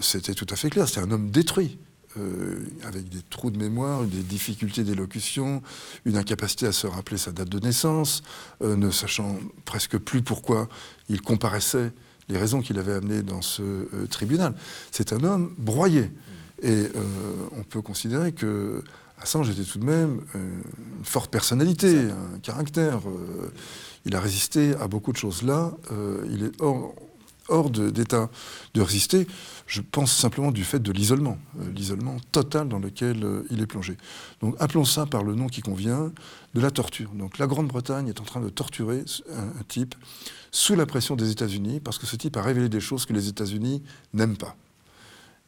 c'était 0.00 0.34
tout 0.34 0.46
à 0.48 0.54
fait 0.54 0.70
clair. 0.70 0.86
C'était 0.86 1.00
un 1.00 1.10
homme 1.10 1.32
détruit. 1.32 1.76
Euh, 2.18 2.64
avec 2.82 3.08
des 3.08 3.22
trous 3.30 3.52
de 3.52 3.58
mémoire, 3.58 4.02
des 4.02 4.24
difficultés 4.24 4.82
d'élocution, 4.82 5.62
une 6.04 6.16
incapacité 6.16 6.66
à 6.66 6.72
se 6.72 6.88
rappeler 6.88 7.18
sa 7.18 7.30
date 7.30 7.48
de 7.48 7.60
naissance, 7.60 8.22
euh, 8.62 8.74
ne 8.74 8.90
sachant 8.90 9.38
presque 9.64 9.96
plus 9.96 10.20
pourquoi 10.20 10.68
il 11.08 11.22
comparaissait, 11.22 11.92
les 12.28 12.36
raisons 12.36 12.62
qu'il 12.62 12.80
avait 12.80 12.94
amenées 12.94 13.22
dans 13.22 13.42
ce 13.42 13.62
euh, 13.62 14.06
tribunal. 14.10 14.54
C'est 14.90 15.12
un 15.12 15.22
homme 15.22 15.54
broyé. 15.56 16.10
Et 16.62 16.88
on 17.56 17.62
peut 17.62 17.80
considérer 17.80 18.32
que 18.32 18.84
Assange 19.18 19.48
était 19.48 19.62
tout 19.62 19.78
de 19.78 19.86
même 19.86 20.20
une 20.34 21.04
forte 21.04 21.30
personnalité, 21.30 22.00
un 22.34 22.38
caractère. 22.40 23.00
il 24.04 24.14
a 24.14 24.20
résisté 24.20 24.74
à 24.74 24.86
beaucoup 24.86 25.10
de 25.10 25.16
choses. 25.16 25.42
Là, 25.42 25.72
il 26.28 26.44
est 26.44 26.60
hors, 26.60 26.94
hors 27.50 27.70
d'état 27.70 28.30
de 28.74 28.80
résister 28.80 29.26
je 29.70 29.82
pense 29.82 30.12
simplement 30.12 30.50
du 30.50 30.64
fait 30.64 30.80
de 30.80 30.90
l'isolement, 30.90 31.38
euh, 31.60 31.70
l'isolement 31.72 32.16
total 32.32 32.68
dans 32.68 32.80
lequel 32.80 33.24
euh, 33.24 33.46
il 33.50 33.60
est 33.60 33.66
plongé. 33.66 33.96
Donc 34.40 34.56
appelons 34.58 34.84
ça 34.84 35.06
par 35.06 35.22
le 35.22 35.36
nom 35.36 35.46
qui 35.46 35.60
convient, 35.60 36.10
de 36.54 36.60
la 36.60 36.72
torture. 36.72 37.10
Donc 37.10 37.38
la 37.38 37.46
Grande-Bretagne 37.46 38.08
est 38.08 38.20
en 38.20 38.24
train 38.24 38.40
de 38.40 38.48
torturer 38.48 39.04
un, 39.32 39.62
type 39.68 39.94
sous 40.50 40.74
la 40.74 40.86
pression 40.86 41.14
des 41.14 41.30
États-Unis, 41.30 41.78
parce 41.78 41.98
que 41.98 42.06
ce 42.06 42.16
type 42.16 42.36
a 42.36 42.42
révélé 42.42 42.68
des 42.68 42.80
choses 42.80 43.06
que 43.06 43.12
les 43.12 43.28
États-Unis 43.28 43.84
n'aiment 44.12 44.36
pas. 44.36 44.56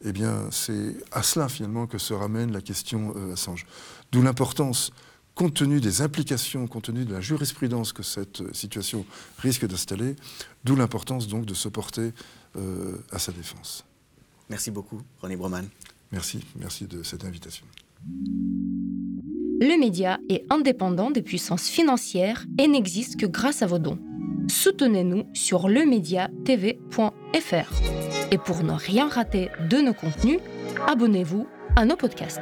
Eh 0.05 0.13
bien, 0.13 0.47
c'est 0.51 0.95
à 1.11 1.21
cela 1.21 1.49
finalement 1.49 1.85
que 1.85 1.97
se 1.97 2.13
ramène 2.13 2.53
la 2.53 2.61
question 2.61 3.13
euh, 3.17 3.33
Assange. 3.33 3.65
D'où 4.13 4.21
l'importance 4.21 4.91
compte 5.35 5.53
tenu 5.53 5.79
des 5.79 6.01
implications, 6.01 6.67
compte 6.67 6.85
tenu 6.85 7.05
de 7.05 7.13
la 7.13 7.21
jurisprudence 7.21 7.93
que 7.93 8.03
cette 8.03 8.53
situation 8.53 9.05
risque 9.39 9.65
d'installer, 9.65 10.15
d'où 10.63 10.75
l'importance 10.75 11.27
donc 11.27 11.45
de 11.45 11.53
se 11.53 11.69
porter 11.69 12.11
euh, 12.55 12.97
à 13.11 13.19
sa 13.19 13.31
défense. 13.31 13.85
Merci 14.49 14.71
beaucoup, 14.71 15.01
René 15.21 15.35
Broman. 15.35 15.67
Merci, 16.11 16.39
merci 16.59 16.85
de 16.85 17.01
cette 17.03 17.25
invitation. 17.25 17.65
Le 19.59 19.79
média 19.79 20.19
est 20.29 20.45
indépendant 20.49 21.09
des 21.09 21.21
puissances 21.21 21.69
financières 21.69 22.45
et 22.59 22.67
n'existe 22.67 23.19
que 23.19 23.25
grâce 23.25 23.61
à 23.61 23.65
vos 23.65 23.79
dons. 23.79 23.97
Soutenez-nous 24.49 25.23
sur 25.33 25.69
lemediatv.fr. 25.69 27.73
Et 28.31 28.37
pour 28.37 28.63
ne 28.63 28.73
rien 28.73 29.07
rater 29.07 29.49
de 29.69 29.77
nos 29.77 29.93
contenus, 29.93 30.39
abonnez-vous 30.87 31.47
à 31.75 31.85
nos 31.85 31.95
podcasts. 31.95 32.41